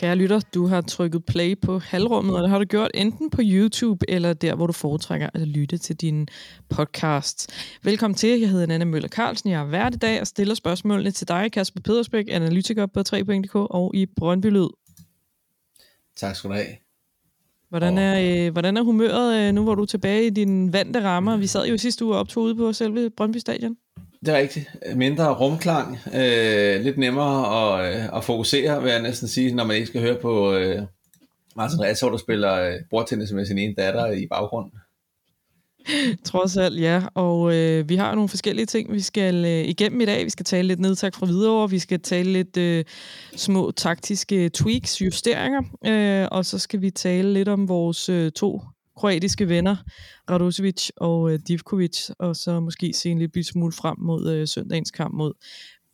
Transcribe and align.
Kære 0.00 0.16
lytter, 0.16 0.40
du 0.54 0.66
har 0.66 0.80
trykket 0.80 1.24
play 1.24 1.58
på 1.60 1.78
halvrummet, 1.78 2.36
og 2.36 2.42
det 2.42 2.50
har 2.50 2.58
du 2.58 2.64
gjort 2.64 2.90
enten 2.94 3.30
på 3.30 3.40
YouTube 3.44 4.04
eller 4.08 4.32
der, 4.32 4.54
hvor 4.54 4.66
du 4.66 4.72
foretrækker 4.72 5.28
at 5.34 5.48
lytte 5.48 5.78
til 5.78 5.96
din 5.96 6.28
podcast. 6.68 7.52
Velkommen 7.82 8.14
til. 8.14 8.40
Jeg 8.40 8.50
hedder 8.50 8.74
Anna 8.74 8.84
Møller 8.84 9.08
Carlsen. 9.08 9.50
Jeg 9.50 9.60
er 9.60 9.64
vært 9.64 9.94
i 9.94 9.98
dag 9.98 10.20
og 10.20 10.26
stiller 10.26 10.54
spørgsmålene 10.54 11.10
til 11.10 11.28
dig, 11.28 11.52
Kasper 11.52 11.80
Pedersbæk, 11.80 12.24
analytiker 12.30 12.86
på 12.86 13.00
3.dk 13.00 13.54
og 13.54 13.94
i 13.94 14.06
Brøndby 14.06 14.46
Lyd. 14.46 14.68
Tak 16.16 16.36
skal 16.36 16.50
du 16.50 16.54
have. 16.54 16.66
Hvordan 17.68 17.98
er, 17.98 18.46
øh, 18.46 18.52
hvordan 18.52 18.76
er 18.76 18.82
humøret 18.82 19.48
øh, 19.48 19.54
nu, 19.54 19.62
hvor 19.62 19.74
du 19.74 19.82
er 19.82 19.86
tilbage 19.86 20.26
i 20.26 20.30
din 20.30 20.72
vante 20.72 21.02
rammer? 21.02 21.36
Vi 21.36 21.46
sad 21.46 21.66
jo 21.66 21.78
sidste 21.78 22.04
uge 22.04 22.14
og 22.14 22.20
optog 22.20 22.42
ude 22.42 22.54
på 22.54 22.72
selve 22.72 23.10
Brøndby 23.10 23.36
Stadion. 23.36 23.76
Det 24.26 24.34
er 24.34 24.38
rigtigt. 24.38 24.66
Mindre 24.96 25.34
rumklang. 25.34 25.98
Øh, 26.14 26.80
lidt 26.80 26.98
nemmere 26.98 27.80
at, 27.80 27.94
øh, 27.94 28.16
at 28.16 28.24
fokusere, 28.24 28.82
vil 28.82 28.92
jeg 28.92 29.02
næsten 29.02 29.28
sige, 29.28 29.54
når 29.54 29.64
man 29.64 29.76
ikke 29.76 29.86
skal 29.86 30.00
høre 30.00 30.18
på 30.22 30.52
øh, 30.52 30.82
Martin 31.56 31.80
Retsov, 31.80 32.12
der 32.12 32.18
spiller 32.18 32.54
øh, 32.54 32.74
bordtennis 32.90 33.32
med 33.32 33.46
sin 33.46 33.58
ene 33.58 33.74
datter 33.74 34.06
i 34.06 34.26
baggrunden. 34.26 34.72
Trods 36.24 36.56
alt, 36.56 36.80
ja. 36.80 37.02
Og 37.14 37.54
øh, 37.56 37.88
vi 37.88 37.96
har 37.96 38.14
nogle 38.14 38.28
forskellige 38.28 38.66
ting, 38.66 38.92
vi 38.92 39.00
skal 39.00 39.44
øh, 39.44 39.64
igennem 39.64 40.00
i 40.00 40.04
dag. 40.04 40.24
Vi 40.24 40.30
skal 40.30 40.44
tale 40.44 40.68
lidt 40.68 40.80
nedtak 40.80 41.14
fra 41.14 41.26
videre, 41.26 41.70
vi 41.70 41.78
skal 41.78 42.00
tale 42.00 42.32
lidt 42.32 42.56
øh, 42.56 42.84
små 43.36 43.70
taktiske 43.70 44.48
tweaks, 44.48 45.00
justeringer, 45.00 45.62
øh, 45.86 46.28
og 46.30 46.44
så 46.44 46.58
skal 46.58 46.80
vi 46.80 46.90
tale 46.90 47.32
lidt 47.32 47.48
om 47.48 47.68
vores 47.68 48.08
øh, 48.08 48.32
to 48.32 48.60
kroatiske 49.00 49.48
venner, 49.48 49.76
Radosevic 50.30 50.88
og 50.96 51.32
øh, 51.32 51.38
Divkovic, 51.48 52.10
og 52.18 52.36
så 52.36 52.60
måske 52.60 52.92
se 52.92 53.10
en 53.10 53.18
lille 53.18 53.44
smule 53.44 53.72
frem 53.72 53.96
mod 53.98 54.32
øh, 54.32 54.48
søndagens 54.48 54.90
kamp 54.90 55.14
mod 55.14 55.32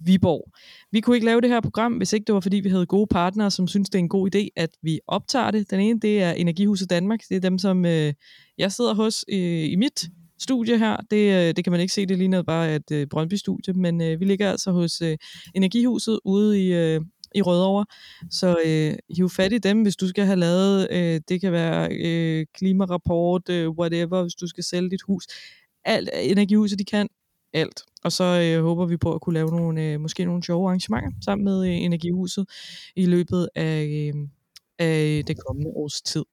Viborg. 0.01 0.53
Vi 0.93 1.01
kunne 1.01 1.17
ikke 1.17 1.27
lave 1.27 1.41
det 1.41 1.51
her 1.51 1.61
program, 1.61 1.93
hvis 1.93 2.12
ikke 2.12 2.25
det 2.25 2.34
var, 2.34 2.41
fordi 2.41 2.57
vi 2.57 2.69
havde 2.69 2.87
gode 2.87 3.07
partnere, 3.07 3.51
som 3.51 3.69
synes, 3.69 3.91
det 3.91 3.99
er 3.99 4.03
en 4.03 4.09
god 4.09 4.34
idé, 4.34 4.49
at 4.57 4.71
vi 4.83 5.01
optager 5.07 5.51
det. 5.51 5.71
Den 5.71 5.81
ene, 5.81 6.01
det 6.01 6.23
er 6.23 6.33
Energihuset 6.33 6.91
Danmark. 6.91 7.21
Det 7.29 7.37
er 7.37 7.41
dem, 7.41 7.59
som 7.59 7.84
øh, 7.84 8.12
jeg 8.59 8.73
sidder 8.73 8.95
hos 8.95 9.25
øh, 9.29 9.73
i 9.73 9.77
mit 9.77 10.09
studie 10.41 10.79
her. 10.79 10.97
Det, 11.11 11.49
øh, 11.49 11.55
det 11.57 11.65
kan 11.65 11.71
man 11.71 11.81
ikke 11.81 11.93
se, 11.93 12.07
det 12.07 12.19
ligner 12.19 12.43
bare 12.43 12.75
et 12.75 12.91
øh, 12.93 13.07
Brøndby-studie, 13.07 13.75
men 13.75 14.01
øh, 14.01 14.21
vi 14.21 14.25
ligger 14.25 14.51
altså 14.51 14.71
hos 14.73 15.03
øh, 15.03 15.17
Energihuset 15.55 16.21
ude 16.25 16.62
i, 16.65 16.73
øh, 16.73 17.01
i 17.34 17.42
Rødovre. 17.42 17.86
Så 18.30 18.56
øh, 18.66 18.94
hiv 19.16 19.30
fat 19.30 19.52
i 19.52 19.58
dem, 19.58 19.82
hvis 19.82 19.96
du 19.96 20.08
skal 20.08 20.27
have 20.27 20.38
lavet, 20.38 20.88
øh, 20.91 21.20
det 21.28 21.41
kan 21.41 21.52
være 21.52 21.88
øh, 21.92 22.46
klimarapport, 22.55 23.48
øh, 23.48 23.70
whatever, 23.70 24.22
hvis 24.22 24.34
du 24.34 24.46
skal 24.46 24.64
sælge 24.64 24.91
dit 24.91 25.02
hus. 25.02 25.27
Alt 25.84 26.10
øh, 26.14 26.30
Energihuset, 26.30 26.78
de 26.78 26.84
kan 26.84 27.08
alt. 27.52 27.82
Og 28.04 28.12
så 28.12 28.24
øh, 28.24 28.62
håber 28.62 28.86
vi 28.86 28.97
på 28.97 29.14
at 29.14 29.20
kunne 29.20 29.34
lave 29.34 29.50
nogle, 29.50 29.82
øh, 29.82 30.00
måske 30.00 30.24
nogle 30.24 30.42
sjove 30.42 30.69
arrangementer 30.69 31.10
sammen 31.24 31.44
med 31.44 31.66
øh, 31.66 31.77
Energihuset 31.77 32.47
i 32.97 33.06
løbet 33.06 33.48
af, 33.54 34.12
øh, 34.14 34.28
af 34.78 35.22
det 35.27 35.36
kommende 35.47 35.70
års 35.70 36.02
tid. 36.02 36.24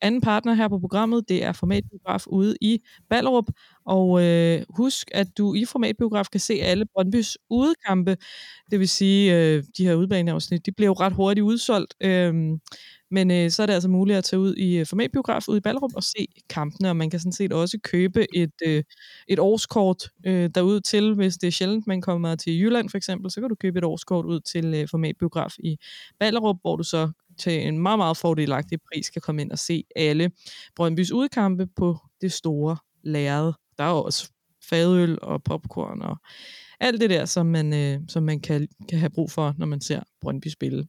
Anden 0.00 0.20
partner 0.20 0.54
her 0.54 0.68
på 0.68 0.78
programmet, 0.78 1.28
det 1.28 1.44
er 1.44 1.52
Formatbiograf 1.52 2.26
ude 2.26 2.56
i 2.60 2.80
Ballerup. 3.10 3.46
Og 3.86 4.22
øh, 4.24 4.62
husk, 4.76 5.10
at 5.14 5.38
du 5.38 5.54
i 5.54 5.64
Formatbiograf 5.64 6.26
kan 6.32 6.40
se 6.40 6.54
alle 6.54 6.84
Brøndbys 6.94 7.38
udekampe. 7.50 8.16
Det 8.70 8.80
vil 8.80 8.88
sige, 8.88 9.36
øh, 9.36 9.64
de 9.78 9.86
her 9.86 9.94
udbaneafsnit, 9.94 10.66
de 10.66 10.72
bliver 10.72 10.88
jo 10.88 10.92
ret 10.92 11.12
hurtigt 11.12 11.44
udsolgt. 11.44 11.94
Øh, 12.00 12.34
men 13.10 13.30
øh, 13.30 13.50
så 13.50 13.62
er 13.62 13.66
det 13.66 13.74
altså 13.74 13.88
muligt 13.88 14.18
at 14.18 14.24
tage 14.24 14.40
ud 14.40 14.54
i 14.54 14.76
øh, 14.76 14.86
formatbiograf 14.86 15.48
ude 15.48 15.58
i 15.58 15.60
Ballerup 15.60 15.90
og 15.96 16.02
se 16.02 16.26
kampene, 16.50 16.88
og 16.88 16.96
man 16.96 17.10
kan 17.10 17.20
sådan 17.20 17.32
set 17.32 17.52
også 17.52 17.78
købe 17.84 18.36
et, 18.36 18.52
øh, 18.66 18.82
et 19.28 19.38
årskort 19.38 20.08
øh, 20.26 20.50
derud 20.54 20.80
til, 20.80 21.14
hvis 21.14 21.34
det 21.36 21.46
er 21.46 21.50
sjældent, 21.50 21.86
man 21.86 22.00
kommer 22.00 22.34
til 22.36 22.60
Jylland 22.60 22.90
for 22.90 22.96
eksempel, 22.96 23.30
så 23.30 23.40
kan 23.40 23.48
du 23.48 23.54
købe 23.54 23.78
et 23.78 23.84
årskort 23.84 24.24
ud 24.26 24.40
til 24.40 24.74
øh, 24.74 24.88
formatbiograf 24.88 25.54
i 25.58 25.76
Ballerup, 26.20 26.56
hvor 26.62 26.76
du 26.76 26.82
så 26.82 27.10
til 27.38 27.66
en 27.66 27.78
meget, 27.78 27.98
meget 27.98 28.16
fordelagtig 28.16 28.78
pris 28.92 29.10
kan 29.10 29.22
komme 29.22 29.42
ind 29.42 29.50
og 29.52 29.58
se 29.58 29.84
alle 29.96 30.30
Brøndbys 30.76 31.12
udkampe 31.12 31.66
på 31.76 31.98
det 32.20 32.32
store 32.32 32.76
lærred. 33.04 33.52
Der 33.78 33.84
er 33.84 33.88
også 33.88 34.30
fadøl 34.68 35.18
og 35.22 35.42
popcorn 35.42 36.02
og 36.02 36.16
alt 36.80 37.00
det 37.00 37.10
der, 37.10 37.24
som 37.24 37.46
man, 37.46 37.74
øh, 37.74 38.00
som 38.08 38.22
man 38.22 38.40
kan, 38.40 38.68
kan 38.88 38.98
have 38.98 39.10
brug 39.10 39.30
for, 39.30 39.54
når 39.58 39.66
man 39.66 39.80
ser 39.80 40.00
Brøndby 40.20 40.48
spille. 40.48 40.86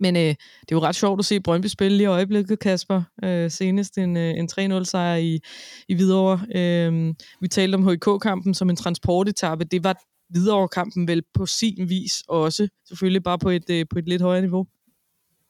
Men 0.00 0.16
øh, 0.16 0.22
det 0.22 0.72
er 0.72 0.76
jo 0.76 0.80
ret 0.80 0.94
sjovt 0.94 1.18
at 1.18 1.24
se 1.24 1.40
Brøndby 1.40 1.66
spille 1.66 2.02
i 2.02 2.06
øjeblikket, 2.06 2.58
Kasper. 2.58 3.02
Øh, 3.24 3.50
senest 3.50 3.98
en, 3.98 4.16
øh, 4.16 4.34
en 4.38 4.48
3-0-sejr 4.52 5.16
i, 5.16 5.40
i 5.88 5.94
Hvidovre. 5.94 6.46
Øh, 6.54 7.14
vi 7.40 7.48
talte 7.48 7.76
om 7.76 7.88
HK-kampen 7.88 8.54
som 8.54 8.70
en 8.70 8.76
transportetappe. 8.76 9.64
Det 9.64 9.84
var 9.84 9.96
Hvidovre-kampen 10.28 11.08
vel 11.08 11.22
på 11.34 11.46
sin 11.46 11.88
vis 11.88 12.22
også. 12.28 12.68
Selvfølgelig 12.88 13.22
bare 13.22 13.38
på 13.38 13.50
et, 13.50 13.70
øh, 13.70 13.86
på 13.90 13.98
et 13.98 14.08
lidt 14.08 14.22
højere 14.22 14.42
niveau. 14.42 14.66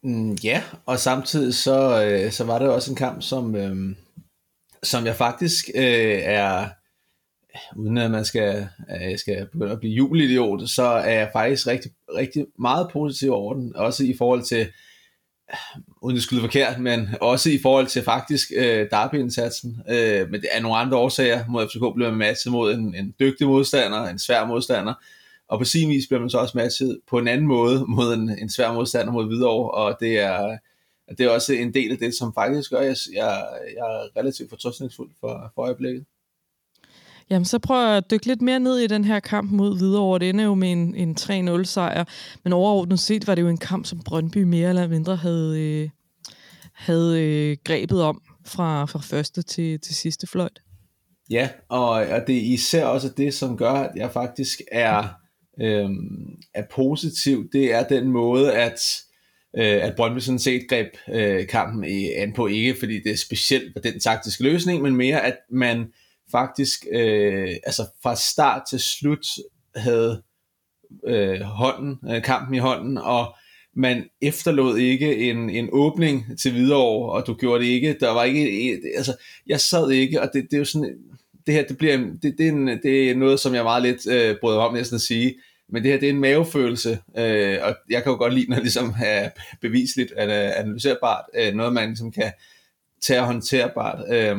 Mm, 0.03 0.33
ja, 0.45 0.62
og 0.87 0.99
samtidig 0.99 1.55
så, 1.55 2.05
øh, 2.05 2.33
så 2.33 2.45
var 2.45 2.59
det 2.59 2.69
også 2.69 2.91
en 2.91 2.97
kamp, 2.97 3.23
som, 3.23 3.57
øh, 3.57 3.97
som 4.83 5.07
jeg 5.07 5.17
faktisk 5.17 5.69
øh, 5.75 6.19
er 6.23 6.69
uden 7.77 7.99
at 7.99 8.11
man 8.11 8.25
skal, 8.25 8.69
øh, 8.91 9.19
skal 9.19 9.47
begynde 9.53 9.73
at 9.73 9.79
blive 9.81 9.95
juleidiot, 9.95 10.69
så 10.69 10.83
er 10.83 11.12
jeg 11.12 11.31
faktisk 11.33 11.67
rigtig, 11.67 11.91
rigtig 12.17 12.47
meget 12.59 12.91
positiv 12.93 13.33
over 13.33 13.55
den, 13.55 13.77
også 13.77 14.05
i 14.05 14.15
forhold 14.19 14.43
til, 14.43 14.61
øh, 14.61 14.67
uden 16.03 16.17
at 16.17 16.23
skyde 16.23 16.41
forkert, 16.41 16.79
men 16.79 17.09
også 17.21 17.51
i 17.51 17.59
forhold 17.62 17.87
til 17.87 18.03
faktisk 18.03 18.49
øh, 18.56 18.91
derbyindsatsen. 18.91 19.83
Øh, 19.89 20.31
men 20.31 20.41
det 20.41 20.49
er 20.53 20.61
nogle 20.61 20.79
andre 20.79 20.97
årsager, 20.97 21.45
mod 21.49 21.69
FCK 21.69 21.95
blev 21.97 22.09
man 22.09 22.19
matchet 22.19 22.53
mod 22.53 22.75
en, 22.75 22.95
en 22.95 23.15
dygtig 23.21 23.47
modstander, 23.47 24.05
en 24.05 24.19
svær 24.19 24.47
modstander, 24.47 24.95
og 25.49 25.59
på 25.59 25.65
sin 25.65 25.89
vis 25.89 26.07
bliver 26.07 26.21
man 26.21 26.31
så 26.31 26.39
også 26.39 26.59
matchet 26.59 27.01
på 27.09 27.19
en 27.19 27.29
anden 27.29 27.47
måde 27.47 27.84
mod 27.97 28.15
en, 28.15 28.31
en 28.39 28.51
svær 28.51 28.73
modstander 28.73 29.12
mod 29.12 29.27
Hvidovre, 29.27 29.71
og 29.71 29.97
det 30.01 30.19
er, 30.19 30.59
det 31.19 31.21
er 31.21 31.31
også 31.31 31.53
en 31.53 31.75
del 31.75 31.93
af 31.93 31.99
det, 31.99 32.15
som 32.15 32.34
faktisk 32.34 32.71
gør, 32.71 32.79
at 32.79 32.87
jeg, 32.87 32.97
jeg, 33.15 33.47
jeg 33.77 33.87
er 33.87 34.21
relativt 34.21 34.51
fortrøstningsfuld 34.51 35.11
for, 35.21 35.53
for 35.55 35.62
øjeblikket. 35.62 36.05
Jamen, 37.31 37.45
så 37.45 37.59
prøv 37.59 37.97
at 37.97 38.11
dykke 38.11 38.27
lidt 38.27 38.43
mere 38.43 38.61
ned 38.61 38.79
i 38.79 38.87
den 38.87 39.05
her 39.05 39.21
kamp 39.21 39.53
mod 39.53 39.79
Hvidovre. 39.79 40.19
Det 40.19 40.29
ender 40.29 40.45
jo 40.45 40.55
med 40.55 40.73
en, 40.73 40.95
en 40.95 41.17
3-0-sejr, 41.21 42.05
men 42.45 42.53
overordnet 42.53 43.01
set 43.01 43.27
var 43.27 43.35
det 43.35 43.43
jo 43.43 43.49
en 43.49 43.59
kamp, 43.59 43.87
som 43.87 44.01
Brøndby 44.05 44.39
mere 44.39 44.69
eller 44.69 44.89
mindre 44.89 45.17
havde, 45.17 45.61
øh, 45.61 45.89
havde 46.73 47.23
øh, 47.23 47.56
grebet 47.65 48.03
om 48.03 48.23
fra, 48.45 48.85
fra 48.85 48.99
første 48.99 49.43
til, 49.43 49.81
til 49.81 49.95
sidste 49.95 50.27
fløjt. 50.27 50.62
Ja, 51.31 51.49
og, 51.69 51.89
og 51.89 52.27
det 52.27 52.37
er 52.37 52.53
især 52.53 52.85
også 52.85 53.09
det, 53.09 53.35
som 53.35 53.56
gør, 53.56 53.73
at 53.73 53.91
jeg 53.97 54.11
faktisk 54.12 54.61
er, 54.73 55.09
øh, 55.61 55.91
er 56.55 56.65
positiv. 56.71 57.49
Det 57.53 57.72
er 57.72 57.89
den 57.89 58.09
måde, 58.09 58.55
at 58.55 58.81
øh, 59.56 59.84
at 59.84 59.97
Brøndby 59.97 60.19
sådan 60.19 60.39
set 60.39 60.69
greb 60.69 60.87
øh, 61.12 61.47
kampen 61.47 61.84
i, 61.84 62.12
an 62.12 62.33
på, 62.33 62.47
ikke 62.47 62.77
fordi 62.78 63.03
det 63.03 63.12
er 63.12 63.17
specielt 63.17 63.72
for 63.72 63.81
den 63.81 64.00
taktiske 64.00 64.43
løsning, 64.43 64.83
men 64.83 64.97
mere 64.97 65.25
at 65.25 65.37
man 65.50 65.87
faktisk 66.31 66.87
øh, 66.93 67.49
altså 67.67 67.83
fra 68.03 68.17
start 68.17 68.62
til 68.71 68.81
slut 68.81 69.27
havde 69.77 70.22
øh, 71.06 71.41
hånden, 71.41 71.99
øh, 72.11 72.23
kampen 72.23 72.55
i 72.55 72.59
hånden, 72.59 72.99
og 72.99 73.34
man 73.77 74.05
efterlod 74.23 74.78
ikke 74.78 75.17
en, 75.31 75.50
en 75.50 75.69
åbning 75.73 76.25
til 76.43 76.55
videre 76.55 76.78
og 77.12 77.27
du 77.27 77.34
gjorde 77.34 77.65
det 77.65 77.71
ikke, 77.71 77.97
der 78.00 78.11
var 78.11 78.25
ikke, 78.25 78.81
altså, 78.97 79.17
jeg 79.47 79.61
sad 79.61 79.91
ikke, 79.91 80.23
og 80.23 80.31
det, 80.33 80.43
det 80.43 80.55
er 80.55 80.59
jo 80.59 80.65
sådan, 80.65 80.97
det 81.47 81.55
her, 81.55 81.65
det 81.65 81.78
bliver, 81.78 81.97
det, 81.97 82.34
det, 82.38 82.47
er, 82.47 82.53
en, 82.53 82.69
det 82.69 83.11
er 83.11 83.15
noget, 83.15 83.41
som 83.41 83.55
jeg 83.55 83.65
meget 83.65 83.83
lidt 83.83 84.06
øh, 84.06 84.37
bryder 84.41 84.59
om 84.59 84.75
næsten 84.75 84.94
at 84.94 85.00
sige, 85.00 85.34
men 85.69 85.82
det 85.82 85.91
her, 85.91 86.00
det 86.00 86.09
er 86.09 86.12
en 86.12 86.21
mavefølelse, 86.21 86.99
øh, 87.19 87.58
og 87.62 87.76
jeg 87.91 88.02
kan 88.02 88.12
jo 88.12 88.19
godt 88.19 88.35
lide, 88.35 88.46
når 88.49 88.56
det 88.56 88.64
ligesom 88.64 88.94
er 89.05 89.31
bevisligt, 89.61 90.12
at, 90.12 90.29
øh, 90.29 90.61
analyserbart, 90.61 91.25
øh, 91.35 91.55
noget 91.55 91.73
man 91.73 91.88
ligesom 91.88 92.12
kan 92.12 92.32
tage 93.02 93.20
håndterbart, 93.20 94.05
øh, 94.12 94.37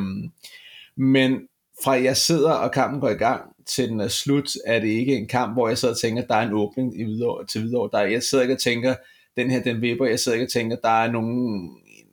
men 0.96 1.40
fra 1.84 1.92
jeg 2.02 2.16
sidder 2.16 2.52
og 2.52 2.72
kampen 2.72 3.00
går 3.00 3.10
i 3.10 3.14
gang, 3.14 3.42
til 3.66 3.88
den 3.88 4.00
er 4.00 4.08
slut, 4.08 4.50
er 4.66 4.80
det 4.80 4.88
ikke 4.88 5.16
en 5.16 5.26
kamp, 5.26 5.52
hvor 5.52 5.68
jeg 5.68 5.78
sidder 5.78 5.94
og 5.94 6.00
tænker, 6.00 6.22
der 6.22 6.34
er 6.34 6.46
en 6.46 6.52
åbning 6.52 7.00
i 7.00 7.04
videre, 7.04 7.46
til 7.46 7.62
videre. 7.62 7.88
Der, 7.92 8.00
jeg 8.00 8.22
sidder 8.22 8.42
ikke 8.42 8.54
og 8.54 8.60
tænker, 8.60 8.94
den 9.36 9.50
her, 9.50 9.62
den 9.62 9.80
vipper, 9.80 10.06
jeg 10.06 10.20
sidder 10.20 10.36
ikke 10.36 10.46
og 10.46 10.52
tænker, 10.52 10.76
der 10.76 11.02
er 11.02 11.12
nogen, 11.12 11.70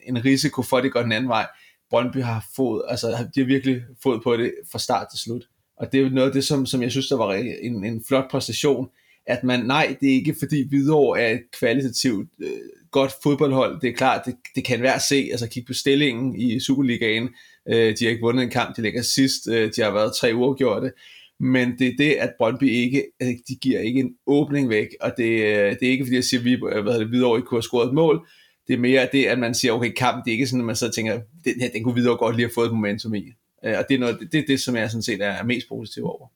en 0.07 0.25
risiko 0.25 0.61
for, 0.61 0.77
at 0.77 0.83
det 0.83 0.93
går 0.93 1.01
den 1.01 1.11
anden 1.11 1.29
vej. 1.29 1.47
Brøndby 1.89 2.17
har 2.17 2.45
fået, 2.55 2.83
altså 2.87 3.07
de 3.35 3.39
har 3.39 3.45
virkelig 3.45 3.81
fået 4.03 4.23
på 4.23 4.37
det 4.37 4.53
fra 4.71 4.79
start 4.79 5.07
til 5.11 5.19
slut. 5.19 5.43
Og 5.77 5.91
det 5.91 5.99
er 5.99 6.03
jo 6.03 6.09
noget 6.09 6.27
af 6.27 6.33
det, 6.33 6.43
som, 6.43 6.65
som 6.65 6.81
jeg 6.81 6.91
synes, 6.91 7.07
der 7.07 7.17
var 7.17 7.33
en, 7.33 7.85
en 7.85 8.03
flot 8.07 8.31
præstation, 8.31 8.89
at 9.27 9.43
man, 9.43 9.65
nej, 9.65 9.95
det 10.01 10.09
er 10.09 10.13
ikke 10.13 10.35
fordi 10.39 10.67
Hvidovre 10.69 11.21
er 11.21 11.31
et 11.31 11.43
kvalitativt 11.59 12.29
øh, 12.41 12.49
godt 12.91 13.11
fodboldhold. 13.23 13.81
Det 13.81 13.89
er 13.89 13.93
klart, 13.93 14.25
det, 14.25 14.35
det 14.55 14.65
kan 14.65 14.81
være 14.81 14.95
at 14.95 15.01
se, 15.01 15.27
altså 15.31 15.47
kigge 15.47 15.67
på 15.67 15.73
stillingen 15.73 16.39
i 16.39 16.59
Superligaen, 16.59 17.29
Øh, 17.69 17.97
de 17.99 18.05
har 18.05 18.09
ikke 18.09 18.21
vundet 18.21 18.43
en 18.43 18.49
kamp, 18.49 18.77
de 18.77 18.81
ligger 18.81 19.01
sidst. 19.01 19.47
Øh, 19.47 19.71
de 19.75 19.81
har 19.81 19.91
været 19.91 20.15
tre 20.15 20.35
uger 20.35 20.53
gjort 20.53 20.83
det. 20.83 20.91
Men 21.39 21.79
det 21.79 21.87
er 21.87 21.93
det, 21.97 22.13
at 22.13 22.33
Brøndby 22.37 22.63
ikke, 22.63 23.03
øh, 23.21 23.27
de 23.27 23.55
giver 23.61 23.79
ikke 23.79 23.99
en 23.99 24.15
åbning 24.27 24.69
væk, 24.69 24.87
og 25.01 25.11
det, 25.17 25.29
øh, 25.29 25.71
det 25.79 25.83
er 25.83 25.91
ikke 25.91 26.05
fordi, 26.05 26.15
jeg 26.15 26.23
siger, 26.23 26.39
at 26.39 26.45
vi 26.45 26.53
øh, 26.53 26.83
hvad 26.83 26.99
det, 26.99 27.07
Hvidovre 27.07 27.37
ikke 27.37 27.47
kunne 27.47 27.57
have 27.57 27.63
scoret 27.63 27.87
et 27.87 27.93
mål. 27.93 28.27
Det 28.67 28.73
er 28.73 28.77
mere 28.77 29.09
det, 29.11 29.25
at 29.25 29.39
man 29.39 29.55
siger, 29.55 29.71
okay, 29.71 29.91
kampen, 29.91 30.23
det 30.25 30.31
er 30.31 30.33
ikke 30.33 30.47
sådan, 30.47 30.59
at 30.59 30.65
man 30.65 30.75
så 30.75 30.91
tænker, 30.91 31.19
den 31.45 31.61
her, 31.61 31.69
den 31.69 31.83
kunne 31.83 31.95
videre 31.95 32.17
godt 32.17 32.35
lige 32.35 32.45
have 32.45 32.53
fået 32.53 32.65
et 32.65 32.73
momentum 32.73 33.15
i. 33.15 33.23
Øh, 33.65 33.75
og 33.77 33.85
det 33.89 33.95
er, 33.95 33.99
noget, 33.99 34.19
det, 34.31 34.39
er 34.39 34.43
det, 34.47 34.59
som 34.59 34.75
jeg 34.75 34.91
sådan 34.91 35.03
set 35.03 35.21
er 35.21 35.43
mest 35.43 35.67
positiv 35.69 36.05
over. 36.05 36.27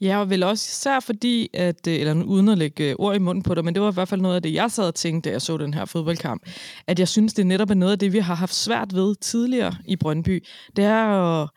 Ja, 0.00 0.20
og 0.20 0.30
vel 0.30 0.42
også 0.42 0.68
især 0.70 1.00
fordi, 1.00 1.50
at, 1.54 1.86
øh, 1.88 1.94
eller 1.94 2.24
uden 2.24 2.48
at 2.48 2.58
lægge 2.58 2.90
øh, 2.90 2.96
ord 2.98 3.16
i 3.16 3.18
munden 3.18 3.42
på 3.42 3.54
dig, 3.54 3.64
men 3.64 3.74
det 3.74 3.82
var 3.82 3.90
i 3.90 3.94
hvert 3.94 4.08
fald 4.08 4.20
noget 4.20 4.36
af 4.36 4.42
det, 4.42 4.54
jeg 4.54 4.70
sad 4.70 4.84
og 4.84 4.94
tænkte, 4.94 5.28
da 5.28 5.32
jeg 5.32 5.42
så 5.42 5.56
den 5.56 5.74
her 5.74 5.84
fodboldkamp, 5.84 6.42
at 6.86 6.98
jeg 6.98 7.08
synes, 7.08 7.34
det 7.34 7.46
netop 7.46 7.70
er 7.70 7.74
noget 7.74 7.92
af 7.92 7.98
det, 7.98 8.12
vi 8.12 8.18
har 8.18 8.34
haft 8.34 8.54
svært 8.54 8.94
ved 8.94 9.14
tidligere 9.14 9.74
i 9.84 9.96
Brøndby. 9.96 10.44
Det 10.76 10.84
er 10.84 11.04
at, 11.42 11.48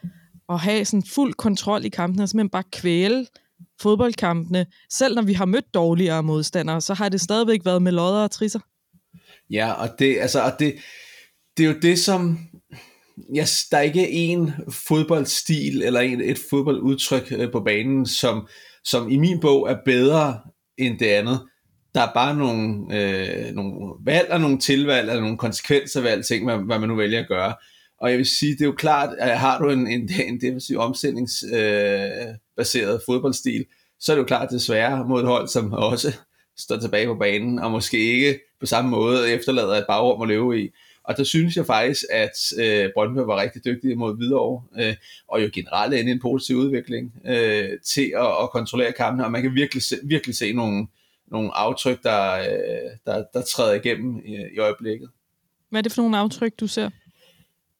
at 0.49 0.59
have 0.59 0.85
sådan 0.85 1.03
fuld 1.03 1.33
kontrol 1.33 1.85
i 1.85 1.89
kampene, 1.89 2.23
og 2.23 2.29
simpelthen 2.29 2.49
bare 2.49 2.63
kvæle 2.71 3.25
fodboldkampene. 3.81 4.65
Selv 4.89 5.15
når 5.15 5.21
vi 5.21 5.33
har 5.33 5.45
mødt 5.45 5.73
dårligere 5.73 6.23
modstandere, 6.23 6.81
så 6.81 6.93
har 6.93 7.09
det 7.09 7.21
stadigvæk 7.21 7.65
været 7.65 7.81
med 7.81 7.91
lodder 7.91 8.23
og 8.23 8.31
trisser. 8.31 8.59
Ja, 9.49 9.71
og 9.71 9.89
det, 9.99 10.17
altså, 10.19 10.41
og 10.43 10.51
det, 10.59 10.75
det 11.57 11.65
er 11.65 11.67
jo 11.67 11.79
det, 11.81 11.99
som... 11.99 12.39
Yes, 13.37 13.67
der 13.71 13.77
er 13.77 13.81
ikke 13.81 14.09
en 14.09 14.51
fodboldstil 14.87 15.81
eller 15.81 15.99
en, 15.99 16.21
et 16.21 16.39
fodboldudtryk 16.49 17.31
øh, 17.31 17.51
på 17.51 17.59
banen, 17.59 18.05
som, 18.05 18.47
som 18.83 19.09
i 19.09 19.17
min 19.17 19.39
bog 19.39 19.69
er 19.69 19.77
bedre 19.85 20.39
end 20.77 20.99
det 20.99 21.05
andet. 21.05 21.39
Der 21.95 22.01
er 22.01 22.13
bare 22.13 22.35
nogle, 22.35 22.85
øh, 22.91 23.55
nogle 23.55 23.93
valg 24.05 24.29
og 24.29 24.41
nogle 24.41 24.59
tilvalg, 24.59 25.09
eller 25.09 25.21
nogle 25.21 25.37
konsekvenser 25.37 26.01
ved 26.01 26.09
alting, 26.09 26.45
hvad, 26.45 26.57
hvad 26.57 26.79
man 26.79 26.89
nu 26.89 26.95
vælger 26.95 27.19
at 27.19 27.27
gøre. 27.27 27.53
Og 28.01 28.09
jeg 28.09 28.17
vil 28.17 28.25
sige, 28.25 28.51
det 28.51 28.61
er 28.61 28.65
jo 28.65 28.75
klart, 28.77 29.09
at 29.19 29.39
har 29.39 29.59
du 29.59 29.69
en, 29.69 29.87
en, 29.87 30.09
en 30.27 30.41
det 30.41 30.53
vil 30.53 30.61
sige, 30.61 30.79
omstillingsbaseret 30.79 32.93
øh, 32.93 32.99
fodboldstil, 33.05 33.65
så 33.99 34.11
er 34.11 34.15
det 34.15 34.21
jo 34.21 34.27
klart, 34.27 34.51
desværre 34.51 35.05
mod 35.07 35.21
et 35.21 35.27
hold, 35.27 35.47
som 35.47 35.73
også 35.73 36.17
står 36.57 36.77
tilbage 36.77 37.05
på 37.05 37.15
banen, 37.15 37.59
og 37.59 37.71
måske 37.71 37.97
ikke 37.97 38.39
på 38.59 38.65
samme 38.65 38.91
måde 38.91 39.31
efterlader 39.31 39.75
et 39.75 39.85
bagrum 39.87 40.21
at 40.21 40.27
leve 40.27 40.63
i. 40.63 40.69
Og 41.09 41.17
der 41.17 41.23
synes 41.23 41.55
jeg 41.55 41.65
faktisk, 41.65 42.03
at 42.11 42.37
øh, 42.59 42.89
Brøndby 42.93 43.19
var 43.19 43.41
rigtig 43.41 43.65
dygtig 43.65 43.97
mod 43.97 44.17
Hvidovre, 44.17 44.63
øh, 44.83 44.95
og 45.27 45.43
jo 45.43 45.49
generelt 45.53 45.93
inde 45.93 46.09
i 46.09 46.13
en 46.13 46.19
positiv 46.19 46.57
udvikling 46.57 47.13
øh, 47.27 47.69
til 47.85 48.13
at, 48.15 48.43
at 48.43 48.49
kontrollere 48.51 48.91
kampene, 48.91 49.25
og 49.25 49.31
man 49.31 49.41
kan 49.41 49.55
virkelig 49.55 49.83
se, 49.83 49.95
virkelig 50.03 50.35
se 50.35 50.53
nogle, 50.53 50.87
nogle 51.31 51.57
aftryk, 51.57 52.03
der, 52.03 52.39
øh, 52.39 52.89
der, 53.05 53.23
der 53.33 53.41
træder 53.41 53.73
igennem 53.73 54.21
i, 54.25 54.35
i 54.55 54.59
øjeblikket. 54.59 55.09
Hvad 55.69 55.79
er 55.79 55.81
det 55.81 55.91
for 55.91 56.01
nogle 56.01 56.17
aftryk, 56.17 56.53
du 56.59 56.67
ser? 56.67 56.89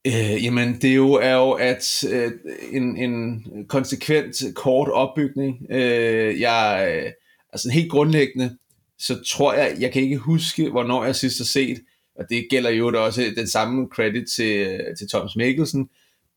Øh, 0.08 0.44
jamen, 0.44 0.81
det 0.81 0.96
jo 0.96 1.12
er 1.14 1.34
jo 1.34 1.52
at 1.52 2.04
øh, 2.12 2.31
en, 2.72 2.98
en 2.98 3.44
konsekvent 3.68 4.36
kort 4.56 4.90
opbygning. 4.90 5.58
Øh, 5.72 6.40
jeg, 6.40 6.92
øh, 6.96 7.12
altså 7.54 7.72
helt 7.72 7.92
grundlæggende, 7.92 8.58
så 8.98 9.24
tror 9.28 9.54
jeg, 9.54 9.76
jeg 9.80 9.92
kan 9.92 10.02
ikke 10.02 10.18
huske, 10.18 10.70
hvornår 10.70 11.06
jeg 11.06 11.16
sidst 11.16 11.38
har 11.38 11.46
set, 11.46 11.81
og 12.19 12.25
det 12.30 12.48
gælder 12.50 12.69
jo 12.69 13.06
også 13.06 13.21
øh, 13.21 13.36
den 13.36 13.48
samme 13.48 13.88
credit 13.88 14.30
til, 14.36 14.68
øh, 14.68 14.98
til 14.98 15.10
Thomas 15.10 15.36
Mikkelsen, 15.36 15.89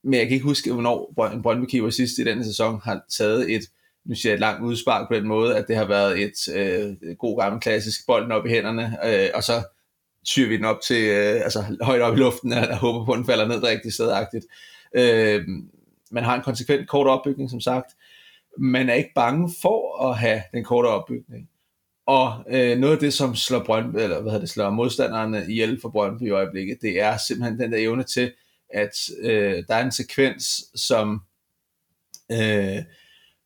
men 0.04 0.14
jeg 0.14 0.26
kan 0.26 0.34
ikke 0.34 0.46
huske, 0.46 0.72
hvornår 0.72 1.30
en 1.32 1.42
Brøndby 1.42 1.66
Keeper 1.70 1.90
sidst 1.90 2.18
i 2.18 2.24
denne 2.24 2.44
sæson 2.44 2.80
har 2.84 3.00
taget 3.18 3.54
et, 3.54 3.62
nu 4.04 4.14
siger 4.14 4.30
jeg, 4.30 4.34
et 4.34 4.40
langt 4.40 4.64
udspark 4.64 5.08
på 5.08 5.14
den 5.14 5.28
måde, 5.28 5.56
at 5.56 5.64
det 5.68 5.76
har 5.76 5.84
været 5.84 6.22
et 6.22 6.54
øh, 6.54 7.16
god 7.18 7.40
gammel 7.40 7.60
klassisk 7.60 8.06
bolden 8.06 8.32
op 8.32 8.46
i 8.46 8.48
hænderne, 8.48 8.96
øh, 9.04 9.28
og 9.34 9.42
så 9.44 9.62
tyrer 10.26 10.48
vi 10.48 10.56
den 10.56 10.64
op 10.64 10.80
til, 10.86 11.08
øh, 11.08 11.40
altså 11.44 11.64
højt 11.80 12.00
op 12.00 12.16
i 12.16 12.20
luften, 12.20 12.52
og 12.52 12.76
håber 12.76 13.04
på, 13.04 13.12
at 13.12 13.16
den 13.16 13.26
falder 13.26 13.48
ned 13.48 13.62
rigtig 13.62 13.92
stedagtigt. 13.92 14.44
Øh, 14.94 15.44
man 16.10 16.24
har 16.24 16.34
en 16.34 16.42
konsekvent 16.42 16.88
kort 16.88 17.06
opbygning, 17.06 17.50
som 17.50 17.60
sagt. 17.60 17.86
Man 18.58 18.88
er 18.88 18.94
ikke 18.94 19.12
bange 19.14 19.50
for 19.62 20.08
at 20.08 20.18
have 20.18 20.42
den 20.52 20.64
korte 20.64 20.86
opbygning. 20.86 21.48
Og 22.06 22.44
øh, 22.48 22.78
noget 22.78 22.94
af 22.94 23.00
det, 23.00 23.14
som 23.14 23.34
slår, 23.34 23.64
Brøndby, 23.64 23.96
eller 23.96 24.20
hvad 24.20 24.32
hedder 24.32 24.44
det, 24.44 24.50
slår 24.50 24.70
modstanderne 24.70 25.46
ihjel 25.48 25.80
for 25.80 25.88
Brøndby 25.88 26.22
i 26.22 26.30
øjeblikket, 26.30 26.78
det 26.82 27.00
er 27.00 27.16
simpelthen 27.28 27.60
den 27.60 27.72
der 27.72 27.78
evne 27.78 28.02
til, 28.02 28.32
at 28.74 29.10
øh, 29.22 29.64
der 29.68 29.74
er 29.74 29.84
en 29.84 29.92
sekvens, 29.92 30.64
som 30.74 31.20
øh, 32.32 32.82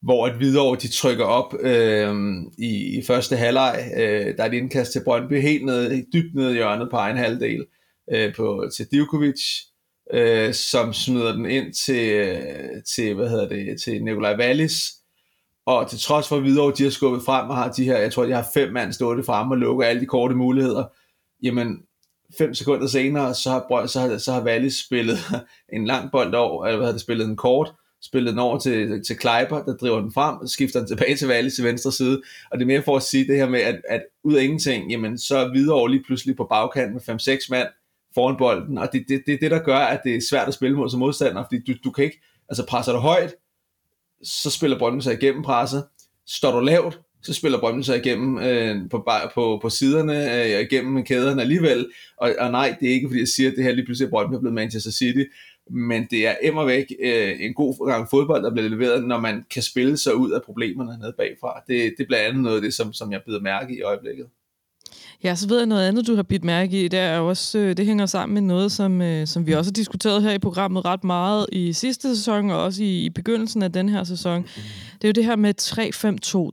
hvor 0.02 0.26
et 0.26 0.40
videre 0.40 0.76
de 0.76 0.88
trykker 0.88 1.24
op 1.24 1.54
øh, 1.60 2.14
i, 2.58 2.98
i 2.98 3.02
første 3.06 3.36
halvleg. 3.36 3.92
Øh, 3.96 4.36
der 4.36 4.42
er 4.42 4.48
et 4.48 4.54
indkast 4.54 4.92
til 4.92 5.04
Brøndby 5.04 5.40
helt 5.40 5.64
ned, 5.64 6.04
dybt 6.12 6.34
ned 6.34 6.50
i 6.50 6.54
hjørnet 6.54 6.88
på 6.90 6.96
egen 6.96 7.16
halvdel 7.16 7.66
øh, 8.12 8.34
på, 8.34 8.68
til 8.76 8.86
Divkovic, 8.90 9.40
øh, 10.12 10.54
som 10.54 10.92
smider 10.92 11.32
den 11.32 11.46
ind 11.46 11.72
til, 11.72 12.12
øh, 12.12 12.82
til, 12.94 13.14
hvad 13.14 13.28
hedder 13.28 13.48
det, 13.48 13.82
til 13.82 14.04
Nikolaj 14.04 14.36
Wallis, 14.38 14.92
og 15.66 15.90
til 15.90 15.98
trods 15.98 16.28
for, 16.28 16.36
at 16.36 16.42
Hvidovre 16.42 16.74
de 16.78 16.82
har 16.82 16.90
skubbet 16.90 17.22
frem 17.22 17.50
og 17.50 17.56
har 17.56 17.72
de 17.72 17.84
her, 17.84 17.98
jeg 17.98 18.12
tror, 18.12 18.24
de 18.24 18.32
har 18.32 18.48
fem 18.54 18.72
mand 18.72 18.92
stået 18.92 19.26
frem 19.26 19.50
og 19.50 19.58
lukker 19.58 19.86
alle 19.86 20.00
de 20.00 20.06
korte 20.06 20.34
muligheder, 20.34 20.84
jamen 21.42 21.78
fem 22.38 22.54
sekunder 22.54 22.86
senere, 22.86 23.34
så 23.34 23.50
har, 23.50 23.86
så 23.86 24.00
har, 24.00 24.18
så 24.18 24.32
har 24.32 24.44
Wallis 24.44 24.74
spillet 24.74 25.18
en 25.76 25.86
lang 25.86 26.10
bold 26.12 26.34
over, 26.34 26.66
eller 26.66 26.76
hvad 26.76 26.86
har 26.86 26.92
det, 26.92 27.00
spillet 27.00 27.28
en 27.28 27.36
kort, 27.36 27.72
spillet 28.02 28.30
den 28.30 28.38
over 28.38 28.58
til, 28.58 29.04
til 29.04 29.16
Kleiber, 29.16 29.64
der 29.64 29.76
driver 29.76 30.00
den 30.00 30.12
frem, 30.12 30.36
og 30.36 30.48
skifter 30.48 30.78
den 30.78 30.88
tilbage 30.88 31.16
til 31.16 31.28
Wallis 31.28 31.54
til 31.54 31.64
venstre 31.64 31.92
side, 31.92 32.22
og 32.50 32.58
det 32.58 32.64
er 32.64 32.66
mere 32.66 32.82
for 32.82 32.96
at 32.96 33.02
sige 33.02 33.26
det 33.26 33.36
her 33.36 33.48
med, 33.48 33.60
at, 33.60 33.80
at 33.88 34.02
ud 34.24 34.34
af 34.34 34.42
ingenting, 34.42 34.90
jamen 34.90 35.18
så 35.18 35.38
er 35.38 35.48
Hvidovre 35.48 35.90
lige 35.90 36.04
pludselig 36.06 36.36
på 36.36 36.46
bagkant 36.50 36.92
med 36.92 37.00
5-6 37.40 37.46
mand 37.50 37.68
foran 38.14 38.36
bolden, 38.36 38.78
og 38.78 38.88
det 38.92 39.00
er 39.00 39.04
det, 39.08 39.22
det, 39.26 39.38
det, 39.40 39.50
der 39.50 39.58
gør, 39.58 39.78
at 39.78 40.00
det 40.04 40.16
er 40.16 40.20
svært 40.30 40.48
at 40.48 40.54
spille 40.54 40.76
mod 40.76 40.90
som 40.90 41.00
modstander, 41.00 41.44
fordi 41.44 41.62
du, 41.66 41.74
du 41.84 41.90
kan 41.90 42.04
ikke, 42.04 42.20
altså 42.48 42.66
presser 42.66 42.92
du 42.92 42.98
højt, 42.98 43.34
så 44.26 44.50
spiller 44.50 44.78
Brøndby 44.78 45.02
sig 45.02 45.14
igennem 45.14 45.42
presset. 45.42 45.84
Står 46.26 46.52
du 46.52 46.60
lavt, 46.60 47.00
så 47.22 47.34
spiller 47.34 47.60
Brøndby 47.60 47.82
sig 47.82 47.96
igennem 47.96 48.38
øh, 48.38 48.90
på, 48.90 49.08
på, 49.34 49.58
på 49.62 49.70
siderne, 49.70 50.44
øh, 50.44 50.60
igennem 50.60 51.04
kæderne 51.04 51.42
alligevel. 51.42 51.86
Og, 52.16 52.34
og 52.38 52.50
nej, 52.50 52.76
det 52.80 52.88
er 52.88 52.92
ikke 52.92 53.08
fordi 53.08 53.20
jeg 53.20 53.28
siger, 53.28 53.50
at 53.50 53.56
det 53.56 53.64
her 53.64 53.72
lige 53.72 53.84
pludselig 53.84 54.06
er 54.06 54.10
Brøndby 54.10 54.34
er 54.34 54.40
blevet 54.40 54.54
Manchester 54.54 54.90
City, 54.90 55.24
men 55.70 56.06
det 56.10 56.26
er 56.26 56.34
emmer 56.42 56.64
væk 56.64 56.86
øh, 57.00 57.36
en 57.40 57.54
god 57.54 57.88
gang 57.88 58.10
fodbold, 58.10 58.42
der 58.42 58.52
bliver 58.52 58.68
leveret, 58.68 59.04
når 59.04 59.20
man 59.20 59.44
kan 59.50 59.62
spille 59.62 59.96
sig 59.96 60.14
ud 60.14 60.30
af 60.30 60.42
problemerne 60.42 60.98
nede 60.98 61.14
bagfra. 61.18 61.62
Det, 61.68 61.94
det 61.96 62.02
er 62.02 62.06
blandt 62.06 62.26
andet 62.26 62.42
noget 62.42 62.56
af 62.56 62.62
det, 62.62 62.74
som, 62.74 62.92
som 62.92 63.12
jeg 63.12 63.22
bider 63.26 63.40
mærke 63.40 63.76
i 63.78 63.82
øjeblikket. 63.82 64.26
Ja, 65.24 65.34
så 65.34 65.48
ved 65.48 65.58
jeg 65.58 65.66
noget 65.66 65.88
andet, 65.88 66.06
du 66.06 66.14
har 66.14 66.22
bidt 66.22 66.44
mærke 66.44 66.84
i. 66.84 66.88
Det, 66.88 66.98
er 66.98 67.18
også, 67.18 67.58
øh, 67.58 67.76
det 67.76 67.86
hænger 67.86 68.06
sammen 68.06 68.34
med 68.34 68.42
noget, 68.42 68.72
som, 68.72 69.02
øh, 69.02 69.26
som 69.26 69.46
vi 69.46 69.52
også 69.52 69.70
har 69.70 69.72
diskuteret 69.72 70.22
her 70.22 70.30
i 70.30 70.38
programmet 70.38 70.84
ret 70.84 71.04
meget 71.04 71.46
i 71.52 71.72
sidste 71.72 72.16
sæson, 72.16 72.50
og 72.50 72.62
også 72.62 72.82
i, 72.82 73.04
i 73.04 73.10
begyndelsen 73.10 73.62
af 73.62 73.72
den 73.72 73.88
her 73.88 74.04
sæson. 74.04 74.42
Det 75.02 75.04
er 75.04 75.08
jo 75.08 75.12
det 75.12 75.24
her 75.24 75.36
med 75.36 75.54
3-5-2, 75.62 76.50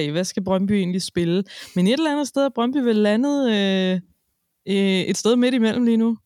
3-4-3, 0.00 0.06
4-3-3. 0.06 0.10
Hvad 0.10 0.24
skal 0.24 0.44
Brøndby 0.44 0.72
egentlig 0.72 1.02
spille? 1.02 1.44
Men 1.74 1.86
et 1.86 1.92
eller 1.92 2.12
andet 2.12 2.28
sted 2.28 2.42
er 2.42 2.48
Brøndby 2.54 2.78
vel 2.78 2.96
landet 2.96 3.50
øh, 3.50 4.00
øh, 4.68 5.00
et 5.00 5.16
sted 5.16 5.36
midt 5.36 5.54
imellem 5.54 5.84
lige 5.84 5.96
nu? 5.96 6.16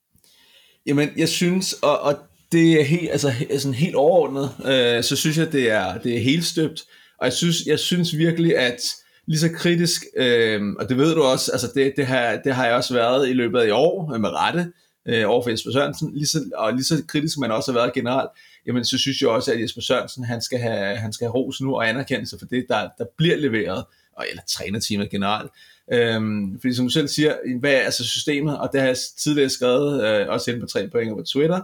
Jamen, 0.86 1.08
jeg 1.16 1.28
synes, 1.28 1.72
og, 1.72 2.00
og 2.00 2.16
det 2.52 2.80
er 2.80 2.84
helt, 2.84 3.10
altså, 3.10 3.32
sådan 3.58 3.74
helt 3.74 3.94
overordnet, 3.94 4.50
øh, 4.64 5.04
så 5.04 5.16
synes 5.16 5.38
jeg, 5.38 5.52
det 5.52 5.70
er, 5.70 5.98
det 5.98 6.16
er 6.16 6.20
helt 6.20 6.44
støbt. 6.44 6.82
Og 7.18 7.26
jeg 7.26 7.32
synes, 7.32 7.66
jeg 7.66 7.78
synes 7.78 8.16
virkelig, 8.16 8.56
at 8.56 8.80
lige 9.30 9.40
så 9.40 9.48
kritisk, 9.54 10.04
øh, 10.16 10.62
og 10.78 10.88
det 10.88 10.96
ved 10.96 11.14
du 11.14 11.22
også, 11.22 11.52
altså 11.52 11.72
det, 11.74 11.92
det, 11.96 12.06
har, 12.06 12.36
det 12.44 12.54
har 12.54 12.66
jeg 12.66 12.74
også 12.74 12.94
været 12.94 13.28
i 13.28 13.32
løbet 13.32 13.60
af 13.60 13.66
i 13.66 13.70
år, 13.70 14.14
øh, 14.14 14.20
med 14.20 14.28
rette, 14.28 14.72
øh, 15.08 15.30
over 15.30 15.42
for 15.42 15.50
Jesper 15.50 15.70
Sørensen, 15.70 16.14
lige 16.14 16.26
så, 16.26 16.44
og 16.54 16.72
lige 16.72 16.84
så 16.84 17.02
kritisk 17.08 17.38
man 17.38 17.52
også 17.52 17.72
har 17.72 17.78
været 17.78 17.92
generelt, 17.92 18.30
jamen 18.66 18.84
så 18.84 18.98
synes 18.98 19.20
jeg 19.20 19.28
også, 19.28 19.52
at 19.52 19.60
Jesper 19.60 19.82
Sørensen, 19.82 20.24
han 20.24 20.42
skal 20.42 20.58
have, 20.58 20.96
han 20.96 21.12
skal 21.12 21.24
have 21.24 21.34
ros 21.34 21.60
nu 21.60 21.74
og 21.74 21.88
anerkendelse 21.88 22.38
for 22.38 22.46
det, 22.46 22.66
der, 22.68 22.88
der 22.98 23.04
bliver 23.16 23.36
leveret, 23.36 23.84
og, 24.16 24.26
eller 24.30 24.42
trænerteamet 24.48 25.10
generelt. 25.10 25.50
Øhm, 25.92 26.60
fordi 26.60 26.74
som 26.74 26.86
du 26.86 26.90
selv 26.90 27.08
siger, 27.08 27.34
hvad 27.60 27.72
er 27.72 27.80
altså 27.80 28.04
systemet, 28.04 28.58
og 28.58 28.68
det 28.72 28.80
har 28.80 28.88
jeg 28.88 28.96
tidligere 29.18 29.50
skrevet, 29.50 30.04
øh, 30.04 30.28
også 30.28 30.50
inde 30.50 30.60
på 30.60 30.66
tre 30.66 30.88
point 30.88 31.16
på 31.16 31.22
Twitter, 31.22 31.60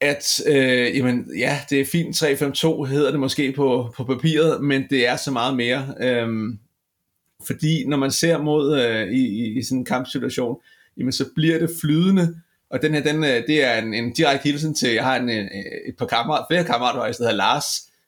at 0.00 0.40
øh, 0.46 0.96
jamen, 0.96 1.30
ja, 1.38 1.60
det 1.70 1.80
er 1.80 1.84
fint 1.84 2.22
3-5-2 2.22 2.84
hedder 2.84 3.10
det 3.10 3.20
måske 3.20 3.52
på, 3.52 3.94
på 3.96 4.04
papiret, 4.04 4.64
men 4.64 4.84
det 4.90 5.08
er 5.08 5.16
så 5.16 5.30
meget 5.30 5.56
mere. 5.56 5.94
Øhm, 6.00 6.58
fordi 7.46 7.86
når 7.86 7.96
man 7.96 8.10
ser 8.10 8.38
mod 8.38 8.80
øh, 8.80 9.08
i, 9.08 9.58
i, 9.58 9.62
sådan 9.62 9.78
en 9.78 9.84
kampsituation, 9.84 10.56
jamen 10.96 11.12
så 11.12 11.24
bliver 11.34 11.58
det 11.58 11.70
flydende, 11.80 12.34
og 12.70 12.82
den 12.82 12.94
her, 12.94 13.02
den, 13.02 13.24
øh, 13.24 13.46
det 13.46 13.64
er 13.64 13.82
en, 13.82 13.94
en 13.94 14.12
direkte 14.12 14.44
hilsen 14.44 14.74
til, 14.74 14.92
jeg 14.92 15.04
har 15.04 15.16
en, 15.16 15.28
en, 15.28 15.48
et 15.88 15.96
par 15.98 16.06
kammerater, 16.06 16.44
flere 16.50 16.64
kammerater, 16.64 17.00
der 17.00 17.14
hedder 17.18 17.32
Lars, 17.32 17.64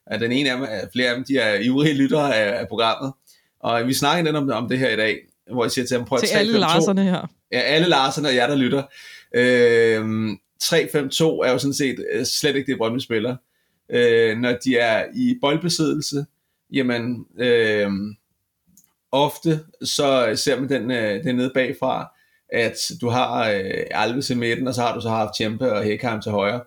og 0.07 0.21
den 0.21 0.33
ene 0.33 0.51
af 0.51 0.57
dem, 0.57 0.67
flere 0.93 1.09
af 1.09 1.15
dem, 1.15 1.25
de 1.25 1.39
er 1.39 1.61
ivrige 1.61 1.95
lyttere 1.95 2.37
af, 2.37 2.61
af 2.61 2.69
programmet, 2.69 3.13
og 3.61 3.87
vi 3.87 3.95
snakker 3.95 4.25
lidt 4.25 4.37
om, 4.37 4.51
om 4.51 4.69
det 4.69 4.79
her 4.79 4.91
i 4.91 4.97
dag, 4.97 5.19
hvor 5.53 5.65
jeg 5.65 5.71
siger 5.71 5.87
til 5.87 5.97
ham, 5.97 6.07
prøv 6.07 6.19
at 6.23 6.29
Til 6.29 6.37
alle 6.37 6.59
Larserne 6.59 7.05
her. 7.05 7.31
Ja, 7.53 7.59
alle 7.59 7.89
Larserne 7.89 8.29
og 8.29 8.35
jer, 8.35 8.47
der 8.47 8.57
lytter. 8.57 8.83
Øh, 9.35 10.31
3-5-2 10.65 10.75
er 11.47 11.51
jo 11.53 11.59
sådan 11.59 11.75
set 11.75 12.05
øh, 12.13 12.25
slet 12.25 12.57
ikke 12.57 12.73
det, 12.73 12.79
Brøndby 12.79 12.99
spiller. 12.99 13.37
Øh, 13.91 14.39
når 14.39 14.53
de 14.65 14.77
er 14.77 15.07
i 15.15 15.39
boldbesiddelse, 15.41 16.27
jamen 16.73 17.27
øh, 17.39 17.91
ofte 19.13 19.61
så 19.83 20.33
ser 20.35 20.61
man 20.61 20.69
den, 20.69 20.91
øh, 20.91 21.25
den 21.25 21.37
nede 21.37 21.51
bagfra, 21.55 22.13
at 22.53 22.77
du 23.01 23.09
har 23.09 23.51
øh, 23.51 23.85
Alves 23.91 24.31
i 24.31 24.35
midten, 24.35 24.69
og 24.69 24.75
så 24.75 24.81
har 24.81 24.95
du 24.95 25.01
så 25.01 25.09
haft 25.09 25.31
Tjempe 25.37 25.73
og 25.73 25.83
Hekheim 25.83 26.21
til 26.21 26.33
højre. 26.33 26.61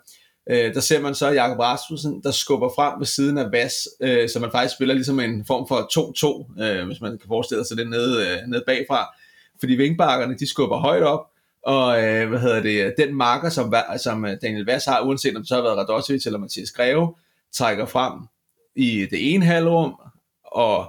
Øh, 0.50 0.74
der 0.74 0.80
ser 0.80 1.02
man 1.02 1.16
så 1.16 1.30
Jakob 1.30 1.60
Rasmussen, 1.60 2.22
der 2.24 2.32
skubber 2.32 2.70
frem 2.76 3.00
ved 3.00 3.06
siden 3.06 3.38
af 3.38 3.52
Vas, 3.52 3.74
øh, 4.02 4.30
så 4.30 4.40
man 4.40 4.52
faktisk 4.52 4.76
spiller 4.76 4.96
ligesom 4.96 5.20
en 5.20 5.46
form 5.46 5.68
for 5.68 5.80
2-2, 6.58 6.64
øh, 6.64 6.86
hvis 6.86 7.02
man 7.02 7.12
kan 7.12 7.28
forestille 7.28 7.66
sig 7.66 7.78
det 7.78 7.90
nede, 7.90 8.28
øh, 8.28 8.48
nede 8.48 8.64
bagfra. 8.68 9.08
Fordi 9.60 9.74
vingbakkerne, 9.74 10.38
de 10.38 10.50
skubber 10.50 10.78
højt 10.78 11.04
op, 11.04 11.26
og 11.64 12.04
øh, 12.04 12.30
hvad 12.30 12.40
hedder 12.40 12.62
det, 12.62 12.94
den 12.98 13.16
marker, 13.16 13.50
som, 13.50 13.74
som 13.98 14.26
øh, 14.26 14.38
Daniel 14.42 14.66
Vass 14.66 14.86
har, 14.86 15.02
uanset 15.02 15.36
om 15.36 15.42
det 15.42 15.50
så 15.50 15.56
har 15.56 15.62
været 15.62 15.78
Radosevic 15.78 16.26
eller 16.26 16.40
Mathias 16.40 16.72
Greve, 16.72 17.16
trækker 17.52 17.86
frem 17.86 18.14
i 18.76 19.08
det 19.12 19.34
ene 19.34 19.46
halvrum, 19.46 19.94
og 20.44 20.86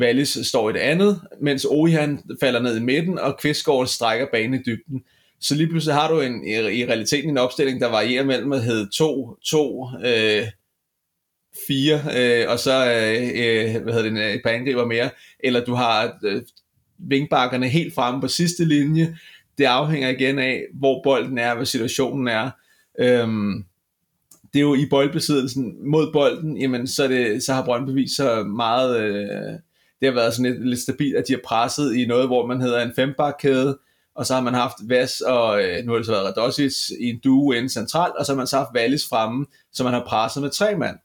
Wallis 0.00 0.38
står 0.42 0.70
i 0.70 0.72
det 0.72 0.78
andet, 0.78 1.20
mens 1.40 1.64
Oihan 1.64 2.20
falder 2.40 2.60
ned 2.60 2.76
i 2.76 2.82
midten, 2.82 3.18
og 3.18 3.38
Kvistgaard 3.38 3.86
strækker 3.86 4.26
banen 4.32 4.60
i 4.60 4.62
dybden. 4.66 5.02
Så 5.40 5.54
lige 5.54 5.68
pludselig 5.68 5.94
har 5.94 6.10
du 6.10 6.20
en, 6.20 6.44
i, 6.44 6.52
i 6.52 6.86
realiteten 6.86 7.30
en 7.30 7.38
opstilling, 7.38 7.80
der 7.80 7.86
varierer 7.86 8.24
mellem 8.24 8.52
at 8.52 8.62
hedde 8.62 8.88
2, 8.92 9.36
2, 9.44 9.88
øh, 10.04 10.46
4, 11.66 12.00
øh, 12.16 12.50
og 12.50 12.58
så 12.58 12.86
øh, 12.86 13.28
øh, 13.34 13.82
hvad 13.82 13.92
hedder 13.92 14.10
det, 14.10 14.34
et 14.34 14.40
par 14.44 14.50
angriber 14.50 14.86
mere, 14.86 15.10
eller 15.40 15.64
du 15.64 15.74
har 15.74 16.18
øh, 16.24 16.42
vingbakkerne 16.98 17.68
helt 17.68 17.94
fremme 17.94 18.20
på 18.20 18.28
sidste 18.28 18.64
linje. 18.64 19.18
Det 19.60 19.66
afhænger 19.66 20.08
igen 20.08 20.38
af, 20.38 20.64
hvor 20.74 21.00
bolden 21.04 21.38
er, 21.38 21.54
hvad 21.54 21.66
situationen 21.66 22.28
er. 22.28 22.50
Øhm, 23.00 23.64
det 24.52 24.58
er 24.58 24.62
jo 24.62 24.74
i 24.74 24.86
boldbesiddelsen 24.90 25.90
mod 25.90 26.12
bolden, 26.12 26.56
jamen 26.56 26.86
så, 26.86 27.08
det, 27.08 27.42
så 27.42 27.52
har 27.52 27.64
Brøndby 27.64 27.90
vist 27.90 28.16
så 28.16 28.44
meget, 28.44 29.00
øh, 29.00 29.52
det 30.00 30.08
har 30.08 30.12
været 30.12 30.34
sådan 30.34 30.52
lidt, 30.52 30.68
lidt 30.68 30.80
stabilt, 30.80 31.16
at 31.16 31.28
de 31.28 31.32
har 31.32 31.40
presset 31.44 31.94
i 31.94 32.06
noget, 32.06 32.26
hvor 32.26 32.46
man 32.46 32.60
hedder 32.60 32.82
en 32.82 32.92
fembakkæde, 32.96 33.78
og 34.14 34.26
så 34.26 34.34
har 34.34 34.40
man 34.40 34.54
haft 34.54 34.76
Vas 34.88 35.20
og, 35.20 35.62
øh, 35.62 35.84
nu 35.84 35.92
har 35.92 35.96
det 35.96 36.06
så 36.06 36.12
været 36.12 36.36
Radosic 36.36 36.90
i 37.00 37.10
en 37.10 37.20
duo 37.24 37.52
inden 37.52 37.68
centralt, 37.68 38.14
og 38.14 38.26
så 38.26 38.32
har 38.32 38.36
man 38.36 38.46
så 38.46 38.56
haft 38.56 38.76
Wallis 38.76 39.08
fremme, 39.08 39.46
så 39.72 39.84
man 39.84 39.92
har 39.92 40.04
presset 40.06 40.42
med 40.42 40.50
tre 40.50 40.76
mand. 40.76 40.96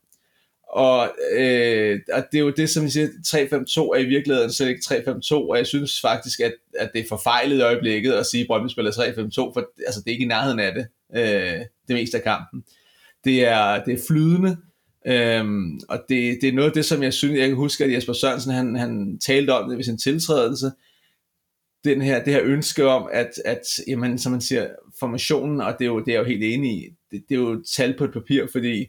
Og, 0.75 1.15
øh, 1.31 1.99
og 2.13 2.23
det 2.31 2.37
er 2.37 2.41
jo 2.41 2.49
det, 2.49 2.69
som 2.69 2.85
vi 2.85 2.89
siger, 2.89 3.07
3-5-2 3.07 3.95
er 3.95 3.99
i 3.99 4.05
virkeligheden 4.05 4.51
slet 4.51 4.69
ikke 4.69 4.81
3-5-2, 4.85 5.33
og 5.33 5.57
jeg 5.57 5.67
synes 5.67 6.01
faktisk, 6.01 6.39
at, 6.39 6.53
at 6.79 6.91
det 6.93 7.01
er 7.01 7.07
forfejlet 7.09 7.57
i 7.57 7.61
øjeblikket 7.61 8.13
at 8.13 8.25
sige, 8.25 8.41
at 8.41 8.47
Brøndby 8.47 8.71
spiller 8.71 8.91
3-5-2, 8.91 9.53
for 9.53 9.69
altså, 9.85 10.01
det 10.01 10.07
er 10.07 10.11
ikke 10.11 10.25
i 10.25 10.27
nærheden 10.27 10.59
af 10.59 10.73
det, 10.73 10.87
øh, 11.15 11.59
det 11.87 11.95
meste 11.95 12.17
af 12.17 12.23
kampen. 12.23 12.63
Det 13.25 13.45
er, 13.45 13.83
det 13.83 13.93
er 13.93 14.03
flydende, 14.07 14.57
øhm, 15.07 15.79
og 15.89 15.99
det, 16.09 16.37
det 16.41 16.49
er 16.49 16.53
noget 16.53 16.69
af 16.69 16.73
det, 16.73 16.85
som 16.85 17.03
jeg 17.03 17.13
synes, 17.13 17.39
jeg 17.39 17.47
kan 17.47 17.57
huske, 17.57 17.83
at 17.83 17.91
Jesper 17.91 18.13
Sørensen, 18.13 18.51
han, 18.53 18.75
han 18.75 19.19
talte 19.25 19.53
om 19.53 19.69
det 19.69 19.77
ved 19.77 19.83
sin 19.85 19.97
tiltrædelse, 19.97 20.71
den 21.83 22.01
her, 22.01 22.23
det 22.23 22.33
her 22.33 22.41
ønske 22.43 22.85
om, 22.87 23.09
at, 23.11 23.31
at 23.45 23.61
jamen, 23.87 24.19
som 24.19 24.31
man 24.31 24.41
siger, 24.41 24.67
formationen, 24.99 25.61
og 25.61 25.75
det 25.79 25.85
er 25.85 25.89
jo, 25.89 25.99
det 25.99 26.07
er 26.07 26.13
jeg 26.13 26.19
jo 26.19 26.27
helt 26.27 26.43
enig 26.43 26.71
i, 26.71 26.89
det, 27.11 27.23
det 27.29 27.35
er 27.35 27.39
jo 27.39 27.63
tal 27.75 27.97
på 27.97 28.03
et 28.03 28.13
papir, 28.13 28.47
fordi 28.51 28.87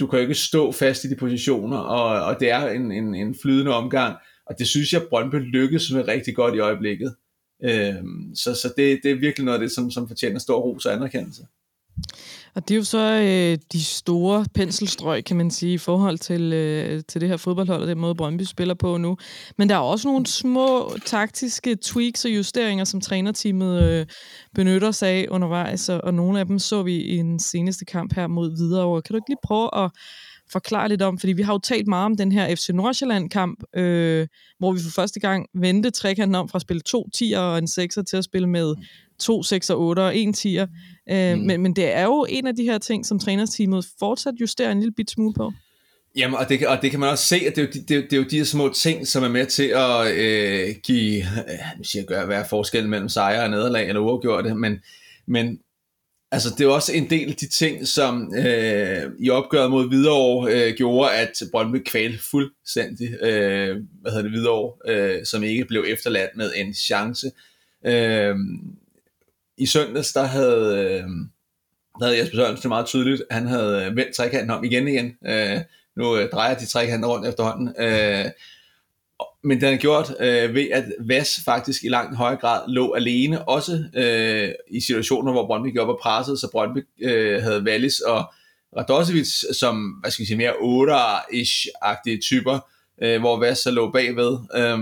du 0.00 0.06
kan 0.06 0.20
ikke 0.20 0.34
stå 0.34 0.72
fast 0.72 1.04
i 1.04 1.10
de 1.10 1.16
positioner, 1.16 1.78
og, 1.78 2.24
og 2.24 2.40
det 2.40 2.50
er 2.50 2.68
en, 2.68 2.92
en, 2.92 3.14
en 3.14 3.34
flydende 3.42 3.74
omgang, 3.74 4.16
og 4.46 4.58
det 4.58 4.66
synes 4.66 4.92
jeg, 4.92 5.02
Brøndby 5.10 5.34
lykkes 5.34 5.92
med 5.92 6.08
rigtig 6.08 6.34
godt 6.34 6.54
i 6.54 6.58
øjeblikket. 6.58 7.14
Øhm, 7.64 8.34
så 8.34 8.54
så 8.54 8.72
det, 8.76 9.00
det 9.02 9.10
er 9.10 9.14
virkelig 9.14 9.44
noget 9.44 9.58
af 9.58 9.62
det, 9.62 9.72
som, 9.72 9.90
som 9.90 10.08
fortjener 10.08 10.38
stor 10.38 10.60
ros 10.60 10.86
og 10.86 10.92
anerkendelse. 10.92 11.42
Og 12.54 12.68
det 12.68 12.74
er 12.74 12.78
jo 12.78 12.84
så 12.84 12.98
øh, 12.98 13.58
de 13.72 13.84
store 13.84 14.44
penselstrøg, 14.54 15.24
kan 15.24 15.36
man 15.36 15.50
sige, 15.50 15.72
i 15.72 15.78
forhold 15.78 16.18
til, 16.18 16.52
øh, 16.52 17.02
til 17.08 17.20
det 17.20 17.28
her 17.28 17.36
fodboldhold 17.36 17.82
og 17.82 17.88
den 17.88 17.98
måde, 17.98 18.14
Brøndby 18.14 18.42
spiller 18.42 18.74
på 18.74 18.96
nu. 18.96 19.16
Men 19.58 19.68
der 19.68 19.74
er 19.74 19.78
også 19.78 20.08
nogle 20.08 20.26
små 20.26 20.92
taktiske 21.06 21.76
tweaks 21.82 22.24
og 22.24 22.30
justeringer, 22.30 22.84
som 22.84 23.00
trænerteamet 23.00 23.82
øh, 23.82 24.06
benytter 24.54 24.90
sig 24.90 25.08
af 25.08 25.26
undervejs, 25.30 25.88
og, 25.88 26.00
og 26.04 26.14
nogle 26.14 26.40
af 26.40 26.46
dem 26.46 26.58
så 26.58 26.82
vi 26.82 26.96
i 26.96 27.16
den 27.16 27.38
seneste 27.38 27.84
kamp 27.84 28.14
her 28.14 28.26
mod 28.26 28.56
Hvidovre. 28.56 29.02
Kan 29.02 29.12
du 29.12 29.16
ikke 29.16 29.30
lige 29.30 29.38
prøve 29.44 29.84
at 29.84 29.90
forklare 30.52 30.88
lidt 30.88 31.02
om, 31.02 31.18
fordi 31.18 31.32
vi 31.32 31.42
har 31.42 31.52
jo 31.52 31.58
talt 31.58 31.86
meget 31.86 32.04
om 32.04 32.16
den 32.16 32.32
her 32.32 32.54
FC 32.54 32.68
Nordsjælland-kamp, 32.68 33.62
øh, 33.76 34.26
hvor 34.58 34.72
vi 34.72 34.80
for 34.82 34.90
første 34.90 35.20
gang 35.20 35.46
vendte 35.54 35.90
trekanten 35.90 36.34
om 36.34 36.48
fra 36.48 36.56
at 36.56 36.62
spille 36.62 36.80
to 36.80 37.06
10'er 37.16 37.38
og 37.38 37.58
en 37.58 37.64
6'er 37.64 38.02
til 38.02 38.16
at 38.16 38.24
spille 38.24 38.48
med 38.48 38.74
to 39.18 39.40
6'er, 39.40 39.74
8'er 39.74 40.00
og 40.00 40.16
en 40.16 40.34
10'er. 40.34 40.66
Øh, 41.10 41.38
mm. 41.38 41.40
men, 41.40 41.62
men 41.62 41.76
det 41.76 41.96
er 41.96 42.02
jo 42.04 42.26
en 42.28 42.46
af 42.46 42.56
de 42.56 42.62
her 42.62 42.78
ting, 42.78 43.06
som 43.06 43.18
trænerteamet 43.18 43.86
fortsat 43.98 44.34
justerer 44.40 44.72
en 44.72 44.80
lille 44.80 44.92
bit 44.92 45.10
smule 45.10 45.34
på. 45.34 45.52
Jamen, 46.16 46.36
og 46.38 46.48
det, 46.48 46.66
og 46.66 46.82
det 46.82 46.90
kan 46.90 47.00
man 47.00 47.08
også 47.08 47.26
se, 47.26 47.36
at 47.36 47.56
det 47.56 47.62
er, 47.62 47.66
jo, 47.66 47.72
det, 47.88 47.96
er, 47.96 48.00
det 48.00 48.12
er 48.12 48.16
jo 48.16 48.24
de 48.30 48.36
her 48.36 48.44
små 48.44 48.72
ting, 48.72 49.06
som 49.06 49.24
er 49.24 49.28
med 49.28 49.46
til 49.46 49.72
at 49.76 50.14
øh, 50.14 50.74
give, 50.82 51.16
øh, 51.18 51.78
nu 51.78 51.84
siger 51.84 52.02
jeg, 52.02 52.06
gøre, 52.06 52.28
være 52.28 52.44
forskel 52.50 52.88
mellem 52.88 53.08
sejre 53.08 53.42
og 53.42 53.50
nederlag, 53.50 53.88
eller 53.88 54.00
uafgjorte, 54.00 54.54
men, 54.54 54.78
men 55.26 55.58
altså, 56.32 56.48
det 56.58 56.64
er 56.64 56.70
også 56.70 56.92
en 56.92 57.10
del 57.10 57.28
af 57.28 57.36
de 57.36 57.48
ting, 57.48 57.88
som 57.88 58.34
øh, 58.34 59.10
i 59.20 59.30
opgøret 59.30 59.70
mod 59.70 59.88
Hvidovre 59.88 60.52
øh, 60.52 60.74
gjorde, 60.76 61.12
at 61.12 61.32
Brøndby 61.52 61.82
kvalte 61.86 62.18
fuldstændig, 62.30 63.08
øh, 63.22 63.76
hvad 64.00 64.12
hedder 64.12 64.22
det, 64.22 64.30
Hvidovre, 64.30 64.92
øh, 64.92 65.26
som 65.26 65.42
ikke 65.42 65.64
blev 65.64 65.84
efterladt 65.88 66.30
med 66.36 66.52
en 66.56 66.74
chance. 66.74 67.30
Øh, 67.86 68.34
i 69.60 69.66
søndags, 69.66 70.12
der 70.12 70.24
havde, 70.24 70.76
øh, 70.76 71.08
der 71.98 72.04
havde 72.04 72.18
Jesper 72.18 72.36
Sørensen 72.36 72.68
meget 72.68 72.86
tydeligt, 72.86 73.22
han 73.30 73.46
havde 73.46 73.84
øh, 73.84 73.96
vendt 73.96 74.16
trekanten 74.16 74.50
om 74.50 74.64
igen 74.64 74.88
igen. 74.88 75.16
Øh, 75.26 75.60
nu 75.96 76.16
øh, 76.16 76.30
drejer 76.30 76.54
de 76.54 76.66
trekanten 76.66 77.06
rundt 77.06 77.28
efterhånden. 77.28 77.74
Øh, 77.78 78.24
men 79.42 79.50
det 79.50 79.62
den 79.62 79.68
han 79.68 79.78
gjort 79.78 80.14
øh, 80.20 80.54
ved, 80.54 80.68
at 80.72 80.84
Vas 81.00 81.40
faktisk 81.44 81.84
i 81.84 81.88
langt 81.88 82.16
højere 82.16 82.40
grad 82.40 82.68
lå 82.68 82.92
alene, 82.92 83.48
også 83.48 83.84
øh, 83.94 84.48
i 84.70 84.80
situationer, 84.80 85.32
hvor 85.32 85.46
Brøndby 85.46 85.68
gik 85.68 85.78
op 85.78 85.88
og 85.88 85.98
pressede, 86.02 86.38
så 86.38 86.48
Brøndby 86.52 86.86
øh, 87.02 87.42
havde 87.42 87.62
Wallis 87.62 88.00
og 88.00 88.32
Radosevic 88.76 89.28
som, 89.52 89.90
hvad 90.00 90.10
skal 90.10 90.22
vi 90.22 90.26
sige, 90.26 90.36
mere 90.36 90.52
8-ish-agtige 90.52 92.20
typer, 92.20 92.58
øh, 93.02 93.20
hvor 93.20 93.38
Vas 93.38 93.58
så 93.58 93.70
lå 93.70 93.90
bagved. 93.90 94.38
Øh, 94.56 94.78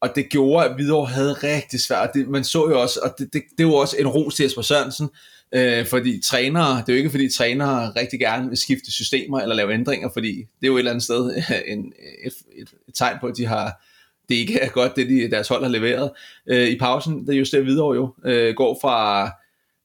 og 0.00 0.08
det 0.14 0.28
gjorde, 0.28 0.66
at 0.66 0.74
Hvidovre 0.74 1.06
havde 1.06 1.32
rigtig 1.32 1.80
svært. 1.80 2.10
Det, 2.14 2.28
man 2.28 2.44
så 2.44 2.68
jo 2.68 2.80
også, 2.80 3.00
og 3.02 3.14
det, 3.18 3.32
det, 3.32 3.42
det 3.58 3.66
var 3.66 3.72
også 3.72 3.96
en 3.98 4.08
ros 4.08 4.34
til 4.34 4.42
Jesper 4.42 4.62
Sørensen, 4.62 5.08
Øh, 5.54 5.86
fordi 5.86 6.20
trænere, 6.24 6.76
det 6.76 6.88
er 6.88 6.92
jo 6.92 6.96
ikke 6.96 7.10
fordi 7.10 7.28
trænere 7.28 7.92
rigtig 7.96 8.20
gerne 8.20 8.48
vil 8.48 8.58
skifte 8.58 8.92
systemer 8.92 9.40
eller 9.40 9.54
lave 9.54 9.74
ændringer, 9.74 10.08
fordi 10.12 10.36
det 10.36 10.62
er 10.62 10.66
jo 10.66 10.74
et 10.74 10.78
eller 10.78 10.90
andet 10.90 11.04
sted 11.04 11.42
en, 11.66 11.92
et, 12.24 12.32
et, 12.56 12.68
et 12.88 12.94
tegn 12.94 13.16
på, 13.20 13.26
at 13.26 13.36
de 13.36 13.46
har 13.46 13.82
det 14.28 14.34
ikke 14.34 14.60
er 14.60 14.68
godt, 14.68 14.96
det 14.96 15.08
de, 15.08 15.30
deres 15.30 15.48
hold 15.48 15.62
har 15.62 15.70
leveret. 15.70 16.10
Øh, 16.46 16.68
I 16.68 16.78
pausen, 16.78 17.26
der 17.26 17.32
justerer 17.32 17.62
Hvidovre 17.62 17.94
jo, 17.94 18.14
øh, 18.24 18.54
går 18.54 18.78
fra, 18.80 19.30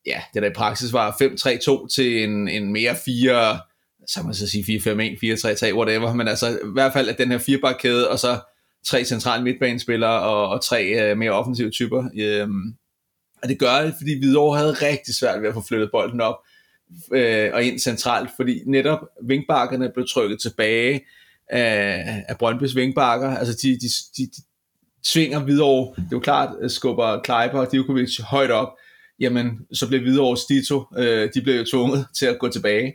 ja, 0.05 0.21
det 0.33 0.41
der 0.41 0.49
i 0.49 0.53
praksis 0.53 0.93
var 0.93 1.11
5-3-2 1.85 1.87
til 1.95 2.23
en, 2.23 2.47
en 2.47 2.73
mere 2.73 2.95
4, 3.05 3.59
så 4.07 4.23
man 4.23 4.33
så 4.33 4.47
sige 4.47 4.79
4-5-1, 4.79 5.71
4-3-3, 5.71 5.73
whatever, 5.73 6.13
men 6.13 6.27
altså 6.27 6.49
i 6.49 6.71
hvert 6.73 6.93
fald 6.93 7.09
at 7.09 7.17
den 7.17 7.31
her 7.31 7.37
firebakkæde, 7.37 8.09
og 8.09 8.19
så 8.19 8.39
tre 8.85 9.05
centrale 9.05 9.43
midtbanespillere 9.43 10.21
og, 10.21 10.49
og 10.49 10.63
tre 10.63 10.85
øh, 10.85 11.17
mere 11.17 11.31
offensive 11.31 11.69
typer. 11.69 12.03
Øh, 12.19 12.47
og 13.43 13.49
det 13.49 13.59
gør 13.59 13.81
det, 13.81 13.93
fordi 13.97 14.19
Hvidovre 14.19 14.57
havde 14.57 14.73
rigtig 14.73 15.15
svært 15.15 15.41
ved 15.41 15.47
at 15.47 15.53
få 15.53 15.63
flyttet 15.67 15.89
bolden 15.91 16.21
op 16.21 16.35
øh, 17.13 17.49
og 17.53 17.63
ind 17.63 17.79
centralt, 17.79 18.29
fordi 18.35 18.61
netop 18.65 18.99
vinkbakkerne 19.23 19.91
blev 19.93 20.07
trykket 20.07 20.41
tilbage 20.41 21.01
af, 21.49 22.23
af 22.27 22.37
Brøndbys 22.37 22.75
vinkbakker. 22.75 23.29
Altså 23.29 23.53
de, 23.61 23.71
de, 23.71 23.87
de, 24.17 24.23
de 24.25 24.41
tvinger 25.03 25.39
Hvidovre, 25.39 25.93
det 25.95 26.03
er 26.03 26.07
jo 26.11 26.19
klart, 26.19 26.55
øh, 26.61 26.69
skubber 26.69 27.19
Kleiber 27.23 27.59
og 27.59 27.71
Divkovic 27.71 28.17
højt 28.19 28.51
op, 28.51 28.69
jamen 29.19 29.59
så 29.73 29.87
blev 29.87 30.01
Hvidovre 30.01 30.37
Stito, 30.37 30.83
øh, 30.97 31.29
de 31.33 31.41
blev 31.41 31.55
jo 31.55 31.65
tvunget 31.71 32.05
til 32.19 32.25
at 32.25 32.39
gå 32.39 32.49
tilbage. 32.49 32.93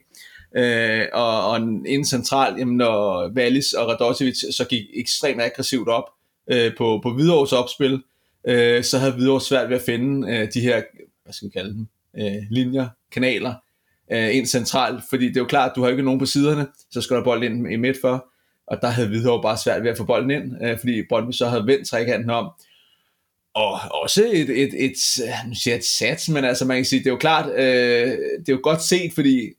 Øh, 0.57 1.07
og, 1.13 1.51
og 1.51 1.61
inden 1.61 2.05
centralt, 2.05 2.59
jamen 2.59 2.77
når 2.77 3.29
Wallis 3.37 3.73
og 3.73 3.89
Radosevic 3.89 4.37
så 4.57 4.65
gik 4.65 4.85
ekstremt 4.95 5.43
aggressivt 5.43 5.89
op 5.89 6.05
øh, 6.51 6.77
på, 6.77 7.01
på 7.03 7.15
Hvidovres 7.15 7.53
opspil, 7.53 8.03
øh, 8.47 8.85
så 8.85 8.99
havde 8.99 9.13
Hvidovre 9.13 9.41
svært 9.41 9.69
ved 9.69 9.77
at 9.77 9.83
finde 9.83 10.33
øh, 10.33 10.49
de 10.55 10.61
her, 10.61 10.83
hvad 11.25 11.33
skal 11.33 11.49
vi 11.49 11.53
kalde 11.53 11.75
dem, 11.75 11.87
øh, 12.19 12.43
linjer, 12.51 12.89
kanaler, 13.13 13.55
øh, 14.13 14.37
ind 14.37 14.47
centralt, 14.47 15.05
fordi 15.11 15.29
det 15.29 15.37
er 15.37 15.41
jo 15.41 15.47
klart, 15.47 15.71
at 15.71 15.77
du 15.77 15.83
har 15.83 15.91
ikke 15.91 16.03
nogen 16.03 16.21
på 16.21 16.27
siderne, 16.27 16.67
så 16.91 17.01
skal 17.01 17.17
der 17.17 17.25
bold 17.25 17.45
ind 17.45 17.73
i 17.73 17.77
midt 17.77 17.97
for, 18.01 18.27
og 18.67 18.79
der 18.83 18.89
havde 18.89 19.09
Hvidovre 19.09 19.43
bare 19.43 19.57
svært 19.57 19.83
ved 19.83 19.91
at 19.91 19.97
få 19.97 20.05
bolden 20.05 20.31
ind, 20.31 20.65
øh, 20.65 20.79
fordi 20.79 21.03
Brøndby 21.09 21.33
så 21.33 21.47
havde 21.47 21.67
vendt 21.67 21.89
trekanten 21.89 22.31
om, 22.31 22.51
og 23.55 23.79
også 24.03 24.25
et, 24.33 24.51
et, 24.51 24.85
et, 24.85 24.97
øh, 25.23 25.49
nu 25.49 25.55
siger 25.55 25.75
jeg 25.75 25.79
et 25.79 25.85
sats, 25.85 26.29
men 26.29 26.45
altså 26.45 26.65
man 26.65 26.77
kan 26.77 26.85
sige, 26.85 26.99
det 26.99 27.07
er 27.07 27.11
jo 27.11 27.17
klart, 27.17 27.51
øh, 27.51 28.19
det 28.41 28.49
er 28.49 28.53
jo 28.53 28.61
godt 28.63 28.83
set, 28.83 29.13
fordi 29.15 29.51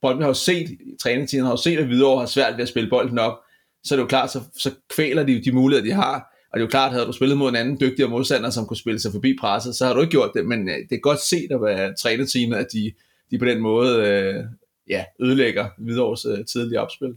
Brøndby 0.00 0.20
har 0.22 0.28
jo 0.28 0.34
set, 0.34 0.78
træningstiden 1.02 1.44
har 1.44 1.52
jo 1.52 1.56
set, 1.56 1.78
at 1.78 1.86
Hvidovre 1.86 2.20
har 2.20 2.26
svært 2.26 2.56
ved 2.56 2.62
at 2.62 2.68
spille 2.68 2.90
bolden 2.90 3.18
op, 3.18 3.38
så 3.84 3.94
er 3.94 3.96
det 3.96 4.02
jo 4.02 4.08
klart, 4.08 4.30
så, 4.30 4.40
så 4.56 4.70
kvæler 4.94 5.22
de 5.22 5.32
jo 5.32 5.40
de 5.44 5.52
muligheder, 5.52 5.84
de 5.84 6.02
har, 6.02 6.14
og 6.52 6.58
det 6.58 6.60
er 6.60 6.66
jo 6.66 6.70
klart, 6.70 6.88
at 6.88 6.92
havde 6.92 7.06
du 7.06 7.12
spillet 7.12 7.38
mod 7.38 7.48
en 7.48 7.56
anden 7.56 7.80
dygtigere 7.80 8.10
modstander, 8.10 8.50
som 8.50 8.66
kunne 8.66 8.76
spille 8.76 9.00
sig 9.00 9.12
forbi 9.12 9.36
presset, 9.40 9.74
så 9.74 9.86
har 9.86 9.94
du 9.94 10.00
ikke 10.00 10.10
gjort 10.10 10.30
det, 10.34 10.46
men 10.46 10.68
øh, 10.68 10.76
det 10.90 10.96
er 10.96 11.00
godt 11.00 11.20
set 11.20 11.52
at 11.52 11.62
være 11.62 11.94
træneteamet, 11.94 12.56
at 12.56 12.66
de, 12.72 12.92
de 13.30 13.38
på 13.38 13.44
den 13.44 13.60
måde 13.60 14.06
øh, 14.06 14.44
ja, 14.88 15.04
ødelægger 15.20 15.68
Hvidovres 15.78 16.24
øh, 16.24 16.44
tidlige 16.44 16.80
opspil. 16.80 17.14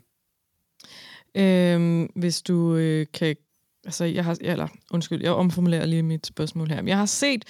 Øhm, 1.36 2.04
hvis 2.16 2.42
du 2.42 2.76
øh, 2.76 3.06
kan 3.14 3.36
altså 3.86 4.06
jeg 4.06 4.26
har, 4.26 4.38
eller 4.42 4.68
undskyld, 4.92 5.22
jeg 5.24 5.32
omformulerer 5.32 5.86
lige 5.86 6.04
mit 6.04 6.28
spørgsmål 6.28 6.70
her. 6.70 6.84
Jeg 6.86 6.98
har 6.98 7.06
set, 7.06 7.46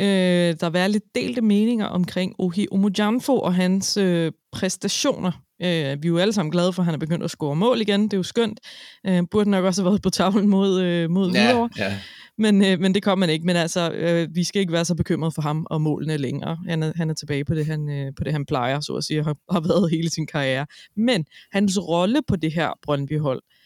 øh, 0.00 0.54
der 0.60 0.70
være 0.70 0.88
lidt 0.88 1.14
delte 1.14 1.40
meninger 1.40 1.86
omkring 1.86 2.34
Ohi 2.38 2.66
Omojanfo 2.70 3.38
og 3.38 3.54
hans 3.54 3.96
øh, 3.96 4.32
præstationer 4.52 5.46
Øh, 5.62 6.02
vi 6.02 6.08
er 6.08 6.12
jo 6.12 6.18
alle 6.18 6.32
sammen 6.32 6.52
glade 6.52 6.72
for, 6.72 6.82
at 6.82 6.84
han 6.84 6.94
er 6.94 6.98
begyndt 6.98 7.24
at 7.24 7.30
score 7.30 7.56
mål 7.56 7.80
igen. 7.80 8.02
Det 8.02 8.12
er 8.12 8.16
jo 8.16 8.22
skønt. 8.22 8.60
Øh, 9.06 9.22
burde 9.30 9.50
nok 9.50 9.64
også 9.64 9.82
have 9.82 9.90
været 9.90 10.02
på 10.02 10.10
tavlen 10.10 10.48
mod, 10.48 10.80
øh, 10.80 11.10
mod 11.10 11.30
ja, 11.32 11.46
Hvidovre. 11.46 11.70
Ja. 11.78 11.98
men, 12.38 12.64
øh, 12.64 12.80
men 12.80 12.94
det 12.94 13.02
kom 13.02 13.18
man 13.18 13.30
ikke. 13.30 13.46
Men 13.46 13.56
altså, 13.56 13.90
øh, 13.90 14.28
vi 14.34 14.44
skal 14.44 14.60
ikke 14.60 14.72
være 14.72 14.84
så 14.84 14.94
bekymrede 14.94 15.32
for 15.32 15.42
ham 15.42 15.66
og 15.70 15.80
målene 15.80 16.16
længere. 16.16 16.58
Han 16.68 16.82
er, 16.82 16.92
han 16.96 17.10
er 17.10 17.14
tilbage 17.14 17.44
på 17.44 17.54
det, 17.54 17.66
han, 17.66 17.88
øh, 17.90 18.12
på 18.18 18.24
det, 18.24 18.32
han 18.32 18.46
plejer, 18.46 18.80
så 18.80 18.94
at 18.94 19.04
sige, 19.04 19.24
har, 19.24 19.36
har 19.52 19.60
været 19.60 19.90
hele 19.90 20.10
sin 20.10 20.26
karriere. 20.26 20.66
Men 20.96 21.24
hans 21.52 21.78
rolle 21.78 22.20
på 22.28 22.36
det 22.36 22.52
her 22.52 22.70
Brøndby-hold, 22.82 23.42
øh, 23.42 23.65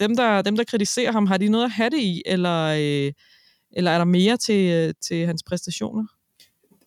dem, 0.00 0.16
der, 0.16 0.42
dem, 0.42 0.56
der 0.56 0.64
kritiserer 0.64 1.12
ham, 1.12 1.26
har 1.26 1.36
de 1.36 1.48
noget 1.48 1.64
at 1.64 1.70
have 1.70 1.90
det 1.90 1.98
i, 1.98 2.22
eller, 2.26 2.64
øh, 2.66 3.12
eller 3.72 3.90
er 3.90 3.98
der 3.98 4.04
mere 4.04 4.36
til, 4.36 4.70
øh, 4.70 4.94
til 5.00 5.26
hans 5.26 5.42
præstationer? 5.42 6.04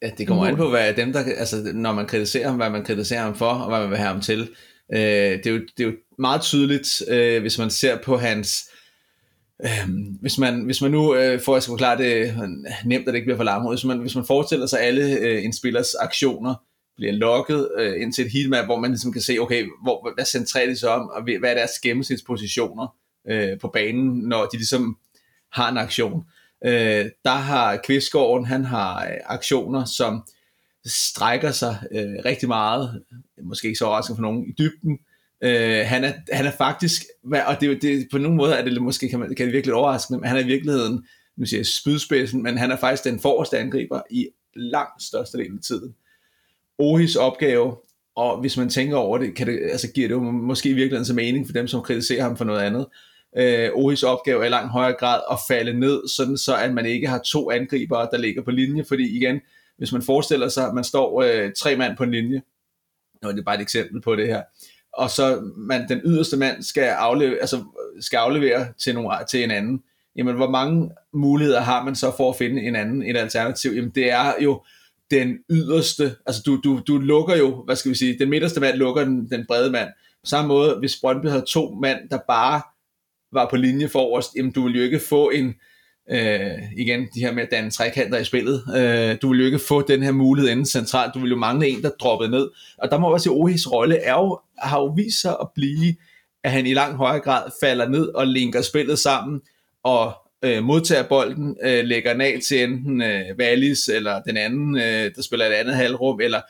Ja, 0.02 0.10
det 0.18 0.28
kommer 0.28 0.46
an 0.46 0.56
på, 0.56 0.70
hvad 0.70 0.94
dem, 0.94 1.14
der, 1.14 1.20
altså, 1.38 1.72
når 1.74 1.94
man 1.94 2.06
kritiserer 2.06 2.48
ham, 2.48 2.56
hvad 2.56 2.70
man 2.70 2.86
kritiserer 2.86 3.22
ham 3.22 3.36
for, 3.36 3.50
og 3.50 3.70
hvad 3.70 3.80
man 3.80 3.90
vil 3.90 3.98
have 3.98 4.08
ham 4.08 4.22
til. 4.22 4.50
Øh, 4.94 5.00
det, 5.00 5.46
er 5.46 5.52
jo, 5.52 5.60
det 5.78 5.84
er 5.84 5.88
jo 5.88 5.94
meget 6.20 6.42
tydeligt, 6.42 6.90
øh, 7.08 7.42
hvis 7.42 7.58
man 7.58 7.70
ser 7.70 7.98
på 8.04 8.18
hans... 8.18 8.70
Øh, 9.64 9.90
hvis, 10.22 10.38
man, 10.38 10.66
hvis 10.66 10.82
man 10.82 10.92
nu, 10.92 11.16
øh, 11.16 11.42
for 11.42 11.56
at 11.56 11.64
skal 11.64 11.72
forklare 11.72 11.98
det 11.98 12.36
nemt, 12.86 13.08
at 13.08 13.08
det 13.08 13.16
ikke 13.16 13.26
bliver 13.26 13.38
for 13.38 13.44
larmhovedet, 13.44 13.80
hvis 13.80 13.88
man, 13.88 13.98
hvis 14.00 14.16
man 14.16 14.26
forestiller 14.26 14.66
sig 14.66 14.80
alle 14.80 15.18
øh, 15.20 15.44
en 15.44 15.54
spillers 15.54 15.96
aktioner, 15.96 16.56
bliver 17.02 17.14
lukket 17.14 17.70
øh, 17.78 18.02
ind 18.02 18.14
til 18.14 18.26
et 18.26 18.32
heatmap, 18.32 18.66
hvor 18.66 18.80
man 18.80 18.92
ligesom 18.92 19.12
kan 19.12 19.22
se, 19.22 19.38
okay, 19.40 19.66
hvor, 19.84 20.14
hvad 20.16 20.26
centrerer 20.26 20.66
de 20.66 20.76
sig 20.76 20.90
om, 20.90 21.10
og 21.10 21.24
hvad 21.24 21.50
er 21.50 21.54
deres 21.54 21.80
gennemsnitspositioner 21.84 22.96
øh, 23.30 23.60
på 23.60 23.68
banen, 23.68 24.30
når 24.30 24.46
de 24.46 24.58
ligesom 24.58 24.98
har 25.52 25.72
en 25.72 25.78
aktion. 25.78 26.24
Øh, 26.66 27.06
der 27.26 27.36
har 27.36 27.78
Kvistgården, 27.84 28.46
han 28.46 28.66
har 28.66 29.06
øh, 29.06 29.18
aktioner, 29.26 29.86
som 29.86 30.24
strækker 30.86 31.52
sig 31.52 31.78
øh, 31.92 32.16
rigtig 32.26 32.48
meget, 32.48 33.04
måske 33.44 33.68
ikke 33.68 33.78
så 33.78 33.86
overraskende 33.86 34.18
for 34.18 34.22
nogen, 34.22 34.48
i 34.48 34.52
dybden. 34.60 35.00
Øh, 35.44 35.86
han, 35.86 36.04
er, 36.04 36.14
han 36.32 36.46
er 36.46 36.52
faktisk, 36.52 37.02
og 37.48 37.62
det, 37.62 37.82
det, 37.82 38.08
på 38.12 38.18
nogle 38.18 38.38
måder 38.38 38.56
er 38.56 38.64
det 38.64 38.82
måske, 38.82 39.10
kan, 39.10 39.20
man, 39.20 39.36
kan 39.36 39.46
det 39.46 39.54
virkelig 39.54 39.74
overraske, 39.74 40.14
men 40.14 40.24
han 40.24 40.38
er 40.38 40.42
i 40.42 40.48
virkeligheden, 40.48 41.06
nu 41.38 41.46
siger 41.46 41.60
jeg 41.60 41.66
spydspidsen, 41.66 42.44
men 42.44 42.58
han 42.58 42.72
er 42.72 42.78
faktisk 42.78 43.04
den 43.04 43.20
forreste 43.20 43.60
angriber 43.60 44.02
i 44.10 44.28
langt 44.56 45.04
største 45.04 45.38
del 45.38 45.54
af 45.58 45.64
tiden. 45.64 45.96
Ohis 46.82 47.16
opgave, 47.16 47.76
og 48.16 48.40
hvis 48.40 48.58
man 48.58 48.70
tænker 48.70 48.98
over 48.98 49.18
det, 49.18 49.36
kan 49.36 49.48
det 49.48 49.60
altså 49.72 49.92
giver 49.92 50.08
det 50.08 50.16
jo 50.16 50.20
måske 50.22 50.70
i 50.70 50.74
virkeligheden 50.74 51.06
så 51.06 51.14
mening 51.14 51.46
for 51.46 51.54
dem, 51.54 51.68
som 51.68 51.82
kritiserer 51.82 52.24
ham 52.24 52.38
for 52.38 52.46
noget 52.46 52.62
andet. 52.62 52.86
Øh, 53.38 53.70
Ohis 53.74 54.04
opgave 54.04 54.42
er 54.42 54.46
i 54.46 54.50
langt 54.50 54.72
højere 54.72 54.98
grad 55.00 55.22
at 55.32 55.38
falde 55.48 55.80
ned, 55.80 56.08
sådan 56.08 56.38
så 56.38 56.56
at 56.56 56.74
man 56.74 56.86
ikke 56.86 57.08
har 57.08 57.20
to 57.20 57.52
angribere, 57.52 58.08
der 58.12 58.18
ligger 58.18 58.44
på 58.44 58.52
linje, 58.52 58.84
fordi 58.88 59.18
igen, 59.18 59.40
hvis 59.78 59.92
man 59.92 60.02
forestiller 60.02 60.48
sig, 60.48 60.68
at 60.68 60.74
man 60.74 60.84
står 60.84 61.22
øh, 61.22 61.52
tre 61.58 61.76
mand 61.76 61.98
på 61.98 62.04
en 62.04 62.12
linje, 62.12 62.42
og 63.24 63.34
det 63.34 63.40
er 63.40 63.44
bare 63.44 63.56
et 63.56 63.62
eksempel 63.62 64.02
på 64.02 64.16
det 64.16 64.28
her, 64.28 64.42
og 64.94 65.10
så 65.10 65.52
man, 65.58 65.90
den 65.90 66.02
yderste 66.06 66.38
mand 66.38 66.64
skal 66.64 66.84
aflevere, 66.84 67.40
altså, 67.40 67.64
skal 68.00 68.18
aflevere 68.18 68.68
til, 68.84 68.96
nogle, 68.96 69.10
til 69.32 69.44
en 69.44 69.52
anden, 69.52 69.84
jamen 70.16 70.36
hvor 70.36 70.50
mange 70.50 70.90
muligheder 71.14 71.62
har 71.62 71.84
man 71.84 71.96
så 71.96 72.12
for 72.18 72.30
at 72.30 72.36
finde 72.36 72.62
en 72.62 72.76
anden, 72.76 73.04
et 73.04 73.18
alternativ? 73.18 73.72
Jamen 73.72 73.92
det 73.96 74.12
er 74.12 74.34
jo 74.40 74.64
den 75.12 75.38
yderste, 75.50 76.16
altså 76.26 76.42
du, 76.46 76.62
du, 76.64 76.82
du 76.88 76.98
lukker 76.98 77.36
jo, 77.36 77.64
hvad 77.66 77.76
skal 77.76 77.92
vi 77.92 77.96
sige, 77.96 78.20
den 78.20 78.30
midterste 78.30 78.60
mand 78.60 78.76
lukker 78.76 79.04
den, 79.04 79.30
den 79.30 79.46
brede 79.48 79.72
mand. 79.72 79.90
På 80.24 80.26
samme 80.26 80.48
måde, 80.48 80.76
hvis 80.80 80.98
Brøndby 81.02 81.26
havde 81.26 81.46
to 81.48 81.78
mand, 81.82 82.10
der 82.10 82.20
bare 82.28 82.62
var 83.32 83.50
på 83.50 83.56
linje 83.56 83.90
forrest, 83.90 84.36
jamen 84.36 84.52
du 84.52 84.64
ville 84.64 84.78
jo 84.78 84.86
ikke 84.86 85.00
få 85.00 85.30
en, 85.30 85.54
øh, 86.12 86.58
igen, 86.78 87.08
de 87.16 87.20
her 87.20 87.34
med 87.34 87.44
at 87.44 87.52
danne 87.52 87.72
trekanter 87.72 88.18
i 88.18 88.24
spillet, 88.24 88.64
øh, 88.76 89.18
du 89.22 89.30
ville 89.30 89.42
jo 89.42 89.46
ikke 89.46 89.60
få 89.60 89.82
den 89.82 90.04
her 90.04 90.12
mulighed 90.12 90.52
inden 90.52 90.66
centralt, 90.66 91.14
du 91.14 91.20
ville 91.20 91.34
jo 91.34 91.40
mangle 91.40 91.68
en, 91.68 91.82
der 91.82 91.90
droppede 91.90 92.32
ned. 92.32 92.50
Og 92.78 92.92
der 92.92 92.98
må 92.98 93.08
man 93.08 93.14
også 93.14 93.24
sige, 93.24 93.34
at 93.34 93.40
Ohis 93.40 93.72
rolle 93.72 93.98
er 93.98 94.14
jo, 94.14 94.40
har 94.60 94.80
jo 94.80 94.86
vist 94.86 95.22
sig 95.22 95.36
at 95.42 95.48
blive, 95.56 95.96
at 96.44 96.52
han 96.52 96.66
i 96.66 96.74
langt 96.74 96.98
højere 96.98 97.20
grad 97.20 97.52
falder 97.64 97.88
ned 97.88 98.08
og 98.08 98.28
linker 98.28 98.62
spillet 98.62 99.00
sammen, 99.00 99.42
og 99.84 100.14
øh, 100.44 100.64
modtager 100.64 101.04
bolden, 101.04 101.58
øh, 101.64 101.84
lægger 101.84 102.12
den 102.12 102.22
af 102.22 102.40
til 102.48 102.64
enten 102.64 103.02
øh, 103.02 103.26
Wallis 103.40 103.88
eller 103.88 104.22
den 104.22 104.38
anden, 104.38 104.78
øh, 104.78 105.16
der 105.16 105.22
spiller 105.22 105.46
et 105.46 105.54
andet 105.54 105.76
halvrum, 105.76 106.22
eller 106.22 106.42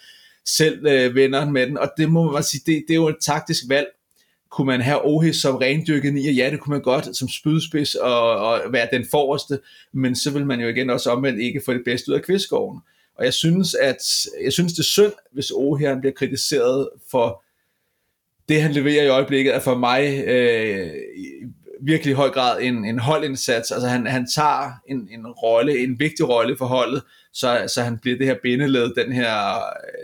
selv 0.45 0.87
øh, 0.87 1.15
vender 1.15 1.49
med 1.49 1.67
den, 1.67 1.77
og 1.77 1.91
det 1.97 2.11
må 2.11 2.31
man 2.31 2.43
sige, 2.43 2.61
det, 2.65 2.83
det 2.87 2.93
er 2.93 2.97
jo 2.97 3.07
et 3.07 3.17
taktisk 3.21 3.63
valg, 3.69 3.87
kunne 4.49 4.67
man 4.67 4.81
have 4.81 5.05
Ohis 5.05 5.35
som 5.35 5.55
rendyrket 5.55 6.13
i, 6.17 6.27
og 6.27 6.33
ja, 6.33 6.49
det 6.49 6.59
kunne 6.59 6.73
man 6.73 6.81
godt 6.81 7.17
som 7.17 7.29
spydspids 7.29 7.95
og, 7.95 8.37
og 8.37 8.61
være 8.71 8.87
den 8.93 9.05
forreste, 9.11 9.59
men 9.93 10.15
så 10.15 10.31
vil 10.31 10.45
man 10.45 10.59
jo 10.59 10.67
igen 10.67 10.89
også 10.89 11.11
omvendt 11.11 11.39
ikke 11.39 11.61
få 11.65 11.73
det 11.73 11.81
bedste 11.85 12.11
ud 12.11 12.15
af 12.15 12.21
kvistgården. 12.21 12.79
Og 13.15 13.25
jeg 13.25 13.33
synes, 13.33 13.73
at 13.73 13.97
jeg 14.43 14.53
synes 14.53 14.73
det 14.73 14.79
er 14.79 14.83
synd, 14.83 15.11
hvis 15.31 15.51
Ohe 15.51 15.97
bliver 15.99 16.13
kritiseret 16.13 16.89
for 17.11 17.43
det, 18.49 18.61
han 18.61 18.71
leverer 18.71 19.03
i 19.03 19.07
øjeblikket, 19.07 19.55
er 19.55 19.59
for 19.59 19.77
mig 19.77 20.23
øh, 20.27 20.91
virkelig 21.81 22.11
i 22.11 22.15
høj 22.15 22.29
grad 22.29 22.61
en, 22.61 22.85
en 22.85 22.99
holdindsats. 22.99 23.71
Altså 23.71 23.87
han, 23.87 24.07
han 24.07 24.27
tager 24.35 24.71
en, 24.87 25.09
en 25.11 25.27
rolle, 25.27 25.83
en 25.83 25.99
vigtig 25.99 26.29
rolle 26.29 26.57
for 26.57 26.65
holdet, 26.65 27.03
så, 27.33 27.71
så 27.73 27.81
han 27.81 27.99
bliver 27.99 28.17
det 28.17 28.27
her 28.27 28.35
bindeled, 28.43 28.95
den 28.95 29.11
her, 29.11 29.63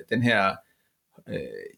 den 0.10 0.24
her 0.24 0.56
øh, 1.30 1.36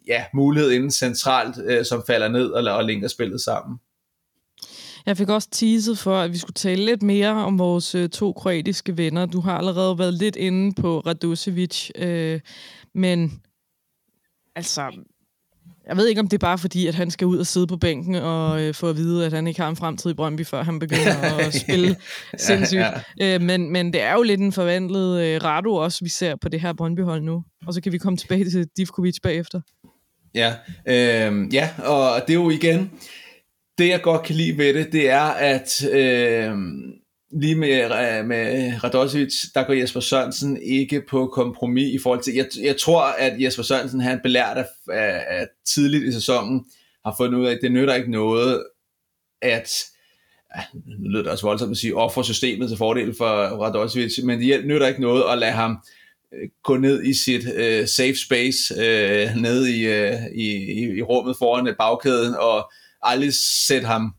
ja, 0.08 0.26
mulighed 0.34 0.72
inden 0.72 0.92
centralt, 0.92 1.56
øh, 1.66 1.86
som 1.86 2.04
falder 2.08 2.28
ned 2.28 2.50
og, 2.50 2.76
og 2.76 2.86
linker 2.86 3.08
spillet 3.08 3.42
sammen. 3.42 3.80
Jeg 5.06 5.18
fik 5.18 5.30
også 5.30 5.50
teaset 5.52 5.98
for, 5.98 6.18
at 6.18 6.32
vi 6.32 6.38
skulle 6.38 6.54
tale 6.54 6.86
lidt 6.86 7.04
mere 7.04 7.30
om 7.30 7.60
vores 7.60 7.96
øh, 7.96 8.10
to 8.10 8.34
kroatiske 8.34 8.98
venner. 8.98 9.26
Du 9.26 9.40
har 9.40 9.58
allerede 9.58 10.00
været 10.00 10.14
lidt 10.14 10.36
inde 10.36 10.82
på 10.82 11.00
Radosevic, 11.00 11.90
øh, 11.96 12.40
men 12.94 13.42
altså, 14.56 14.92
jeg 15.90 15.98
ved 15.98 16.08
ikke, 16.08 16.22
om 16.22 16.28
det 16.28 16.38
er 16.38 16.48
bare 16.48 16.58
fordi, 16.58 16.88
at 16.88 16.96
han 16.96 17.12
skal 17.12 17.28
ud 17.28 17.38
og 17.38 17.48
sidde 17.48 17.68
på 17.68 17.78
bænken 17.78 18.16
og 18.16 18.62
øh, 18.62 18.74
få 18.74 18.90
at 18.90 18.98
vide, 18.98 19.26
at 19.26 19.34
han 19.34 19.48
ikke 19.48 19.62
har 19.62 19.70
en 19.70 19.76
fremtid 19.76 20.12
i 20.12 20.14
Brøndby, 20.14 20.46
før 20.46 20.64
han 20.64 20.80
begynder 20.80 21.22
at 21.48 21.54
spille 21.54 21.96
sindssygt. 22.38 22.80
Ja, 22.80 22.92
ja. 23.20 23.36
Øh, 23.36 23.42
men, 23.42 23.72
men 23.72 23.94
det 23.94 24.02
er 24.02 24.14
jo 24.14 24.22
lidt 24.22 24.40
en 24.40 24.52
forvandlet 24.52 25.22
øh, 25.22 25.44
Rado 25.44 25.76
også, 25.76 26.04
vi 26.04 26.10
ser 26.10 26.36
på 26.36 26.50
det 26.50 26.62
her 26.62 26.74
Brøndby-hold 26.74 27.22
nu. 27.22 27.44
Og 27.68 27.74
så 27.74 27.82
kan 27.82 27.92
vi 27.92 27.98
komme 27.98 28.18
tilbage 28.18 28.50
til 28.50 28.68
Divkovic 28.78 29.16
bagefter. 29.24 29.62
Ja, 30.36 30.54
øh, 30.88 31.54
ja, 31.54 31.70
og 31.78 32.22
det 32.28 32.34
er 32.34 32.40
jo 32.40 32.50
igen, 32.50 32.92
det 33.78 33.88
jeg 33.88 34.02
godt 34.02 34.24
kan 34.24 34.36
lide 34.36 34.58
ved 34.58 34.74
det, 34.74 34.92
det 34.92 35.10
er, 35.10 35.22
at 35.22 35.90
øh, 35.92 36.56
lige 37.32 37.56
med, 37.56 37.84
øh, 37.84 38.26
med 38.26 38.74
Radosevic, 38.84 39.34
der 39.54 39.64
går 39.64 39.74
Jesper 39.74 40.00
Sørensen 40.00 40.62
ikke 40.62 41.02
på 41.10 41.28
kompromis 41.28 41.94
i 41.94 42.00
forhold 42.04 42.24
til, 42.24 42.34
jeg, 42.34 42.46
jeg 42.62 42.78
tror, 42.78 43.02
at 43.02 43.42
Jesper 43.42 43.64
Sørensen, 43.64 44.02
han 44.02 44.20
belært 44.24 44.58
af, 44.58 44.66
af, 44.90 45.26
af 45.28 45.48
tidligt 45.66 46.04
i 46.04 46.12
sæsonen, 46.12 46.66
har 47.06 47.16
fundet 47.18 47.40
ud 47.40 47.46
af, 47.46 47.52
at 47.52 47.60
det 47.62 47.72
nytter 47.72 47.96
ikke 47.96 48.12
noget, 48.12 48.64
at 49.42 49.70
nu 51.00 51.10
lyder 51.10 51.24
det 51.24 51.32
også 51.32 51.46
voldsomt 51.46 51.72
at 51.72 51.78
sige, 51.78 51.96
offer 51.96 52.22
systemet 52.22 52.70
til 52.70 52.78
fordel 52.78 53.16
for 53.18 53.26
Radosevic, 53.26 54.20
men 54.24 54.42
det 54.42 54.66
nytter 54.66 54.88
ikke 54.88 55.02
noget 55.02 55.24
at 55.32 55.38
lade 55.38 55.52
ham 55.52 55.78
øh, 56.34 56.50
gå 56.64 56.78
ned 56.78 57.04
i 57.04 57.14
sit 57.14 57.44
øh, 57.56 57.88
safe 57.88 58.16
space, 58.16 58.74
øh, 58.78 59.36
ned 59.36 59.66
i, 59.66 59.86
øh, 59.86 60.14
i, 60.36 60.56
i, 60.56 60.98
i 60.98 61.02
rummet 61.02 61.36
foran 61.38 61.68
øh, 61.68 61.76
bagkæden, 61.76 62.36
og 62.36 62.72
aldrig 63.02 63.34
sætte 63.68 63.88
ham 63.88 64.14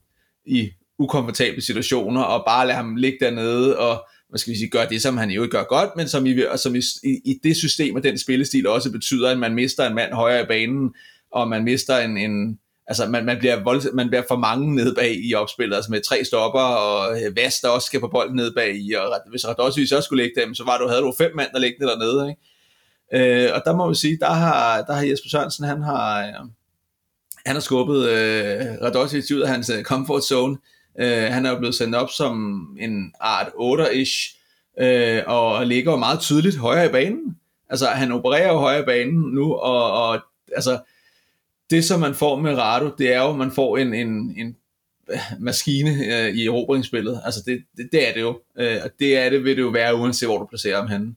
i 0.47 0.71
ukomfortable 1.01 1.63
situationer, 1.63 2.23
og 2.23 2.45
bare 2.47 2.67
lade 2.67 2.77
ham 2.77 2.97
ligge 2.97 3.19
dernede, 3.21 3.79
og 3.79 4.07
hvad 4.29 4.39
skal 4.39 4.53
vi 4.53 4.59
sige, 4.59 4.69
gøre 4.69 4.89
det, 4.89 5.03
som 5.03 5.17
han 5.17 5.31
jo 5.31 5.43
ikke 5.43 5.57
gør 5.57 5.65
godt, 5.65 5.91
men 5.97 6.09
som, 6.09 6.27
i, 6.27 6.43
som 6.57 6.75
i, 6.75 6.81
i 7.05 7.41
det 7.43 7.57
system 7.57 7.95
og 7.95 8.03
den 8.03 8.19
spillestil 8.19 8.67
også 8.67 8.93
betyder, 8.93 9.31
at 9.31 9.39
man 9.39 9.55
mister 9.55 9.87
en 9.87 9.95
mand 9.95 10.13
højere 10.13 10.43
i 10.43 10.47
banen, 10.47 10.95
og 11.33 11.49
man 11.49 11.65
mister 11.65 11.99
en, 11.99 12.17
en 12.17 12.59
altså 12.87 13.07
man, 13.07 13.25
man, 13.25 13.39
bliver 13.39 13.63
vold, 13.63 13.93
man 13.93 14.09
bliver 14.09 14.23
for 14.29 14.37
mange 14.37 14.75
nede 14.75 14.95
bag 14.95 15.17
i 15.25 15.35
opspillet, 15.35 15.77
altså 15.77 15.91
med 15.91 16.01
tre 16.01 16.25
stopper, 16.25 16.61
og 16.61 17.23
øh, 17.23 17.37
Vast 17.37 17.63
der 17.63 17.69
også 17.69 17.87
skal 17.87 18.01
på 18.01 18.09
bolden 18.09 18.37
nede 18.37 18.53
bag 18.57 18.77
i, 18.77 18.93
og 18.93 19.21
hvis 19.31 19.49
Radosvic 19.49 19.93
også 19.93 20.07
skulle 20.07 20.23
lægge 20.23 20.41
dem, 20.41 20.55
så 20.55 20.65
var 20.65 20.79
du, 20.79 20.89
havde 20.89 21.01
du 21.01 21.15
fem 21.19 21.31
mand, 21.37 21.49
der 21.53 21.59
liggende 21.59 21.87
dernede, 21.87 22.29
ikke? 22.31 22.41
Øh, 23.15 23.51
og 23.55 23.63
der 23.65 23.77
må 23.77 23.89
vi 23.89 23.95
sige, 23.95 24.19
der 24.21 24.31
har, 24.31 24.83
der 24.83 24.93
har 24.93 25.03
Jesper 25.03 25.29
Sørensen, 25.29 25.65
han 25.65 25.83
har, 25.83 26.27
øh, 26.27 26.49
han 27.47 27.57
har 27.57 27.61
skubbet 27.61 28.09
øh, 28.09 28.67
Radosvic 28.83 29.33
ud 29.33 29.41
af 29.41 29.49
hans 29.49 29.71
øh, 29.71 29.83
comfort 29.83 30.25
zone, 30.25 30.57
Øh, 30.99 31.33
han 31.33 31.47
er 31.47 31.51
jo 31.51 31.59
blevet 31.59 31.75
sendt 31.75 31.95
op 31.95 32.11
som 32.11 32.67
en 32.81 33.13
art 33.21 33.47
8'er-ish, 33.47 34.37
øh, 34.81 35.23
og 35.27 35.67
ligger 35.67 35.93
jo 35.93 35.99
meget 35.99 36.21
tydeligt 36.21 36.57
højere 36.57 36.87
i 36.87 36.93
banen. 36.93 37.37
Altså, 37.69 37.87
han 37.87 38.13
opererer 38.13 38.53
jo 38.53 38.59
højere 38.59 38.83
i 38.83 38.85
banen 38.85 39.35
nu, 39.35 39.55
og, 39.55 39.93
og 39.93 40.21
altså, 40.55 40.79
det 41.71 41.85
som 41.85 42.01
man 42.01 42.15
får 42.15 42.41
med 42.41 42.55
Rado, 42.55 42.91
det 42.99 43.15
er 43.15 43.23
jo, 43.23 43.31
at 43.31 43.37
man 43.37 43.53
får 43.53 43.79
en, 43.79 43.95
en, 43.95 44.35
en 44.37 44.57
øh, 45.11 45.19
maskine 45.39 45.91
øh, 45.91 46.35
i 46.35 46.47
erobringsspillet. 46.47 47.21
Altså, 47.25 47.41
det, 47.47 47.63
det, 47.77 47.89
det 47.93 48.09
er 48.09 48.15
det 48.15 48.21
jo. 48.21 48.41
Øh, 48.59 48.77
og 48.85 48.91
det 48.99 49.17
er 49.17 49.31
det, 49.31 49.45
vil 49.45 49.57
det 49.57 49.63
jo 49.63 49.69
være, 49.69 49.97
uanset 49.97 50.29
hvor 50.29 50.39
du 50.39 50.47
placerer 50.47 50.77
ham 50.77 50.89
henne. 50.89 51.15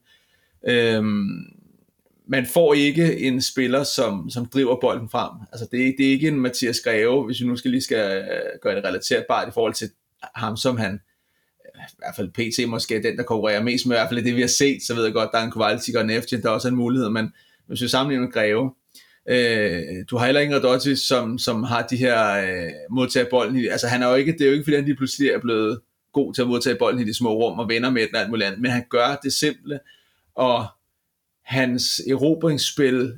Øh, 0.68 1.04
man 2.28 2.46
får 2.46 2.74
ikke 2.74 3.20
en 3.20 3.42
spiller, 3.42 3.84
som, 3.84 4.30
som 4.30 4.46
driver 4.46 4.80
bolden 4.82 5.10
frem. 5.10 5.32
Altså 5.52 5.68
det, 5.72 5.96
det 5.98 6.08
er 6.08 6.12
ikke 6.12 6.28
en 6.28 6.40
Mathias 6.40 6.80
Greve, 6.80 7.26
hvis 7.26 7.42
vi 7.42 7.46
nu 7.46 7.56
skal 7.56 7.72
lige 7.72 7.82
skal 7.82 8.18
øh, 8.18 8.60
gøre 8.62 8.76
det 8.76 8.84
relaterbart 8.84 9.48
i 9.48 9.52
forhold 9.52 9.74
til 9.74 9.90
ham, 10.36 10.58
som 10.58 10.78
han 10.78 10.92
øh, 11.66 11.84
i 11.90 11.96
hvert 11.98 12.16
fald 12.16 12.30
PT 12.30 12.70
måske 12.70 12.96
er 12.96 13.02
den, 13.02 13.18
der 13.18 13.24
konkurrerer 13.24 13.64
mest 13.64 13.86
med, 13.86 13.96
i 13.96 14.00
hvert 14.00 14.10
fald 14.10 14.24
det 14.24 14.36
vi 14.36 14.42
har 14.42 14.48
set, 14.48 14.84
så 14.84 14.96
ved 14.96 15.04
jeg 15.04 15.14
godt, 15.14 15.30
der 15.32 15.38
er 15.38 15.44
en 15.44 15.52
Kowalczyk 15.52 15.96
og 15.96 16.02
en 16.02 16.10
Eftin, 16.10 16.42
der 16.42 16.50
også 16.50 16.68
er 16.68 16.72
en 16.72 16.78
mulighed, 16.78 17.10
men 17.10 17.34
hvis 17.68 17.82
vi 17.82 17.88
sammenligner 17.88 18.26
med 18.26 18.34
Greve, 18.34 18.74
øh, 19.30 20.06
du 20.10 20.18
har 20.18 20.26
heller 20.26 20.42
ingen 20.42 20.58
Radotti, 20.58 20.96
som, 20.96 21.38
som 21.38 21.64
har 21.64 21.82
de 21.88 21.98
her 21.98 22.34
øh, 22.34 22.72
modtager 22.90 23.30
bolden 23.30 23.68
altså 23.72 23.88
han 23.88 24.04
er 24.04 24.10
jo 24.10 24.16
ikke, 24.16 24.32
det 24.32 24.42
er 24.42 24.46
jo 24.46 24.52
ikke 24.52 24.64
fordi 24.64 24.76
han 24.76 24.86
lige 24.86 24.96
pludselig 24.96 25.30
er 25.30 25.40
blevet 25.40 25.80
god 26.14 26.34
til 26.34 26.42
at 26.42 26.48
modtage 26.48 26.76
bolden 26.76 27.02
i 27.02 27.04
de 27.04 27.14
små 27.14 27.34
rum 27.34 27.60
og 27.60 27.70
vender 27.70 27.90
med 27.90 28.08
den 28.08 28.16
og 28.16 28.22
alt 28.22 28.30
muligt 28.30 28.48
andet, 28.48 28.62
men 28.62 28.72
han 28.72 28.84
gør 28.90 29.20
det 29.24 29.34
simple, 29.34 29.80
og 30.36 30.66
hans 31.46 32.02
erobringsspil 32.10 33.14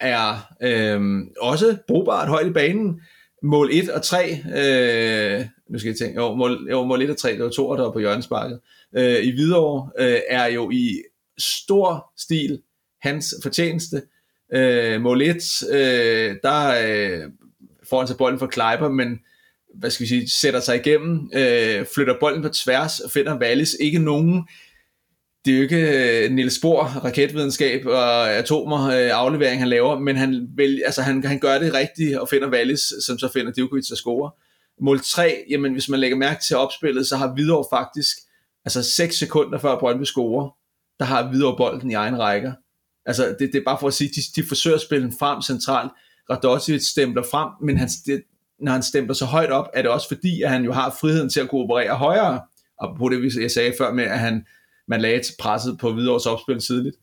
er 0.00 0.52
øh, 0.62 1.20
også 1.40 1.76
brugbart 1.88 2.28
højt 2.28 2.46
i 2.46 2.50
banen. 2.50 3.00
Mål 3.42 3.68
1 3.72 3.90
og 3.90 4.02
3, 4.02 4.30
øh, 4.30 5.46
nu 5.70 5.78
skal 5.78 5.88
jeg 5.88 5.98
tænke, 5.98 6.20
jo, 6.20 6.34
mål, 6.34 6.68
jo, 6.70 6.84
mål 6.84 7.02
1 7.02 7.10
og 7.10 7.16
3, 7.16 7.32
det 7.32 7.44
var 7.44 7.50
to, 7.50 7.76
der 7.76 7.82
var 7.82 7.90
på 7.90 7.98
hjørnesparket, 7.98 8.60
øh, 8.96 9.24
i 9.24 9.30
Hvidovre, 9.30 9.90
øh, 9.98 10.20
er 10.28 10.46
jo 10.46 10.70
i 10.70 11.02
stor 11.38 12.12
stil 12.16 12.60
hans 13.02 13.34
fortjeneste. 13.42 14.02
Øh, 14.54 15.00
mål 15.00 15.22
1, 15.22 15.36
øh, 15.70 16.36
der 16.42 16.68
øh, 16.68 17.30
får 17.90 17.98
han 17.98 18.08
sig 18.08 18.16
bolden 18.16 18.38
for 18.38 18.46
Kleiber, 18.46 18.88
men 18.88 19.18
hvad 19.74 19.90
skal 19.90 20.04
vi 20.04 20.08
sige, 20.08 20.30
sætter 20.30 20.60
sig 20.60 20.76
igennem, 20.76 21.30
øh, 21.34 21.86
flytter 21.94 22.14
bolden 22.20 22.42
på 22.42 22.48
tværs 22.48 23.00
og 23.00 23.10
finder 23.10 23.38
Wallis. 23.38 23.76
Ikke 23.80 23.98
nogen, 23.98 24.48
det 25.44 25.52
er 25.52 25.56
jo 25.56 25.62
ikke 25.62 26.24
øh, 26.24 26.30
Niels 26.30 26.58
Bohr, 26.62 26.84
raketvidenskab 26.84 27.86
og 27.86 28.32
atomer 28.32 28.86
øh, 28.86 29.10
aflevering, 29.12 29.60
han 29.60 29.68
laver, 29.68 29.98
men 29.98 30.16
han, 30.16 30.48
vil, 30.56 30.82
altså, 30.86 31.02
han, 31.02 31.24
han 31.24 31.38
gør 31.38 31.58
det 31.58 31.74
rigtigt 31.74 32.18
og 32.18 32.28
finder 32.28 32.50
Wallis, 32.50 32.92
som 33.06 33.18
så 33.18 33.32
finder 33.32 33.52
Djokovic 33.52 33.90
og 33.90 33.96
score. 33.96 34.30
Mål 34.80 35.00
3, 35.00 35.44
jamen 35.50 35.72
hvis 35.72 35.88
man 35.88 36.00
lægger 36.00 36.16
mærke 36.16 36.40
til 36.42 36.56
opspillet, 36.56 37.06
så 37.06 37.16
har 37.16 37.34
Hvidovre 37.34 37.78
faktisk, 37.78 38.16
altså 38.64 38.82
6 38.82 39.18
sekunder 39.18 39.58
før 39.58 39.78
Brøndby 39.78 40.04
scorer, 40.04 40.50
der 40.98 41.04
har 41.04 41.28
Hvidovre 41.28 41.56
bolden 41.56 41.90
i 41.90 41.94
egen 41.94 42.18
rækker. 42.18 42.52
Altså 43.06 43.36
det, 43.38 43.50
det 43.52 43.54
er 43.54 43.64
bare 43.64 43.78
for 43.80 43.86
at 43.88 43.94
sige, 43.94 44.10
de, 44.16 44.40
de 44.42 44.48
forsøger 44.48 44.76
at 44.76 44.82
spille 44.82 45.04
den 45.04 45.14
frem 45.18 45.42
centralt. 45.42 45.90
Radosevic 46.30 46.82
stempler 46.82 47.22
frem, 47.30 47.48
men 47.62 47.76
han, 47.76 47.88
det, 48.06 48.22
når 48.60 48.72
han 48.72 48.82
stempler 48.82 49.14
så 49.14 49.24
højt 49.24 49.50
op, 49.50 49.66
er 49.74 49.82
det 49.82 49.90
også 49.90 50.08
fordi, 50.08 50.42
at 50.42 50.50
han 50.50 50.64
jo 50.64 50.72
har 50.72 50.96
friheden 51.00 51.30
til 51.30 51.40
at 51.40 51.48
kunne 51.48 51.60
operere 51.60 51.94
højere. 51.94 52.40
Og 52.78 52.96
på 52.98 53.08
det, 53.08 53.36
jeg 53.36 53.50
sagde 53.50 53.74
før 53.78 53.92
med, 53.92 54.04
at 54.04 54.18
han, 54.18 54.46
man 54.88 55.00
lagde 55.00 55.22
presset 55.38 55.78
på 55.80 55.92
Hvidovres 55.92 56.26
opspil 56.26 56.60
tidligt. 56.60 56.96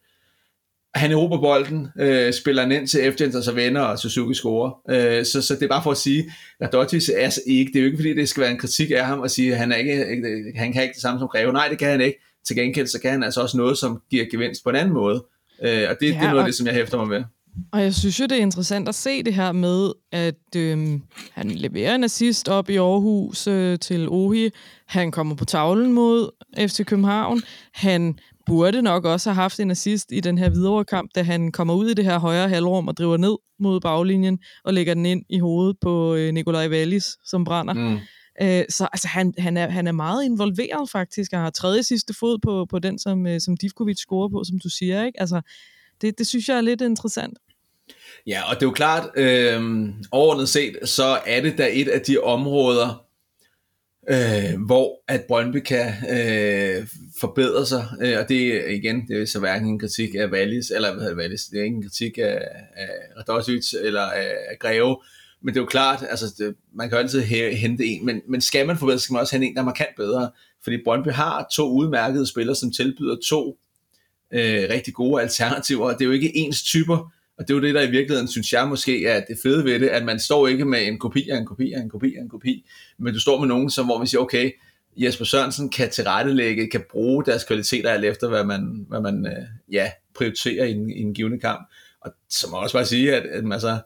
Han 0.96 1.12
erobrer 1.12 1.42
bolden, 1.42 1.88
øh, 2.00 2.34
spiller 2.34 2.62
den 2.62 2.72
ind 2.72 2.88
til 2.88 3.08
Efgens 3.08 3.36
og 3.36 3.44
så 3.44 3.52
vender, 3.52 3.82
og 3.82 4.00
Suzuki 4.00 4.34
scorer. 4.34 4.72
Øh, 4.90 5.26
så, 5.26 5.42
så 5.42 5.54
det 5.54 5.64
er 5.64 5.68
bare 5.68 5.84
for 5.84 5.92
at 5.92 5.98
sige, 5.98 6.34
at 6.60 6.74
Dottis 6.74 7.10
er 7.10 7.20
altså 7.20 7.42
ikke, 7.48 7.72
det 7.74 7.80
er 7.80 7.84
jo 7.84 7.86
ikke 7.86 7.98
fordi, 7.98 8.14
det 8.14 8.30
skal 8.30 8.42
være 8.42 8.52
en 8.52 8.58
kritik 8.58 8.92
af 8.92 9.06
ham, 9.06 9.20
og 9.20 9.32
sige, 9.32 9.52
at 9.52 9.58
han, 9.58 9.72
er 9.72 9.76
ikke, 9.76 10.54
han 10.56 10.74
kan 10.74 10.84
ikke 10.84 10.94
det 10.94 11.02
samme 11.02 11.20
som 11.20 11.28
Greve. 11.28 11.54
Nej, 11.54 11.68
det 11.68 11.80
kan 11.80 11.90
han 11.90 12.02
ikke. 12.02 12.20
Til 12.48 12.56
gengæld, 12.56 12.88
så 12.88 13.02
kan 13.02 13.12
han 13.12 13.24
altså 13.24 13.42
også 13.42 13.58
noget, 13.58 13.78
som 13.78 14.02
giver 14.10 14.26
gevinst 14.32 14.64
på 14.64 14.70
en 14.70 14.76
anden 14.76 14.94
måde. 14.94 15.26
Øh, 15.64 15.86
og 15.90 15.96
det, 16.00 16.08
ja, 16.08 16.14
det 16.14 16.16
er 16.16 16.30
noget 16.30 16.40
af 16.40 16.46
det, 16.46 16.56
som 16.56 16.68
jeg 16.68 16.74
hæfter 16.74 16.98
mig 16.98 17.08
med. 17.08 17.24
Og 17.72 17.82
jeg 17.82 17.94
synes 17.96 18.20
jo, 18.20 18.26
det 18.26 18.38
er 18.38 18.42
interessant 18.42 18.90
at 18.90 18.96
se 18.96 19.24
det 19.24 19.34
her 19.34 19.52
med, 19.52 19.92
at 20.12 20.56
øhm, 20.56 21.02
han 21.32 21.52
leverer 21.52 21.96
en 21.96 22.04
assist 22.04 22.50
op 22.50 22.70
i 22.70 22.76
Aarhus 22.76 23.48
øh, 23.48 23.80
til 23.80 24.10
Ohi. 24.10 24.50
Han 24.88 25.12
kommer 25.12 25.36
på 25.36 25.46
tavlen 25.46 25.94
mod 25.94 26.30
FC 26.60 26.86
København. 26.86 27.42
Han 27.74 28.20
burde 28.46 28.82
nok 28.82 29.06
også 29.06 29.30
have 29.30 29.42
haft 29.42 29.60
en 29.60 29.72
assist 29.72 30.12
i 30.12 30.20
den 30.20 30.38
her 30.38 30.50
videre 30.50 30.86
kamp, 30.86 31.12
da 31.16 31.24
han 31.24 31.52
kommer 31.52 31.74
ud 31.74 31.90
i 31.90 31.94
det 31.94 32.06
her 32.06 32.20
højre 32.20 32.50
halvrum 32.50 32.88
og 32.88 32.98
driver 32.98 33.18
ned 33.18 33.36
mod 33.60 33.80
baglinjen 33.80 34.40
og 34.64 34.74
lægger 34.74 34.94
den 34.94 35.06
ind 35.06 35.24
i 35.30 35.40
hovedet 35.40 35.78
på 35.82 36.16
øh, 36.16 36.34
Nikolaj 36.34 36.68
Wallis, 36.68 37.18
som 37.24 37.44
brænder. 37.44 37.74
Mm. 37.74 38.00
Øh, 38.42 38.66
så 38.70 38.88
altså, 38.94 39.08
han, 39.08 39.34
han, 39.38 39.58
er, 39.58 39.70
han 39.70 39.88
er 39.88 39.92
meget 39.92 40.26
involveret 40.26 40.90
faktisk, 40.90 41.34
og 41.34 41.40
har 41.40 41.50
tredje 41.50 41.84
sidste 41.84 42.14
fod 42.14 42.40
på, 42.44 42.66
på 42.70 42.80
den, 42.80 43.00
som, 43.00 43.28
øh, 43.28 43.42
som 43.42 43.58
Divkovic 43.58 43.98
scorer 43.98 44.30
på, 44.30 44.44
som 44.44 44.60
du 44.60 44.70
siger. 44.70 45.06
Ikke? 45.06 45.20
Altså, 45.20 45.42
det, 46.02 46.18
det 46.18 46.28
synes 46.28 46.50
jeg 46.50 46.58
er 46.58 46.62
lidt 46.62 46.82
interessant. 46.82 47.38
Ja, 48.28 48.50
og 48.50 48.56
det 48.56 48.62
er 48.62 48.68
jo 48.68 48.72
klart, 48.72 49.10
øh, 49.16 49.90
overordnet 50.12 50.50
set, 50.50 50.78
så 50.84 51.20
er 51.26 51.42
det 51.42 51.58
da 51.58 51.70
et 51.72 51.88
af 51.88 52.02
de 52.02 52.18
områder, 52.18 53.06
øh, 54.10 54.66
hvor 54.66 55.04
at 55.08 55.24
Brøndby 55.28 55.58
kan 55.58 55.94
øh, 56.10 56.88
forbedre 57.20 57.66
sig, 57.66 57.88
øh, 58.02 58.20
og 58.20 58.30
det 58.30 58.56
er 58.56 58.70
igen, 58.70 59.08
det 59.08 59.22
er 59.22 59.26
så 59.26 59.40
hverken 59.40 59.68
en 59.68 59.80
kritik 59.80 60.16
af 60.16 60.28
Wallis, 60.28 60.70
eller 60.70 60.94
hvad 60.94 61.04
hedder 61.04 61.18
Wallis, 61.18 61.44
det 61.46 61.60
er 61.60 61.64
ikke 61.64 61.76
en 61.76 61.84
kritik 61.84 62.18
af, 62.18 62.42
af 62.76 62.90
Radosic 63.18 63.74
eller 63.82 64.02
af, 64.02 64.36
af 64.50 64.60
Greve, 64.60 64.98
men 65.42 65.54
det 65.54 65.60
er 65.60 65.64
jo 65.64 65.68
klart, 65.68 66.06
altså 66.10 66.26
det, 66.38 66.56
man 66.74 66.90
kan 66.90 66.98
jo 66.98 67.02
altid 67.02 67.22
hente 67.56 67.86
en, 67.86 68.06
men, 68.06 68.22
men 68.30 68.42
skal 68.42 68.68
man 68.68 68.78
forbedre, 68.78 69.00
skal 69.00 69.14
man 69.14 69.22
også 69.22 69.36
hente 69.36 69.48
en, 69.48 69.56
der 69.56 69.62
er 69.62 69.66
markant 69.66 69.96
bedre, 69.98 70.32
fordi 70.64 70.78
Brøndby 70.84 71.10
har 71.10 71.48
to 71.54 71.70
udmærkede 71.72 72.28
spillere, 72.28 72.56
som 72.56 72.72
tilbyder 72.72 73.16
to 73.30 73.58
øh, 74.34 74.70
rigtig 74.70 74.94
gode 74.94 75.22
alternativer, 75.22 75.92
det 75.92 76.02
er 76.02 76.06
jo 76.06 76.12
ikke 76.12 76.38
ens 76.38 76.64
typer, 76.64 77.12
og 77.38 77.48
det 77.48 77.54
er 77.54 77.58
jo 77.58 77.62
det, 77.62 77.76
der 77.76 77.82
i 77.82 77.92
virkeligheden, 77.92 78.28
synes 78.28 78.54
jeg 78.54 78.68
måske 78.68 79.06
er 79.06 79.22
det 79.30 79.38
fede 79.44 79.66
ved 79.66 79.80
det, 79.80 79.88
at 79.88 80.06
man 80.06 80.20
står 80.20 80.48
ikke 80.48 80.66
med 80.66 80.88
en 80.88 81.00
kopi 81.00 81.30
af 81.30 81.38
en 81.38 81.46
kopi 81.46 81.72
af 81.72 81.82
en 81.82 81.90
kopi 81.90 82.16
af 82.16 82.22
en 82.22 82.30
kopi, 82.30 82.66
men 83.00 83.14
du 83.14 83.20
står 83.20 83.40
med 83.40 83.48
nogen, 83.48 83.70
som, 83.70 83.86
hvor 83.86 83.98
man 83.98 84.08
siger, 84.08 84.22
okay, 84.22 84.52
Jesper 84.98 85.26
Sørensen 85.26 85.70
kan 85.70 85.90
tilrettelægge, 85.90 86.70
kan 86.70 86.84
bruge 86.92 87.26
deres 87.26 87.44
kvaliteter 87.44 87.90
alt 87.90 88.06
efter, 88.06 88.30
hvad 88.30 88.44
man, 88.44 88.86
hvad 88.90 89.02
man 89.02 89.28
øh, 89.28 89.44
ja, 89.72 89.92
prioriterer 90.16 90.66
i 90.66 90.72
en, 90.72 90.90
i 90.90 91.02
en 91.02 91.14
givende 91.14 91.40
kamp. 91.40 91.70
Og 92.02 92.12
så 92.30 92.48
må 92.50 92.58
jeg 92.58 92.64
også 92.64 92.78
bare 92.78 92.86
sige, 92.86 93.16
at, 93.16 93.24
at 93.24 93.54
altså, 93.54 93.80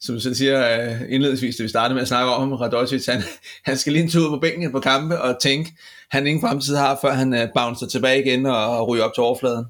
som 0.00 0.14
du 0.14 0.20
selv 0.20 0.34
siger 0.34 0.90
øh, 0.90 1.00
indledningsvis, 1.08 1.56
da 1.56 1.62
vi 1.62 1.68
startede 1.68 1.94
med 1.94 2.02
at 2.02 2.08
snakke 2.08 2.32
om 2.32 2.52
Radojic, 2.52 3.06
han, 3.06 3.22
han 3.64 3.76
skal 3.76 3.92
lige 3.92 4.02
en 4.02 4.10
tur 4.10 4.30
på 4.30 4.40
bænken 4.40 4.72
på 4.72 4.80
kampe 4.80 5.20
og 5.20 5.36
tænke, 5.42 5.70
han 6.10 6.26
ingen 6.26 6.40
fremtid 6.40 6.76
har, 6.76 6.98
før 7.02 7.12
han 7.12 7.34
øh, 7.34 7.48
bouncer 7.54 7.86
tilbage 7.86 8.24
igen 8.24 8.46
og, 8.46 8.78
og 8.78 8.88
ryger 8.88 9.04
op 9.04 9.14
til 9.14 9.22
overfladen. 9.22 9.64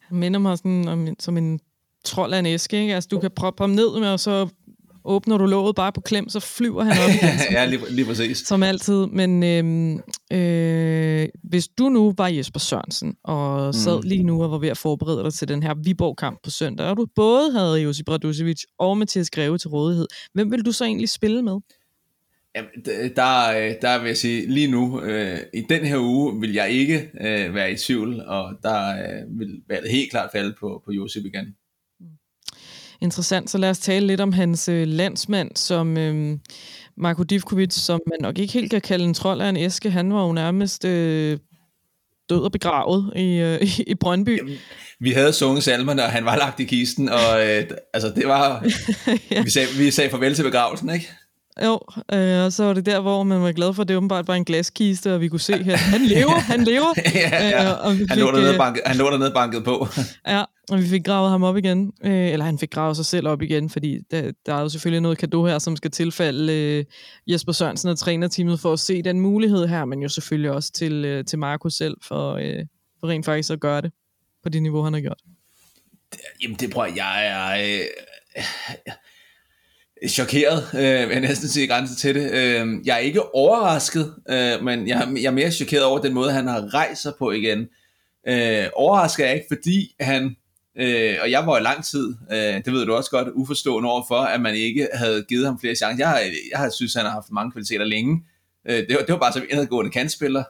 Han 0.00 0.18
minder 0.18 0.40
mig 0.40 0.58
sådan 0.58 0.88
om, 0.88 1.08
som 1.18 1.36
en 1.36 1.60
trold 2.04 2.34
af 2.34 2.38
en 2.38 2.46
æske, 2.46 2.80
ikke? 2.80 2.94
Altså, 2.94 3.08
du 3.10 3.18
kan 3.18 3.30
proppe 3.36 3.62
ham 3.62 3.70
ned 3.70 4.00
med, 4.00 4.08
og 4.08 4.20
så 4.20 4.48
åbner 5.04 5.38
du 5.38 5.46
låget 5.46 5.76
bare 5.76 5.92
på 5.92 6.00
klem, 6.00 6.28
så 6.28 6.40
flyver 6.40 6.82
han 6.82 6.92
op 7.04 7.10
igen. 7.22 7.38
Som, 7.38 7.52
ja, 7.52 7.64
lige, 7.64 7.90
lige 7.90 8.06
præcis. 8.06 8.38
Som 8.38 8.62
altid. 8.62 9.06
Men 9.06 9.42
øhm, 9.42 10.00
øh, 10.32 11.28
hvis 11.42 11.68
du 11.68 11.88
nu 11.88 12.14
var 12.16 12.28
Jesper 12.28 12.60
Sørensen, 12.60 13.16
og 13.24 13.74
sad 13.74 13.96
mm. 13.96 14.08
lige 14.08 14.22
nu 14.22 14.42
og 14.42 14.50
var 14.50 14.58
ved 14.58 14.68
at 14.68 14.78
forberede 14.78 15.24
dig 15.24 15.34
til 15.34 15.48
den 15.48 15.62
her 15.62 15.74
Viborg-kamp 15.84 16.38
på 16.42 16.50
søndag, 16.50 16.86
og 16.86 16.96
du 16.96 17.06
både 17.14 17.52
havde 17.52 17.80
Josip 17.80 18.10
Radusevic 18.10 18.62
og 18.78 18.98
Mathias 18.98 19.30
Greve 19.30 19.58
til 19.58 19.68
rådighed, 19.68 20.06
hvem 20.34 20.50
vil 20.50 20.66
du 20.66 20.72
så 20.72 20.84
egentlig 20.84 21.08
spille 21.08 21.42
med? 21.42 21.60
Jamen, 22.56 22.70
der, 23.16 23.74
der 23.82 23.98
vil 23.98 24.06
jeg 24.06 24.16
sige, 24.16 24.46
lige 24.46 24.70
nu, 24.70 25.00
øh, 25.00 25.38
i 25.54 25.60
den 25.68 25.84
her 25.84 25.98
uge, 25.98 26.40
vil 26.40 26.52
jeg 26.52 26.70
ikke 26.70 27.10
øh, 27.20 27.54
være 27.54 27.72
i 27.72 27.76
tvivl, 27.76 28.20
og 28.20 28.52
der 28.62 28.88
øh, 28.88 29.38
vil 29.38 29.62
være 29.68 29.80
helt 29.90 30.10
klart 30.10 30.30
falde 30.32 30.54
på, 30.60 30.82
på 30.84 30.92
Josip 30.92 31.24
igen. 31.24 31.54
Interessant, 33.04 33.50
så 33.50 33.58
lad 33.58 33.70
os 33.70 33.78
tale 33.78 34.06
lidt 34.06 34.20
om 34.20 34.32
hans 34.32 34.68
øh, 34.68 34.86
landsmand, 34.86 35.50
som 35.54 35.98
øh, 35.98 36.38
Marko 36.96 37.22
Divkovic, 37.22 37.74
som 37.74 38.00
man 38.10 38.18
nok 38.20 38.38
ikke 38.38 38.52
helt 38.52 38.70
kan 38.70 38.80
kalde 38.80 39.04
en 39.04 39.14
trold 39.14 39.40
af 39.40 39.48
en 39.48 39.56
æske. 39.56 39.90
Han 39.90 40.14
var 40.14 40.26
jo 40.26 40.32
nærmest 40.32 40.84
øh, 40.84 41.38
død 42.30 42.40
og 42.40 42.52
begravet 42.52 43.12
i, 43.16 43.36
øh, 43.36 43.78
i 43.92 43.94
Brøndby. 43.94 44.38
Jamen, 44.38 44.54
vi 45.00 45.10
havde 45.10 45.32
sunget 45.32 45.64
salmerne, 45.64 46.02
og 46.02 46.10
han 46.10 46.24
var 46.24 46.36
lagt 46.36 46.60
i 46.60 46.64
kisten, 46.64 47.08
og 47.08 47.46
øh, 47.46 47.64
altså 47.94 48.12
det 48.16 48.28
var... 48.28 48.64
ja. 49.30 49.42
vi, 49.42 49.50
sagde, 49.50 49.68
vi 49.78 49.90
sagde 49.90 50.10
farvel 50.10 50.34
til 50.34 50.42
begravelsen, 50.42 50.90
ikke? 50.90 51.10
Jo, 51.64 51.80
øh, 52.12 52.44
og 52.44 52.52
så 52.52 52.64
var 52.64 52.72
det 52.72 52.86
der, 52.86 53.00
hvor 53.00 53.22
man 53.22 53.42
var 53.42 53.52
glad 53.52 53.74
for, 53.74 53.82
at 53.82 53.88
det 53.88 53.96
åbenbart 53.96 54.28
var 54.28 54.34
en 54.34 54.44
glaskiste, 54.44 55.14
og 55.14 55.20
vi 55.20 55.28
kunne 55.28 55.40
se 55.40 55.62
her, 55.62 55.76
han 55.76 56.00
lever, 56.00 56.38
han 56.38 56.64
lever. 56.64 56.94
ja, 57.14 57.48
ja. 57.48 57.70
Øh, 57.70 57.86
og 57.86 57.92
vi 57.92 57.98
fik, 57.98 58.08
han, 58.08 58.18
lå 58.18 58.26
dernede 58.30 58.52
øh, 58.52 58.58
banket, 58.58 58.82
han 58.86 58.96
lå 58.96 59.10
dernede 59.10 59.32
banket 59.34 59.64
på. 59.64 59.88
ja, 60.28 60.42
og 60.70 60.78
vi 60.78 60.88
fik 60.88 61.04
gravet 61.04 61.30
ham 61.30 61.42
op 61.42 61.56
igen. 61.56 61.92
Øh, 62.04 62.28
eller 62.30 62.44
han 62.44 62.58
fik 62.58 62.70
gravet 62.70 62.96
sig 62.96 63.06
selv 63.06 63.28
op 63.28 63.42
igen, 63.42 63.70
fordi 63.70 63.98
der, 64.10 64.32
der 64.46 64.54
er 64.54 64.60
jo 64.60 64.68
selvfølgelig 64.68 65.00
noget 65.00 65.18
kado 65.18 65.46
her, 65.46 65.58
som 65.58 65.76
skal 65.76 65.90
tilfalde 65.90 66.52
øh, 66.52 66.84
Jesper 67.26 67.52
Sørensen 67.52 67.88
og 67.90 67.98
trænerteamet 67.98 68.60
for 68.60 68.72
at 68.72 68.80
se 68.80 69.02
den 69.02 69.20
mulighed 69.20 69.66
her, 69.66 69.84
men 69.84 70.02
jo 70.02 70.08
selvfølgelig 70.08 70.50
også 70.50 70.72
til, 70.72 71.04
øh, 71.04 71.24
til 71.24 71.38
Marco 71.38 71.68
selv 71.68 71.96
for, 72.02 72.34
øh, 72.34 72.66
for 73.00 73.08
rent 73.08 73.24
faktisk 73.24 73.50
at 73.50 73.60
gøre 73.60 73.82
det 73.82 73.92
på 74.42 74.48
det 74.48 74.62
niveau, 74.62 74.82
han 74.82 74.92
har 74.92 75.00
gjort. 75.00 75.20
Jamen 76.42 76.56
det 76.56 76.70
prøver 76.70 76.92
jeg 76.96 77.26
er... 77.26 77.80
Øh, 77.80 77.86
chokeret, 80.08 80.64
øh, 80.74 81.08
vil 81.08 81.14
jeg 81.14 81.20
næsten 81.20 81.48
sige 81.48 81.66
grænse 81.66 81.96
til 81.96 82.14
det. 82.14 82.30
Øh, 82.30 82.86
jeg 82.86 82.94
er 82.94 82.98
ikke 82.98 83.34
overrasket, 83.34 84.14
øh, 84.28 84.64
men 84.64 84.88
jeg, 84.88 85.08
jeg 85.16 85.24
er 85.24 85.30
mere 85.30 85.50
chokeret 85.50 85.84
over 85.84 85.98
den 85.98 86.14
måde, 86.14 86.32
han 86.32 86.46
har 86.46 86.74
rejst 86.74 87.02
sig 87.02 87.12
på 87.18 87.30
igen. 87.30 87.68
Øh, 88.28 88.66
overrasket 88.74 89.26
er 89.26 89.30
ikke, 89.30 89.46
fordi 89.48 89.94
han, 90.00 90.36
øh, 90.78 91.14
og 91.22 91.30
jeg 91.30 91.46
var 91.46 91.58
i 91.58 91.62
lang 91.62 91.84
tid, 91.84 92.14
øh, 92.32 92.64
det 92.64 92.72
ved 92.72 92.86
du 92.86 92.94
også 92.94 93.10
godt, 93.10 93.28
uforstående 93.34 93.90
over 93.90 94.02
for, 94.08 94.18
at 94.18 94.40
man 94.40 94.54
ikke 94.54 94.88
havde 94.94 95.24
givet 95.28 95.46
ham 95.46 95.60
flere 95.60 95.74
chancer. 95.74 95.98
Jeg 95.98 96.08
har, 96.08 96.20
jeg 96.52 96.58
har 96.58 96.70
synes, 96.70 96.94
han 96.94 97.04
har 97.04 97.12
haft 97.12 97.30
mange 97.30 97.52
kvaliteter 97.52 97.84
længe. 97.84 98.24
Øh, 98.68 98.76
det, 98.76 98.86
var, 98.90 98.98
det 98.98 99.12
var 99.12 99.18
bare 99.18 99.32
som 99.32 99.42
en 99.42 99.48
indadgående 99.50 99.90
kantspiller. 99.90 100.44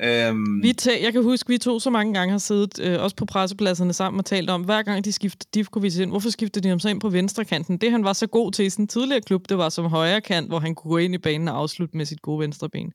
Øhm. 0.00 0.62
Vi 0.62 0.74
tæ- 0.82 1.04
jeg 1.04 1.12
kan 1.12 1.22
huske, 1.22 1.48
vi 1.48 1.58
to 1.58 1.80
så 1.80 1.90
mange 1.90 2.14
gange 2.14 2.32
har 2.32 2.38
siddet, 2.38 2.80
øh, 2.80 3.02
også 3.02 3.16
på 3.16 3.24
pressepladserne 3.24 3.92
sammen 3.92 4.18
og 4.18 4.24
talt 4.24 4.50
om, 4.50 4.62
hver 4.62 4.82
gang 4.82 5.04
de 5.04 5.12
skifter 5.12 5.46
Divkovic 5.54 5.98
ind, 5.98 6.10
hvorfor 6.10 6.30
skifter 6.30 6.60
de 6.60 6.68
ham 6.68 6.78
så 6.78 6.88
ind 6.88 7.00
på 7.00 7.08
venstre 7.08 7.44
kanten? 7.44 7.78
Det 7.78 7.90
han 7.90 8.04
var 8.04 8.12
så 8.12 8.26
god 8.26 8.52
til 8.52 8.64
i 8.64 8.70
sin 8.70 8.88
tidligere 8.88 9.20
klub, 9.20 9.48
det 9.48 9.58
var 9.58 9.68
som 9.68 9.84
højre 9.84 10.20
kant, 10.20 10.48
hvor 10.48 10.58
han 10.58 10.74
kunne 10.74 10.90
gå 10.90 10.96
ind 10.98 11.14
i 11.14 11.18
banen 11.18 11.48
og 11.48 11.58
afslutte 11.58 11.96
med 11.96 12.06
sit 12.06 12.22
gode 12.22 12.40
venstre 12.40 12.68
ben. 12.68 12.92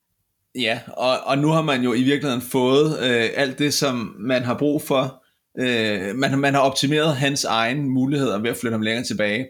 Ja, 0.56 0.80
og, 0.88 1.20
og 1.26 1.38
nu 1.38 1.48
har 1.48 1.62
man 1.62 1.84
jo 1.84 1.94
i 1.94 2.04
virkeligheden 2.04 2.42
fået 2.42 3.00
øh, 3.00 3.30
alt 3.36 3.60
det, 3.60 3.74
som 3.74 4.16
man 4.20 4.44
har 4.44 4.58
brug 4.58 4.82
for. 4.82 5.23
Øh, 5.60 6.16
man, 6.16 6.40
man 6.40 6.54
har 6.54 6.62
optimeret 6.62 7.16
hans 7.16 7.44
egen 7.44 7.90
muligheder 7.90 8.40
ved 8.42 8.50
at 8.50 8.58
flytte 8.58 8.74
ham 8.74 8.82
længere 8.82 9.04
tilbage. 9.04 9.48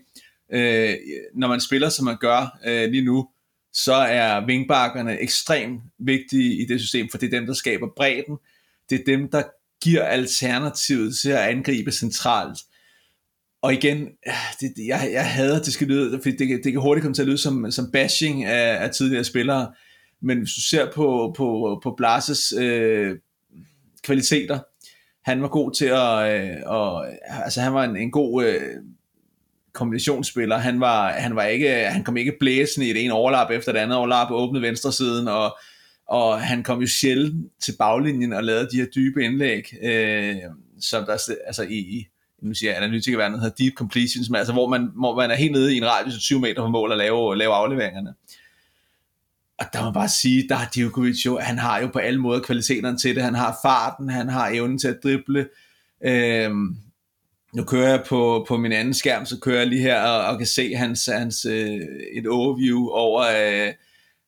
Øh, 0.54 0.94
når 1.36 1.48
man 1.48 1.60
spiller, 1.60 1.90
som 1.90 2.06
man 2.06 2.18
gør 2.20 2.60
øh, 2.66 2.90
lige 2.90 3.06
nu, 3.06 3.30
så 3.74 3.94
er 3.94 4.46
vingbakkerne 4.46 5.20
ekstremt 5.20 5.82
vigtige 6.00 6.62
i 6.62 6.66
det 6.66 6.82
system, 6.82 7.10
for 7.12 7.18
det 7.18 7.34
er 7.34 7.40
dem, 7.40 7.46
der 7.46 7.54
skaber 7.54 7.88
bredden. 7.96 8.38
Det 8.90 9.00
er 9.00 9.04
dem, 9.06 9.32
der 9.32 9.44
giver 9.84 10.04
alternativet 10.04 11.16
til 11.16 11.30
at 11.30 11.38
angribe 11.38 11.92
centralt. 11.92 12.60
Og 13.62 13.74
igen, 13.74 14.08
det, 14.62 14.74
jeg, 14.88 15.10
jeg 15.12 15.32
hader, 15.32 15.64
det 15.64 15.74
skal 15.74 15.88
lyde, 15.88 16.20
for 16.24 16.30
det, 16.30 16.40
det 16.64 16.72
kan 16.72 16.82
hurtigt 16.82 17.04
komme 17.04 17.16
til 17.16 17.22
at 17.22 17.28
lyde 17.28 17.38
som, 17.38 17.72
som 17.72 17.92
bashing 17.92 18.46
af, 18.46 18.84
af 18.84 18.92
tidligere 18.92 19.24
spillere, 19.24 19.74
men 20.22 20.38
hvis 20.38 20.54
du 20.54 20.62
ser 20.62 20.92
på, 20.92 21.34
på, 21.38 21.80
på 21.84 21.94
Blases 21.98 22.54
øh, 22.58 23.18
kvaliteter, 24.04 24.60
han 25.26 25.42
var 25.42 25.48
god 25.48 25.72
til 25.72 25.86
at, 25.86 26.42
øh, 26.42 26.58
og, 26.66 27.06
altså 27.44 27.62
han 27.62 27.74
var 27.74 27.84
en, 27.84 27.98
en 27.98 28.12
god 28.12 28.46
øh, 28.46 28.62
kombinationsspiller. 29.74 30.58
Han 30.58 30.80
var, 30.80 31.12
han 31.12 31.36
var 31.36 31.44
ikke, 31.44 31.70
han 31.70 32.04
kom 32.04 32.18
ikke 32.18 32.38
blæsende 32.40 32.90
i 32.90 32.94
det 32.94 33.06
ene 33.06 33.14
overlap 33.14 33.52
efter 33.52 33.72
det 33.72 33.80
andet 33.80 33.98
overlap, 33.98 34.32
åbne 34.32 34.62
venstre 34.62 34.92
siden, 34.92 35.28
og, 35.28 35.58
og 36.08 36.42
han 36.42 36.64
kom 36.64 36.82
jo 36.82 36.88
sjældent 36.88 37.52
til 37.62 37.76
baglinjen 37.80 38.34
og 38.34 38.44
lavede 38.44 38.70
de 38.72 38.78
her 38.78 38.86
dybe 38.86 39.24
indlæg, 39.24 39.74
øh, 39.84 40.36
som 40.82 41.06
der, 41.06 41.18
altså 41.48 41.64
i, 41.64 41.78
i 41.78 42.08
nu 42.42 42.54
siger 42.54 42.76
analytikerverdenen 42.76 43.40
hedder 43.42 43.56
deep 43.56 43.74
completions, 43.74 44.30
men 44.30 44.36
altså 44.36 44.54
hvor 44.54 44.68
man, 44.68 44.90
hvor 44.96 45.16
man 45.16 45.32
er 45.32 45.36
helt 45.36 45.52
nede 45.52 45.76
i 45.76 45.78
en 45.78 45.86
radius 45.86 46.16
af 46.16 46.22
20 46.22 46.40
meter 46.40 46.56
fra 46.56 46.70
mål 46.70 46.92
og 46.92 46.98
lave, 46.98 47.38
lave 47.38 47.54
afleveringerne. 47.54 48.14
Og 49.64 49.74
der 49.74 49.84
må 49.84 49.92
bare 49.92 50.10
sige, 50.10 50.48
der 50.50 50.56
har 50.56 50.70
Djokovic 50.76 51.26
jo, 51.26 51.40
han 51.40 51.58
har 51.58 51.80
jo 51.80 51.88
på 51.88 52.00
alle 52.00 52.20
måder 52.20 52.42
kvaliteterne 52.42 52.98
til 52.98 53.16
det. 53.16 53.24
Han 53.24 53.36
har 53.36 53.60
farten, 53.62 54.10
han 54.10 54.30
har 54.30 54.50
evnen 54.50 54.80
til 54.80 54.88
at 54.88 55.00
drible. 55.04 55.50
Øhm, 56.06 56.76
nu 57.54 57.64
kører 57.64 57.90
jeg 57.90 58.04
på, 58.10 58.46
på 58.48 58.58
min 58.58 58.72
anden 58.72 58.94
skærm, 58.94 59.26
så 59.26 59.40
kører 59.40 59.58
jeg 59.58 59.68
lige 59.68 59.82
her 59.82 60.02
og, 60.02 60.26
og 60.26 60.38
kan 60.38 60.48
se 60.48 60.76
hans, 60.76 61.06
hans 61.06 61.46
øh, 61.46 61.80
et 62.14 62.28
overview 62.28 62.88
over 62.88 63.22
øh, 63.22 63.74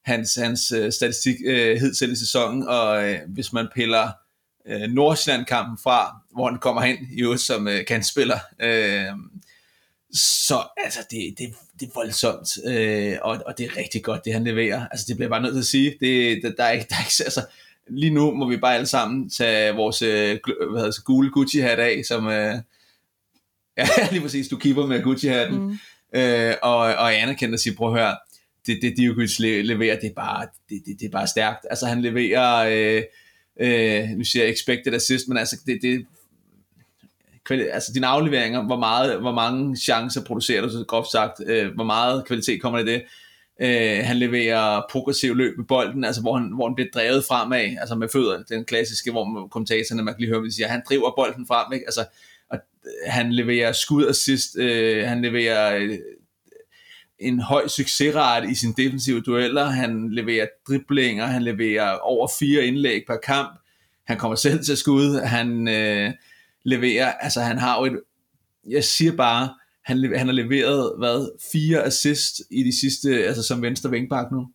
hans, 0.05 0.35
hans 0.35 0.71
øh, 0.71 0.91
statistik 0.91 1.35
øh, 1.45 1.79
hidtil 1.79 2.11
i 2.11 2.15
sæsonen, 2.15 2.67
og 2.67 3.09
øh, 3.09 3.19
hvis 3.27 3.53
man 3.53 3.67
piller 3.75 4.11
øh, 4.67 4.81
Nordsjælland-kampen 4.81 5.77
fra, 5.83 6.17
hvor 6.33 6.49
han 6.49 6.59
kommer 6.59 6.81
hen 6.81 6.97
i 7.11 7.21
øvrigt 7.21 7.41
som 7.41 7.67
øh, 7.67 7.85
kantspiller, 7.85 8.39
øh, 8.61 9.13
så 10.15 10.67
altså, 10.77 10.99
det, 11.11 11.35
det, 11.37 11.53
det 11.79 11.85
er 11.85 11.91
voldsomt, 11.95 12.49
øh, 12.65 13.17
og, 13.21 13.39
og 13.45 13.57
det 13.57 13.65
er 13.65 13.77
rigtig 13.77 14.03
godt, 14.03 14.25
det 14.25 14.33
han 14.33 14.43
leverer. 14.43 14.87
Altså, 14.87 15.05
det 15.09 15.15
bliver 15.15 15.29
bare 15.29 15.41
nødt 15.41 15.53
til 15.53 15.59
at 15.59 15.65
sige. 15.65 15.97
Det, 15.99 16.43
der, 16.43 16.51
der, 16.57 16.63
er 16.63 16.71
ikke, 16.71 16.85
der 16.89 16.95
er 16.95 16.99
ikke, 16.99 17.23
altså, 17.25 17.45
lige 17.87 18.13
nu 18.13 18.31
må 18.31 18.49
vi 18.49 18.57
bare 18.57 18.75
alle 18.75 18.87
sammen 18.87 19.29
tage 19.29 19.75
vores 19.75 20.01
øh, 20.01 20.39
hvad 20.71 20.81
hedder 20.81 21.03
gule 21.03 21.31
Gucci-hat 21.31 21.79
af, 21.79 22.05
som, 22.05 22.27
øh, 22.27 22.55
ja, 23.77 23.87
lige 24.11 24.21
præcis, 24.21 24.47
du 24.47 24.57
keeper 24.57 24.85
med 24.85 25.03
Gucci-hatten, 25.03 25.59
mm. 25.59 25.77
øh, 26.19 26.55
og, 26.61 26.77
og 26.77 27.15
anerkender 27.15 27.55
og 27.55 27.59
siger, 27.59 27.75
prøv 27.75 27.93
at 27.93 27.99
høre, 27.99 28.17
det, 28.67 28.79
det 28.81 28.97
Djokovic 28.97 29.39
leverer, 29.39 29.99
det 29.99 30.09
er 30.09 30.13
bare, 30.13 30.47
det, 30.69 30.81
det, 30.85 30.99
det 30.99 31.05
er 31.05 31.09
bare 31.09 31.27
stærkt. 31.27 31.65
Altså, 31.69 31.85
han 31.85 32.01
leverer, 32.01 32.55
øh, 32.71 33.03
øh, 33.59 34.09
nu 34.09 34.23
siger 34.23 34.43
jeg 34.43 34.53
expected 34.53 34.93
assist, 34.93 35.27
men 35.27 35.37
altså, 35.37 35.57
det, 35.65 35.79
det 35.81 36.05
altså 37.49 37.91
dine 37.93 38.07
afleveringer, 38.07 38.63
hvor, 38.63 38.79
meget, 38.79 39.19
hvor 39.21 39.31
mange 39.31 39.77
chancer 39.77 40.23
producerer 40.23 40.61
du, 40.61 40.69
så 40.69 40.85
groft 40.87 41.11
sagt, 41.11 41.41
øh, 41.45 41.73
hvor 41.75 41.83
meget 41.83 42.25
kvalitet 42.25 42.61
kommer 42.61 42.79
i 42.79 42.85
det. 42.85 43.03
Øh, 43.61 44.05
han 44.05 44.17
leverer 44.17 44.81
progressiv 44.91 45.35
løb 45.35 45.57
med 45.57 45.65
bolden, 45.65 46.03
altså 46.03 46.21
hvor 46.21 46.37
han, 46.37 46.51
hvor 46.55 46.67
han 46.67 46.75
bliver 46.75 46.89
drevet 46.93 47.25
fremad, 47.25 47.77
altså 47.79 47.95
med 47.95 48.07
fødder, 48.13 48.43
den 48.43 48.65
klassiske, 48.65 49.11
hvor 49.11 49.47
kommentatorerne, 49.47 50.03
man 50.03 50.13
kan 50.13 50.21
lige 50.21 50.33
høre, 50.33 50.45
de 50.45 50.55
siger, 50.55 50.67
han 50.67 50.81
driver 50.89 51.13
bolden 51.15 51.47
frem, 51.47 51.73
ikke? 51.73 51.85
altså 51.85 52.05
og 52.49 52.57
øh, 52.85 53.11
han 53.11 53.33
leverer 53.33 53.71
skud 53.71 54.07
assist, 54.07 54.57
øh, 54.57 55.07
han 55.07 55.21
leverer 55.21 55.77
øh, 55.77 55.97
en 57.19 57.39
høj 57.39 57.67
succesrate 57.67 58.51
i 58.51 58.55
sine 58.55 58.73
defensive 58.77 59.21
dueller, 59.21 59.65
han 59.65 60.09
leverer 60.11 60.47
driblinger, 60.67 61.25
han 61.25 61.43
leverer 61.43 61.97
over 61.97 62.27
fire 62.39 62.65
indlæg 62.65 63.03
per 63.07 63.17
kamp, 63.17 63.59
han 64.07 64.17
kommer 64.17 64.35
selv 64.35 64.63
til 64.63 64.77
skud, 64.77 65.21
han 65.21 65.67
øh, 65.67 66.11
leverer, 66.65 67.11
altså 67.11 67.41
han 67.41 67.57
har 67.57 67.79
jo 67.79 67.85
et, 67.85 67.99
jeg 68.69 68.83
siger 68.83 69.15
bare, 69.15 69.49
han, 69.85 70.17
han 70.17 70.27
har 70.27 70.33
leveret, 70.33 70.93
hvad, 70.97 71.29
fire 71.51 71.83
assist 71.83 72.41
i 72.51 72.63
de 72.63 72.79
sidste, 72.79 73.27
altså 73.27 73.43
som 73.43 73.61
venstre 73.61 73.91
vingbak 73.91 74.31
nu. 74.31 74.47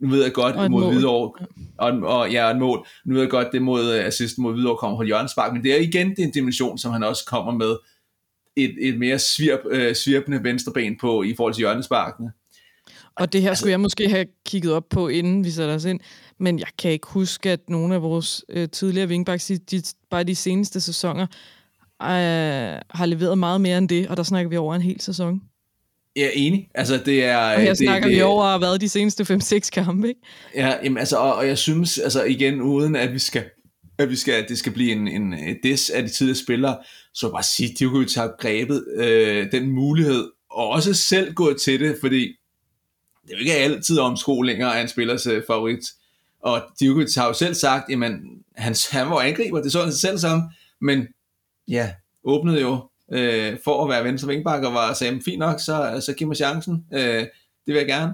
Nu 0.00 0.08
ved 0.08 0.22
jeg 0.22 0.32
godt, 0.32 0.56
og 0.56 0.70
mod 0.70 0.92
Hvidovre, 0.92 1.46
og, 1.78 1.92
og, 1.92 2.30
ja, 2.30 2.50
et 2.50 2.58
mål. 2.58 2.86
Nu 3.04 3.14
ved 3.14 3.22
jeg 3.22 3.30
godt, 3.30 3.48
det 3.52 3.62
mod 3.62 3.98
uh, 3.98 4.04
assist 4.04 4.38
mod 4.38 4.52
Hvidovre 4.54 4.76
kommer 4.76 4.98
fra 4.98 5.04
Jørgens 5.04 5.32
men 5.52 5.62
det 5.62 5.72
er 5.72 5.76
igen 5.76 6.10
det 6.10 6.18
er 6.18 6.24
en 6.24 6.32
dimension, 6.32 6.78
som 6.78 6.92
han 6.92 7.02
også 7.02 7.24
kommer 7.26 7.52
med 7.52 7.76
et, 8.56 8.88
et 8.88 8.98
mere 8.98 9.18
svirp, 9.18 9.60
uh, 9.64 9.92
svirpende 9.94 10.44
venstreben 10.44 10.98
på 11.00 11.22
i 11.22 11.34
forhold 11.36 11.54
til 11.54 11.60
hjørnesparkene. 11.60 12.32
Og 13.16 13.32
det 13.32 13.42
her 13.42 13.48
altså, 13.48 13.60
skulle 13.60 13.70
jeg 13.70 13.80
måske 13.80 14.08
have 14.08 14.26
kigget 14.46 14.72
op 14.72 14.88
på, 14.90 15.08
inden 15.08 15.44
vi 15.44 15.50
satte 15.50 15.72
os 15.72 15.84
ind. 15.84 16.00
Men 16.38 16.58
jeg 16.58 16.68
kan 16.78 16.90
ikke 16.90 17.06
huske, 17.06 17.50
at 17.50 17.60
nogle 17.70 17.94
af 17.94 18.02
vores 18.02 18.44
øh, 18.48 18.68
tidligere 18.68 19.08
wingbacks, 19.08 19.46
de, 19.46 19.58
de, 19.58 19.82
bare 20.10 20.24
de 20.24 20.34
seneste 20.34 20.80
sæsoner, 20.80 21.26
øh, 22.02 22.80
har 22.90 23.06
leveret 23.06 23.38
meget 23.38 23.60
mere 23.60 23.78
end 23.78 23.88
det, 23.88 24.08
og 24.08 24.16
der 24.16 24.22
snakker 24.22 24.50
vi 24.50 24.56
over 24.56 24.74
en 24.74 24.82
hel 24.82 25.00
sæson. 25.00 25.40
Jeg 26.16 26.24
er 26.24 26.30
enig. 26.34 26.68
Altså, 26.74 27.02
det 27.06 27.24
er, 27.24 27.36
og 27.36 27.60
her 27.60 27.68
det, 27.68 27.78
snakker 27.78 28.08
det, 28.08 28.16
vi 28.16 28.22
over, 28.22 28.58
hvad 28.58 28.78
de 28.78 28.88
seneste 28.88 29.22
5-6 29.22 29.70
kampe, 29.70 30.08
ikke? 30.08 30.20
Ja, 30.54 30.74
jamen, 30.84 30.98
altså, 30.98 31.16
og, 31.16 31.34
og, 31.34 31.46
jeg 31.46 31.58
synes, 31.58 31.98
altså 31.98 32.24
igen, 32.24 32.60
uden 32.60 32.96
at 32.96 33.12
vi 33.12 33.18
skal, 33.18 33.44
at 33.98 34.10
vi 34.10 34.16
skal, 34.16 34.32
at 34.32 34.48
det 34.48 34.58
skal 34.58 34.72
blive 34.72 34.92
en, 34.92 35.08
en 35.08 35.34
dis 35.62 35.90
af 35.90 36.02
de 36.02 36.08
tidligere 36.08 36.38
spillere, 36.38 36.78
så 37.14 37.30
bare 37.30 37.42
sige, 37.42 37.74
Djokovic 37.78 38.14
har 38.14 38.34
grebet 38.38 38.84
øh, 38.96 39.52
den 39.52 39.70
mulighed, 39.70 40.30
og 40.50 40.68
også 40.68 40.94
selv 40.94 41.34
gået 41.34 41.60
til 41.60 41.80
det, 41.80 41.96
fordi 42.00 42.36
det 43.22 43.32
er 43.32 43.36
jo 43.36 43.38
ikke 43.38 43.54
altid 43.54 43.98
omskolinger 43.98 44.68
af 44.68 44.82
en 44.82 44.88
spillers 44.88 45.26
øh, 45.26 45.42
favorit. 45.46 45.84
Og 46.42 46.62
Djokovic 46.80 47.14
har 47.14 47.26
jo 47.26 47.32
selv 47.32 47.54
sagt, 47.54 47.90
jamen, 47.90 48.12
han, 48.56 48.76
han 48.90 49.10
var 49.10 49.20
angriber, 49.20 49.62
det 49.62 49.72
så 49.72 49.82
han 49.82 49.92
selv 49.92 50.18
som, 50.18 50.42
men 50.80 51.06
ja, 51.68 51.94
åbnede 52.24 52.60
jo 52.60 52.88
øh, 53.12 53.58
for 53.64 53.84
at 53.84 53.90
være 53.90 54.04
venstre 54.04 54.28
vingbak, 54.28 54.64
og 54.64 54.74
var 54.74 54.92
sagde, 54.92 55.20
fint 55.24 55.38
nok, 55.38 55.60
så, 55.60 56.02
så 56.06 56.12
giv 56.12 56.26
mig 56.26 56.36
chancen, 56.36 56.86
øh, 56.92 57.26
det 57.66 57.74
vil 57.74 57.74
jeg 57.74 57.86
gerne. 57.86 58.12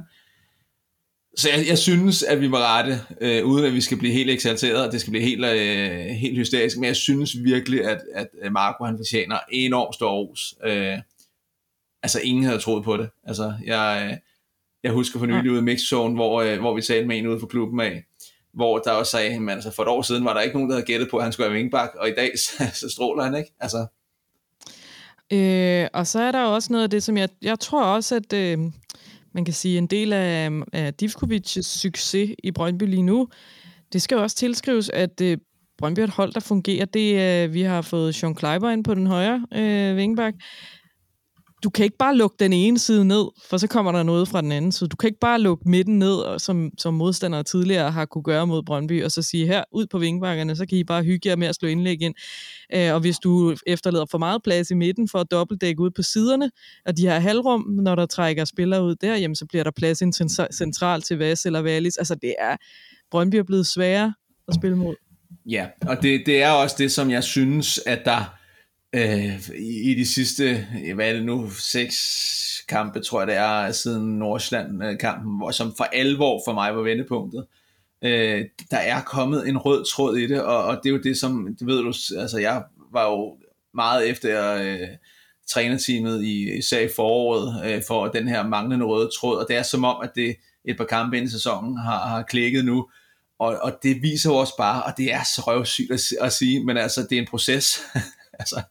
Så 1.36 1.48
jeg, 1.50 1.68
jeg 1.68 1.78
synes, 1.78 2.22
at 2.22 2.40
vi 2.40 2.50
var 2.50 2.78
rette, 2.78 3.00
øh, 3.20 3.44
uden 3.44 3.64
at 3.64 3.74
vi 3.74 3.80
skal 3.80 3.98
blive 3.98 4.12
helt 4.12 4.30
eksalteret, 4.30 4.86
og 4.86 4.92
det 4.92 5.00
skal 5.00 5.10
blive 5.10 5.24
helt, 5.24 5.44
øh, 5.44 6.06
helt 6.06 6.38
hysterisk, 6.38 6.76
men 6.76 6.84
jeg 6.84 6.96
synes 6.96 7.36
virkelig, 7.44 7.84
at, 7.84 8.00
at 8.14 8.52
Marco 8.52 8.84
han 8.84 8.96
fortjener 8.96 9.38
enormt 9.52 9.94
stor 9.94 10.10
ros. 10.10 10.54
Øh, 10.64 10.98
altså, 12.02 12.20
ingen 12.20 12.44
havde 12.44 12.58
troet 12.58 12.84
på 12.84 12.96
det. 12.96 13.10
Altså, 13.24 13.54
jeg, 13.64 14.08
øh, 14.10 14.16
jeg 14.82 14.92
husker 14.92 15.18
for 15.18 15.26
nylig 15.26 15.50
ude 15.50 15.60
i 15.60 15.62
Mixzone, 15.62 16.14
hvor, 16.14 16.42
øh, 16.42 16.60
hvor 16.60 16.74
vi 16.74 16.82
talte 16.82 17.08
med 17.08 17.18
en 17.18 17.26
ude 17.26 17.40
for 17.40 17.46
klubben 17.46 17.80
af, 17.80 18.04
hvor 18.54 18.78
der 18.78 18.90
også 18.90 19.10
sagde, 19.10 19.34
at 19.34 19.50
altså 19.50 19.70
for 19.70 19.82
et 19.82 19.88
år 19.88 20.02
siden 20.02 20.24
var 20.24 20.34
der 20.34 20.40
ikke 20.40 20.54
nogen, 20.56 20.70
der 20.70 20.76
havde 20.76 20.86
gættet 20.86 21.10
på, 21.10 21.16
at 21.16 21.22
han 21.22 21.32
skulle 21.32 21.50
være 21.50 21.58
vingbak, 21.58 21.90
og 21.98 22.08
i 22.08 22.12
dag 22.12 22.38
så, 22.38 22.70
så 22.74 22.88
stråler 22.88 23.24
han, 23.24 23.34
ikke? 23.34 23.52
Altså. 23.60 23.86
Øh, 25.32 25.88
og 25.92 26.06
så 26.06 26.20
er 26.20 26.32
der 26.32 26.44
også 26.44 26.72
noget 26.72 26.84
af 26.84 26.90
det, 26.90 27.02
som 27.02 27.16
jeg, 27.16 27.28
jeg 27.42 27.60
tror 27.60 27.84
også, 27.84 28.16
at 28.16 28.32
øh, 28.32 28.58
man 29.32 29.44
kan 29.44 29.54
sige, 29.54 29.78
en 29.78 29.86
del 29.86 30.12
af, 30.12 30.50
af 30.72 30.92
Divkovic's 31.02 31.62
succes 31.62 32.34
i 32.44 32.50
Brøndby 32.50 32.82
lige 32.82 33.02
nu, 33.02 33.28
det 33.92 34.02
skal 34.02 34.16
jo 34.16 34.22
også 34.22 34.36
tilskrives, 34.36 34.88
at 34.88 35.20
øh, 35.20 35.38
Brøndby 35.78 36.00
er 36.00 36.04
et 36.04 36.10
hold, 36.10 36.32
der 36.32 36.40
fungerer. 36.40 36.84
Det, 36.84 37.20
øh, 37.20 37.54
vi 37.54 37.62
har 37.62 37.82
fået 37.82 38.14
Sean 38.14 38.34
Kleiber 38.34 38.70
ind 38.70 38.84
på 38.84 38.94
den 38.94 39.06
højre 39.06 39.46
øh, 39.54 39.96
vingbak 39.96 40.34
du 41.64 41.70
kan 41.70 41.84
ikke 41.84 41.96
bare 41.96 42.16
lukke 42.16 42.36
den 42.40 42.52
ene 42.52 42.78
side 42.78 43.04
ned, 43.04 43.24
for 43.50 43.56
så 43.56 43.66
kommer 43.66 43.92
der 43.92 44.02
noget 44.02 44.28
fra 44.28 44.40
den 44.40 44.52
anden 44.52 44.72
side. 44.72 44.88
Du 44.88 44.96
kan 44.96 45.08
ikke 45.08 45.18
bare 45.18 45.40
lukke 45.40 45.68
midten 45.68 45.98
ned, 45.98 46.38
som, 46.38 46.70
som 46.78 46.94
modstandere 46.94 47.42
tidligere 47.42 47.90
har 47.90 48.04
kunne 48.04 48.22
gøre 48.22 48.46
mod 48.46 48.62
Brøndby, 48.62 49.04
og 49.04 49.10
så 49.10 49.22
sige 49.22 49.46
her, 49.46 49.64
ud 49.72 49.86
på 49.86 49.98
vingbakkerne, 49.98 50.56
så 50.56 50.66
kan 50.66 50.78
I 50.78 50.84
bare 50.84 51.02
hygge 51.02 51.28
jer 51.28 51.36
med 51.36 51.46
at 51.46 51.54
slå 51.54 51.68
indlæg 51.68 52.02
ind. 52.02 52.14
Øh, 52.74 52.94
og 52.94 53.00
hvis 53.00 53.18
du 53.18 53.56
efterlader 53.66 54.06
for 54.10 54.18
meget 54.18 54.42
plads 54.42 54.70
i 54.70 54.74
midten 54.74 55.08
for 55.08 55.18
at 55.18 55.30
dobbeltdække 55.30 55.80
ud 55.80 55.90
på 55.90 56.02
siderne, 56.02 56.50
og 56.86 56.96
de 56.96 57.06
har 57.06 57.18
halvrum, 57.18 57.60
når 57.60 57.94
der 57.94 58.06
trækker 58.06 58.44
spillere 58.44 58.84
ud 58.84 58.94
der, 58.94 59.16
jamen 59.16 59.36
så 59.36 59.46
bliver 59.46 59.64
der 59.64 59.70
plads 59.76 60.00
ind 60.00 60.12
centralt 60.52 61.04
til 61.04 61.18
Vas 61.18 61.46
eller 61.46 61.62
Valis. 61.62 61.96
Altså 61.96 62.14
det 62.14 62.34
er, 62.38 62.56
Brøndby 63.10 63.34
er 63.34 63.42
blevet 63.42 63.66
sværere 63.66 64.14
at 64.48 64.54
spille 64.54 64.76
mod. 64.76 64.94
Ja, 65.46 65.66
og 65.86 66.02
det, 66.02 66.22
det 66.26 66.42
er 66.42 66.50
også 66.50 66.76
det, 66.78 66.92
som 66.92 67.10
jeg 67.10 67.24
synes, 67.24 67.80
at 67.86 68.04
der 68.04 68.41
øh, 68.92 69.48
i, 69.58 69.90
i 69.90 69.94
de 69.94 70.06
sidste, 70.06 70.66
hvad 70.94 71.08
er 71.08 71.12
det 71.12 71.24
nu, 71.24 71.50
seks 71.50 71.96
kampe, 72.68 73.00
tror 73.00 73.20
jeg 73.20 73.28
det 73.28 73.36
er, 73.36 73.72
siden 73.72 74.18
Nordsjælland-kampen, 74.18 75.36
hvor, 75.36 75.50
som 75.50 75.74
for 75.76 75.84
alvor 75.84 76.42
for 76.46 76.52
mig 76.52 76.76
var 76.76 76.82
vendepunktet. 76.82 77.46
Øh, 78.04 78.44
der 78.70 78.76
er 78.76 79.02
kommet 79.02 79.48
en 79.48 79.58
rød 79.58 79.84
tråd 79.84 80.16
i 80.16 80.26
det, 80.26 80.42
og, 80.42 80.64
og 80.64 80.80
det 80.82 80.88
er 80.88 80.94
jo 80.94 81.00
det, 81.02 81.16
som, 81.18 81.56
det 81.58 81.66
ved 81.66 81.78
du, 81.78 81.92
altså 82.20 82.38
jeg 82.38 82.62
var 82.92 83.10
jo 83.10 83.36
meget 83.74 84.08
efter 84.08 84.54
øh, 84.54 84.88
trænerteamet 85.48 86.24
i, 86.24 86.58
især 86.58 86.80
i 86.80 86.88
foråret, 86.96 87.70
øh, 87.70 87.82
for 87.86 88.08
den 88.08 88.28
her 88.28 88.48
manglende 88.48 88.86
røde 88.86 89.10
tråd, 89.20 89.38
og 89.38 89.46
det 89.48 89.56
er 89.56 89.62
som 89.62 89.84
om, 89.84 89.96
at 90.02 90.10
det 90.14 90.36
et 90.64 90.76
par 90.76 90.84
kampe 90.84 91.16
ind 91.16 91.26
i 91.26 91.30
sæsonen 91.30 91.76
har, 91.76 92.06
har 92.08 92.22
klikket 92.22 92.64
nu, 92.64 92.88
og, 93.38 93.58
og 93.62 93.78
det 93.82 94.02
viser 94.02 94.30
jo 94.30 94.36
også 94.36 94.56
bare, 94.58 94.82
og 94.82 94.92
det 94.96 95.12
er 95.12 95.22
så 95.36 95.42
røvsygt 95.46 95.90
at, 95.90 96.00
at 96.20 96.32
sige, 96.32 96.64
men 96.64 96.76
altså, 96.76 97.06
det 97.10 97.18
er 97.18 97.22
en 97.22 97.28
proces. 97.30 97.80
altså, 98.40 98.62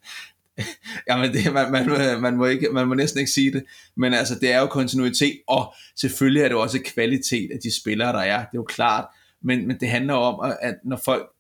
Jamen, 1.10 1.34
det, 1.34 1.54
man, 1.54 1.72
man, 1.72 2.22
man, 2.22 2.38
må 2.38 2.46
ikke, 2.46 2.70
man 2.72 2.88
må 2.88 2.94
næsten 2.94 3.20
ikke 3.20 3.32
sige 3.32 3.54
det, 3.54 3.64
men 3.96 4.14
altså, 4.14 4.36
det 4.42 4.52
er 4.52 4.60
jo 4.60 4.66
kontinuitet, 4.66 5.40
og 5.48 5.74
selvfølgelig 5.96 6.44
er 6.44 6.48
det 6.48 6.58
også 6.58 6.80
kvalitet 6.86 7.52
af 7.52 7.60
de 7.64 7.76
spillere, 7.82 8.14
der 8.14 8.20
er, 8.20 8.38
det 8.38 8.46
er 8.46 8.50
jo 8.56 8.64
klart, 8.64 9.06
men, 9.42 9.68
men 9.68 9.80
det 9.80 9.90
handler 9.90 10.14
om, 10.14 10.54
at 10.62 10.76
når 10.84 10.98
folk 11.06 11.32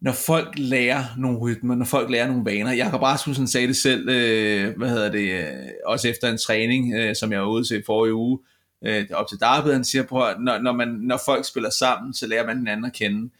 når 0.00 0.12
folk 0.12 0.54
lærer 0.56 1.04
nogle 1.16 1.38
rytmer, 1.38 1.74
når 1.74 1.84
folk 1.84 2.10
lærer 2.10 2.26
nogle 2.26 2.44
vaner. 2.44 2.72
Jakob 2.72 3.02
Rasmussen 3.02 3.48
sagde 3.48 3.66
det 3.66 3.76
selv, 3.76 4.08
øh, 4.08 4.76
hvad 4.76 4.88
hedder 4.88 5.10
det, 5.10 5.32
øh, 5.32 5.68
også 5.86 6.08
efter 6.08 6.28
en 6.30 6.38
træning, 6.38 6.94
øh, 6.94 7.16
som 7.16 7.32
jeg 7.32 7.40
var 7.40 7.46
ude 7.46 7.64
til 7.64 7.82
forrige 7.86 8.14
uge, 8.14 8.38
øh, 8.84 9.06
op 9.12 9.28
til 9.28 9.40
Darby, 9.40 9.68
han 9.68 9.84
siger, 9.84 10.02
på, 10.02 10.24
at 10.24 10.36
når, 10.40 10.58
når, 10.58 10.72
man, 10.72 10.88
når 10.88 11.20
folk 11.24 11.44
spiller 11.48 11.70
sammen, 11.70 12.14
så 12.14 12.26
lærer 12.26 12.46
man 12.46 12.56
hinanden 12.56 12.84
at 12.84 12.92
kende. 12.92 13.30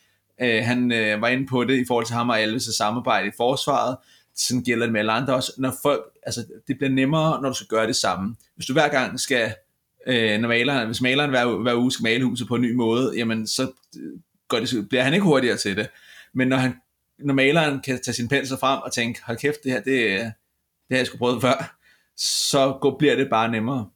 Øh, 0.42 0.64
han 0.64 0.92
øh, 0.92 1.20
var 1.20 1.28
inde 1.28 1.46
på 1.46 1.64
det 1.64 1.78
i 1.78 1.84
forhold 1.88 2.06
til 2.06 2.14
ham 2.14 2.28
og 2.28 2.42
Alves' 2.42 2.76
samarbejde 2.76 3.28
i 3.28 3.32
forsvaret, 3.36 3.96
sådan 4.38 4.62
gælder 4.62 4.86
det 4.86 4.92
med 4.92 5.00
alle 5.00 5.12
andre 5.12 5.34
også, 5.34 5.52
når 5.58 5.74
folk, 5.82 6.04
altså 6.22 6.44
det 6.68 6.78
bliver 6.78 6.90
nemmere, 6.90 7.42
når 7.42 7.48
du 7.48 7.54
skal 7.54 7.66
gøre 7.66 7.86
det 7.86 7.96
samme. 7.96 8.36
Hvis 8.54 8.66
du 8.66 8.72
hver 8.72 8.88
gang 8.88 9.20
skal, 9.20 9.54
øh, 10.06 10.40
når 10.40 10.48
maleren, 10.48 10.86
hvis 10.86 11.00
maleren 11.00 11.30
hver, 11.30 11.44
hver 11.44 11.74
uge 11.74 11.92
skal 11.92 12.02
male 12.02 12.24
huset 12.24 12.48
på 12.48 12.54
en 12.54 12.62
ny 12.62 12.74
måde, 12.74 13.12
jamen 13.16 13.46
så 13.46 13.62
øh, 13.96 14.20
går 14.48 14.58
det, 14.60 14.88
bliver 14.88 15.02
han 15.02 15.14
ikke 15.14 15.24
hurtigere 15.24 15.56
til 15.56 15.76
det. 15.76 15.88
Men 16.32 16.48
når, 16.48 16.56
han, 16.56 16.74
når 17.18 17.34
maleren 17.34 17.80
kan 17.80 18.00
tage 18.02 18.14
sin 18.14 18.28
pensel 18.28 18.58
frem 18.58 18.80
og 18.82 18.92
tænke, 18.92 19.20
hold 19.24 19.38
kæft, 19.38 19.64
det 19.64 19.72
her, 19.72 19.80
det, 19.80 20.04
øh, 20.04 20.18
det 20.18 20.32
har 20.90 20.96
jeg 20.96 21.06
sgu 21.06 21.18
prøvet 21.18 21.42
før, 21.42 21.76
så 22.16 22.78
går, 22.80 22.98
bliver 22.98 23.16
det 23.16 23.30
bare 23.30 23.50
nemmere. 23.50 23.88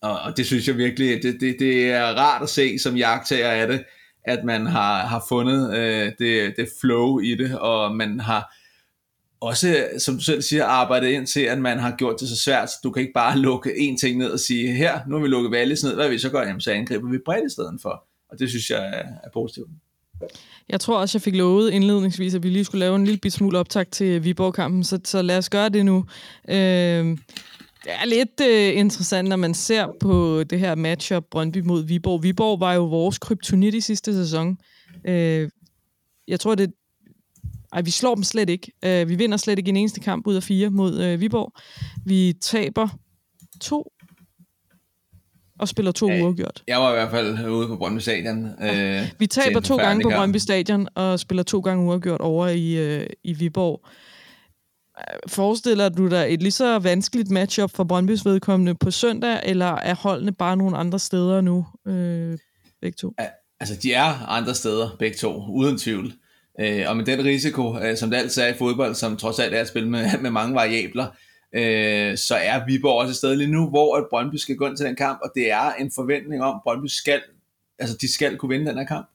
Og, 0.00 0.20
og 0.20 0.36
det 0.36 0.46
synes 0.46 0.68
jeg 0.68 0.76
virkelig, 0.76 1.22
det, 1.22 1.40
det, 1.40 1.56
det 1.58 1.90
er 1.90 2.04
rart 2.04 2.42
at 2.42 2.48
se 2.48 2.78
som 2.78 2.96
jagttager 2.96 3.50
af 3.50 3.68
det, 3.68 3.84
at 4.26 4.44
man 4.44 4.66
har, 4.66 5.06
har 5.06 5.24
fundet 5.28 5.76
øh, 5.76 6.12
det, 6.18 6.54
det 6.56 6.68
flow 6.80 7.18
i 7.18 7.34
det, 7.34 7.58
og 7.58 7.96
man 7.96 8.20
har 8.20 8.54
også, 9.40 9.88
som 9.98 10.14
du 10.14 10.20
selv 10.20 10.42
siger, 10.42 10.64
arbejdet 10.64 11.08
ind 11.08 11.26
til, 11.26 11.40
at 11.40 11.58
man 11.58 11.78
har 11.78 11.96
gjort 11.96 12.20
det 12.20 12.28
så 12.28 12.36
svært, 12.36 12.70
så 12.70 12.76
du 12.84 12.90
kan 12.90 13.00
ikke 13.00 13.12
bare 13.14 13.38
lukke 13.38 13.70
én 13.70 13.98
ting 14.00 14.18
ned 14.18 14.30
og 14.30 14.40
sige, 14.40 14.72
her, 14.72 15.00
nu 15.08 15.16
har 15.16 15.22
vi 15.22 15.28
lukket 15.28 15.50
Valles 15.50 15.84
ned, 15.84 15.94
hvad 15.94 16.04
vil 16.04 16.14
vi 16.14 16.18
så 16.18 16.30
gøre? 16.30 16.46
Jamen, 16.46 16.60
så 16.60 16.70
angriber 16.70 17.10
vi 17.10 17.18
bredt 17.24 17.46
i 17.46 17.52
stedet 17.52 17.78
for. 17.82 18.04
Og 18.32 18.38
det 18.38 18.48
synes 18.48 18.70
jeg 18.70 18.86
er, 18.86 19.02
er 19.24 19.30
positivt. 19.32 19.68
Jeg 20.68 20.80
tror 20.80 20.98
også, 20.98 21.18
jeg 21.18 21.22
fik 21.22 21.34
lovet 21.34 21.70
indledningsvis, 21.70 22.34
at 22.34 22.42
vi 22.42 22.48
lige 22.48 22.64
skulle 22.64 22.80
lave 22.80 22.96
en 22.96 23.04
lille 23.04 23.30
smule 23.30 23.58
optag 23.58 23.86
til 23.86 24.24
Viborg-kampen, 24.24 24.84
så, 24.84 24.98
så 25.04 25.22
lad 25.22 25.38
os 25.38 25.50
gøre 25.50 25.68
det 25.68 25.84
nu. 25.84 26.04
Øh, 26.48 27.18
det 27.84 27.92
er 28.00 28.06
lidt 28.06 28.40
øh, 28.40 28.78
interessant, 28.78 29.28
når 29.28 29.36
man 29.36 29.54
ser 29.54 29.86
på 30.00 30.44
det 30.50 30.58
her 30.58 30.74
matchup 30.74 31.24
Brøndby 31.30 31.58
mod 31.58 31.84
Viborg. 31.84 32.22
Viborg 32.22 32.60
var 32.60 32.74
jo 32.74 32.84
vores 32.84 33.18
kryptonit 33.18 33.74
i 33.74 33.80
sidste 33.80 34.14
sæson. 34.14 34.58
Øh, 35.04 35.48
jeg 36.28 36.40
tror, 36.40 36.54
det 36.54 36.72
ej, 37.72 37.82
vi 37.82 37.90
slår 37.90 38.14
dem 38.14 38.24
slet 38.24 38.50
ikke. 38.50 38.72
Øh, 38.84 39.08
vi 39.08 39.14
vinder 39.14 39.36
slet 39.36 39.58
ikke 39.58 39.68
en 39.68 39.76
eneste 39.76 40.00
kamp 40.00 40.26
ud 40.26 40.34
af 40.34 40.42
fire 40.42 40.70
mod 40.70 41.00
øh, 41.02 41.20
Viborg. 41.20 41.52
Vi 42.04 42.34
taber 42.40 42.88
to 43.60 43.92
og 45.58 45.68
spiller 45.68 45.92
to 45.92 46.10
ja, 46.10 46.22
uafgjort. 46.22 46.62
Jeg 46.68 46.80
var 46.80 46.90
i 46.90 46.94
hvert 46.94 47.10
fald 47.10 47.48
ude 47.48 47.68
på 47.68 47.76
Brøndby 47.76 48.00
Stadion. 48.00 48.44
Øh, 48.62 49.02
vi 49.18 49.26
taber 49.26 49.60
to 49.60 49.76
gange 49.76 50.02
på 50.02 50.10
Brøndby 50.10 50.36
Stadion 50.36 50.88
og 50.94 51.20
spiller 51.20 51.42
to 51.42 51.60
gange 51.60 51.84
uafgjort 51.84 52.20
over 52.20 52.48
i, 52.48 52.76
øh, 52.76 53.06
i 53.24 53.32
Viborg. 53.32 53.80
Forestiller 55.28 55.88
du 55.88 56.08
dig 56.08 56.26
et 56.34 56.42
lige 56.42 56.52
så 56.52 56.78
vanskeligt 56.78 57.30
matchup 57.30 57.70
for 57.74 57.84
Brøndbys 57.84 58.24
vedkommende 58.24 58.74
på 58.74 58.90
søndag, 58.90 59.40
eller 59.44 59.74
er 59.74 59.94
holdene 59.94 60.32
bare 60.32 60.56
nogle 60.56 60.76
andre 60.76 60.98
steder 60.98 61.40
nu, 61.40 61.66
øh, 61.86 62.38
begge 62.80 62.96
to? 62.96 63.14
Altså, 63.60 63.76
de 63.82 63.92
er 63.92 64.28
andre 64.28 64.54
steder, 64.54 64.96
begge 64.98 65.16
to, 65.16 65.44
uden 65.50 65.78
tvivl. 65.78 66.12
Øh, 66.60 66.84
og 66.86 66.96
med 66.96 67.04
den 67.04 67.24
risiko, 67.24 67.78
øh, 67.78 67.96
som 67.96 68.10
det 68.10 68.16
altid 68.16 68.42
er 68.42 68.46
i 68.46 68.58
fodbold, 68.58 68.94
som 68.94 69.16
trods 69.16 69.38
alt 69.38 69.54
er 69.54 69.60
at 69.60 69.68
spille 69.68 69.88
med, 69.88 70.10
med 70.22 70.30
mange 70.30 70.54
variabler, 70.54 71.06
øh, 71.52 72.18
så 72.18 72.34
er 72.34 72.66
Viborg 72.66 73.00
også 73.00 73.10
et 73.10 73.16
sted 73.16 73.36
lige 73.36 73.50
nu, 73.50 73.68
hvor 73.68 73.96
at 73.96 74.04
Brøndby 74.10 74.36
skal 74.36 74.56
gå 74.56 74.66
ind 74.66 74.76
til 74.76 74.86
den 74.86 74.96
kamp, 74.96 75.18
og 75.22 75.30
det 75.34 75.50
er 75.50 75.72
en 75.72 75.90
forventning 75.94 76.42
om, 76.42 76.54
at 76.54 76.60
Brøndby 76.62 76.86
skal, 76.86 77.22
altså 77.78 77.96
de 78.00 78.12
skal 78.12 78.36
kunne 78.36 78.48
vinde 78.48 78.66
den 78.66 78.78
her 78.78 78.86
kamp. 78.86 79.10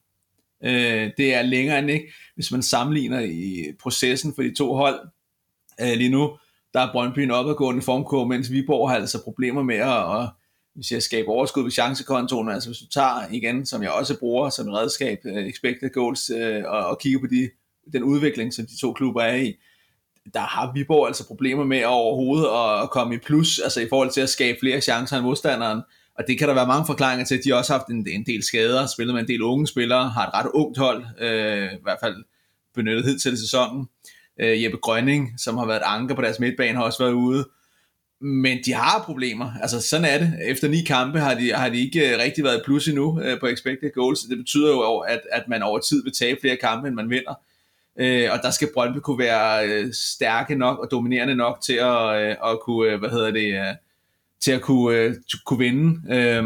Øh, 0.64 1.10
det 1.16 1.34
er 1.34 1.42
længere 1.42 1.78
end 1.78 1.90
ikke, 1.90 2.12
hvis 2.34 2.52
man 2.52 2.62
sammenligner 2.62 3.20
i 3.20 3.64
processen 3.80 4.34
for 4.34 4.42
de 4.42 4.54
to 4.54 4.74
hold 4.74 5.00
øh, 5.80 5.92
lige 5.96 6.10
nu, 6.10 6.36
der 6.74 6.80
er 6.80 6.92
Brøndby 6.92 7.18
en 7.18 7.30
opadgående 7.30 7.82
formkurve, 7.82 8.28
mens 8.28 8.50
Viborg 8.50 8.90
har 8.90 8.96
altså 8.96 9.24
problemer 9.24 9.62
med 9.62 9.76
at, 9.76 10.20
at 10.20 10.28
hvis 10.74 10.92
jeg 10.92 11.02
skaber 11.02 11.32
overskud 11.32 11.62
ved 11.62 11.70
chancekontoen, 11.70 12.48
altså 12.48 12.68
hvis 12.68 12.78
du 12.78 12.86
tager 12.86 13.26
igen, 13.30 13.66
som 13.66 13.82
jeg 13.82 13.90
også 13.90 14.18
bruger 14.18 14.50
som 14.50 14.68
et 14.68 14.74
redskab, 14.74 15.18
uh, 15.24 15.38
expected 15.38 15.90
goals, 15.92 16.30
uh, 16.30 16.70
og, 16.72 16.86
og 16.86 16.98
kigger 16.98 17.20
på 17.20 17.26
de, 17.26 17.50
den 17.92 18.02
udvikling, 18.02 18.54
som 18.54 18.66
de 18.66 18.80
to 18.80 18.92
klubber 18.92 19.22
er 19.22 19.36
i, 19.36 19.54
der 20.34 20.40
har 20.40 20.72
Viborg 20.74 21.06
altså 21.06 21.26
problemer 21.26 21.64
med 21.64 21.84
overhovedet 21.84 22.46
at, 22.46 22.82
at 22.82 22.90
komme 22.90 23.14
i 23.14 23.18
plus, 23.18 23.58
altså 23.58 23.80
i 23.80 23.88
forhold 23.88 24.10
til 24.10 24.20
at 24.20 24.28
skabe 24.28 24.58
flere 24.60 24.80
chancer 24.80 25.16
end 25.16 25.24
modstanderen, 25.24 25.80
og 26.18 26.24
det 26.26 26.38
kan 26.38 26.48
der 26.48 26.54
være 26.54 26.66
mange 26.66 26.86
forklaringer 26.86 27.24
til. 27.26 27.44
De 27.44 27.50
har 27.50 27.56
også 27.56 27.72
haft 27.72 27.86
en, 27.86 28.06
en 28.08 28.26
del 28.26 28.42
skader, 28.42 28.86
spillet 28.86 29.14
med 29.14 29.22
en 29.22 29.28
del 29.28 29.42
unge 29.42 29.66
spillere, 29.66 30.08
har 30.08 30.26
et 30.26 30.34
ret 30.34 30.50
ungt 30.54 30.78
hold, 30.78 31.02
uh, 31.02 31.78
i 31.78 31.82
hvert 31.82 31.98
fald 32.02 32.24
benyttet 32.74 33.04
hed 33.04 33.18
til 33.18 33.38
sæsonen. 33.38 33.88
Øh, 34.40 34.62
Jeppe 34.62 34.78
Grønning, 34.78 35.40
som 35.40 35.56
har 35.56 35.66
været 35.66 35.82
anker 35.84 36.14
på 36.14 36.22
deres 36.22 36.40
midtbane, 36.40 36.76
har 36.76 36.84
også 36.84 37.02
været 37.02 37.12
ude. 37.12 37.48
Men 38.20 38.58
de 38.64 38.72
har 38.72 39.02
problemer. 39.04 39.52
Altså 39.60 39.80
sådan 39.80 40.04
er 40.04 40.18
det. 40.18 40.32
Efter 40.44 40.68
ni 40.68 40.82
kampe 40.84 41.20
har 41.20 41.34
de, 41.34 41.52
har 41.52 41.68
de 41.68 41.80
ikke 41.80 42.12
øh, 42.12 42.18
rigtig 42.18 42.44
været 42.44 42.62
plus 42.64 42.88
endnu 42.88 43.20
øh, 43.20 43.40
på 43.40 43.46
expected 43.46 43.92
goals. 43.94 44.20
Det 44.20 44.38
betyder 44.38 44.68
jo, 44.68 44.98
at, 44.98 45.20
at 45.32 45.48
man 45.48 45.62
over 45.62 45.78
tid 45.78 46.04
vil 46.04 46.12
tabe 46.12 46.40
flere 46.40 46.56
kampe, 46.56 46.88
end 46.88 46.96
man 46.96 47.10
vinder. 47.10 47.34
Øh, 48.00 48.28
og 48.32 48.38
der 48.42 48.50
skal 48.50 48.68
Brøndby 48.74 48.98
kunne 48.98 49.18
være 49.18 49.68
øh, 49.68 49.92
stærke 49.92 50.54
nok 50.54 50.78
og 50.78 50.90
dominerende 50.90 51.34
nok 51.34 51.58
til 51.66 51.72
at, 51.72 52.22
øh, 52.22 52.36
at 52.44 52.60
kunne, 52.64 52.92
øh, 52.92 52.98
hvad 52.98 53.10
hedder 53.10 53.30
det, 53.30 53.54
øh, 53.54 53.74
til 54.44 54.52
at 54.52 54.60
kunne, 54.60 55.08
uh, 55.08 55.14
kunne 55.46 55.58
vinde. 55.58 56.14
Øh, 56.14 56.44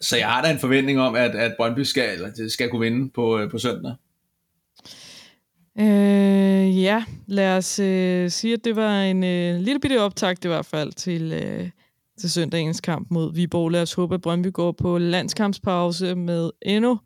så 0.00 0.16
jeg 0.16 0.26
har 0.26 0.42
da 0.42 0.50
en 0.50 0.58
forventning 0.58 1.00
om, 1.00 1.14
at, 1.14 1.30
at 1.34 1.54
Brøndby 1.56 1.80
skal, 1.80 2.12
eller, 2.12 2.48
skal 2.48 2.70
kunne 2.70 2.80
vinde 2.80 3.10
på, 3.10 3.38
øh, 3.38 3.50
på 3.50 3.58
søndag. 3.58 3.94
Øh, 5.80 6.82
ja, 6.82 7.04
lad 7.26 7.56
os 7.56 7.78
øh, 7.78 8.30
sige, 8.30 8.54
at 8.54 8.64
det 8.64 8.76
var 8.76 9.02
en 9.02 9.24
øh, 9.24 9.60
lille 9.60 9.80
bitte 9.80 10.00
optakt 10.00 10.44
i 10.44 10.48
hvert 10.48 10.66
fald 10.66 10.92
til, 10.92 11.32
øh, 11.32 11.70
til 12.20 12.30
søndagens 12.30 12.80
kamp 12.80 13.10
mod 13.10 13.34
Viborg. 13.34 13.70
Lad 13.70 13.82
os 13.82 13.92
håbe, 13.92 14.14
at 14.14 14.20
Brøndby 14.20 14.52
går 14.52 14.72
på 14.72 14.98
landskampspause 14.98 16.14
med 16.14 16.50
endnu 16.62 16.98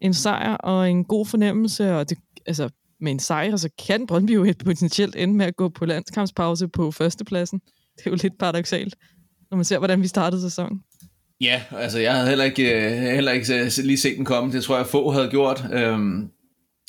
en 0.00 0.14
sejr 0.14 0.54
og 0.54 0.90
en 0.90 1.04
god 1.04 1.26
fornemmelse. 1.26 1.96
Og 1.96 2.10
det, 2.10 2.18
altså, 2.46 2.68
med 3.00 3.12
en 3.12 3.18
sejr, 3.18 3.56
så 3.56 3.68
kan 3.86 4.06
Brøndby 4.06 4.30
jo 4.30 4.44
et 4.44 4.58
potentielt 4.64 5.16
ende 5.16 5.34
med 5.34 5.46
at 5.46 5.56
gå 5.56 5.68
på 5.68 5.84
landskampspause 5.84 6.68
på 6.68 6.90
førstepladsen. 6.90 7.60
Det 7.96 8.06
er 8.06 8.10
jo 8.10 8.16
lidt 8.22 8.38
paradoxalt, 8.38 8.94
når 9.50 9.56
man 9.56 9.64
ser, 9.64 9.78
hvordan 9.78 10.02
vi 10.02 10.06
startede 10.06 10.42
sæsonen. 10.42 10.80
Ja, 11.40 11.62
altså 11.70 11.98
jeg 11.98 12.14
havde 12.14 12.28
heller 12.28 12.44
ikke, 12.44 12.86
øh, 12.86 13.14
heller 13.14 13.32
ikke 13.32 13.54
øh, 13.54 13.70
lige 13.84 13.98
set 13.98 14.16
den 14.16 14.24
komme. 14.24 14.52
Det 14.52 14.64
tror 14.64 14.76
jeg 14.76 14.86
få 14.86 15.10
havde 15.10 15.28
gjort. 15.30 15.64
Øhm, 15.72 16.30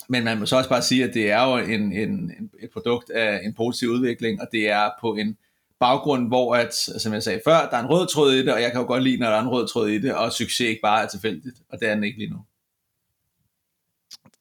men 0.09 0.23
man 0.23 0.39
må 0.39 0.45
så 0.45 0.57
også 0.57 0.69
bare 0.69 0.81
sige, 0.81 1.03
at 1.03 1.13
det 1.13 1.31
er 1.31 1.43
jo 1.43 1.73
en, 1.73 1.93
en, 1.93 2.31
et 2.63 2.69
produkt 2.73 3.09
af 3.09 3.41
en 3.43 3.53
positiv 3.53 3.89
udvikling, 3.89 4.41
og 4.41 4.47
det 4.51 4.69
er 4.69 4.89
på 5.01 5.15
en 5.15 5.37
baggrund, 5.79 6.27
hvor, 6.27 6.55
at, 6.55 6.73
som 6.73 7.13
jeg 7.13 7.23
sagde 7.23 7.41
før, 7.45 7.69
der 7.69 7.77
er 7.77 7.81
en 7.81 7.89
rød 7.89 8.07
tråd 8.07 8.33
i 8.33 8.37
det, 8.37 8.53
og 8.53 8.61
jeg 8.61 8.71
kan 8.71 8.81
jo 8.81 8.87
godt 8.87 9.03
lide, 9.03 9.17
når 9.17 9.27
der 9.27 9.35
er 9.35 9.41
en 9.41 9.49
rød 9.49 9.67
tråd 9.67 9.89
i 9.89 9.99
det, 9.99 10.13
og 10.13 10.31
succes 10.31 10.59
ikke 10.59 10.81
bare 10.83 11.03
er 11.03 11.07
tilfældigt, 11.07 11.55
og 11.69 11.79
det 11.79 11.89
er 11.89 11.95
den 11.95 12.03
ikke 12.03 12.17
lige 12.17 12.29
nu. 12.29 12.37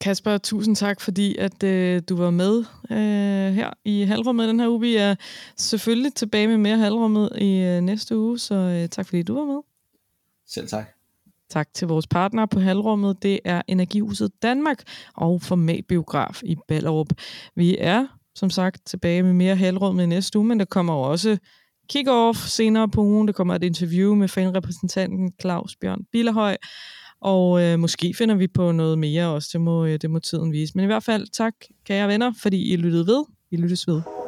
Kasper, 0.00 0.38
tusind 0.38 0.76
tak, 0.76 1.00
fordi 1.00 1.36
at 1.36 1.62
øh, 1.62 2.02
du 2.08 2.16
var 2.16 2.30
med 2.30 2.58
øh, 2.90 3.54
her 3.54 3.70
i 3.84 4.02
halvrummet 4.02 4.48
den 4.48 4.60
her 4.60 4.68
uge. 4.68 4.80
Vi 4.80 4.96
er 4.96 5.14
selvfølgelig 5.56 6.14
tilbage 6.14 6.48
med 6.48 6.56
mere 6.56 6.78
halvrummet 6.78 7.30
i 7.38 7.58
øh, 7.58 7.80
næste 7.80 8.18
uge, 8.18 8.38
så 8.38 8.54
øh, 8.54 8.88
tak 8.88 9.06
fordi 9.06 9.22
du 9.22 9.34
var 9.34 9.44
med. 9.44 9.60
Selv 10.46 10.68
tak. 10.68 11.01
Tak 11.52 11.68
til 11.74 11.88
vores 11.88 12.06
partner 12.06 12.46
på 12.46 12.60
halvrummet. 12.60 13.22
Det 13.22 13.40
er 13.44 13.62
Energihuset 13.68 14.30
Danmark 14.42 14.82
og 15.14 15.42
Formatbiograf 15.42 16.42
i 16.42 16.56
Ballerup. 16.68 17.06
Vi 17.56 17.76
er 17.80 18.06
som 18.34 18.50
sagt 18.50 18.86
tilbage 18.86 19.22
med 19.22 19.32
mere 19.32 19.56
halvrummet 19.56 20.02
i 20.02 20.06
næste 20.06 20.38
uge, 20.38 20.48
men 20.48 20.58
der 20.58 20.64
kommer 20.64 20.94
også 20.94 21.38
kick-off 21.92 22.48
senere 22.48 22.88
på 22.88 23.00
ugen. 23.00 23.26
Der 23.26 23.32
kommer 23.32 23.54
et 23.54 23.64
interview 23.64 24.14
med 24.14 24.28
fanrepræsentanten 24.28 25.32
Claus 25.40 25.76
Bjørn 25.76 26.04
Billerhøj, 26.12 26.56
Og 27.20 27.62
øh, 27.62 27.78
måske 27.78 28.14
finder 28.18 28.34
vi 28.34 28.48
på 28.48 28.72
noget 28.72 28.98
mere 28.98 29.26
også. 29.28 29.48
Det 29.52 29.60
må, 29.60 29.84
øh, 29.84 29.98
det 30.02 30.10
må 30.10 30.18
tiden 30.18 30.52
vise. 30.52 30.72
Men 30.74 30.82
i 30.82 30.86
hvert 30.86 31.04
fald 31.04 31.26
tak, 31.32 31.54
kære 31.84 32.08
venner, 32.08 32.32
fordi 32.42 32.72
I 32.72 32.76
lyttede 32.76 33.06
ved. 33.06 33.24
Vi 33.50 33.56
lyttes 33.56 33.88
ved. 33.88 34.21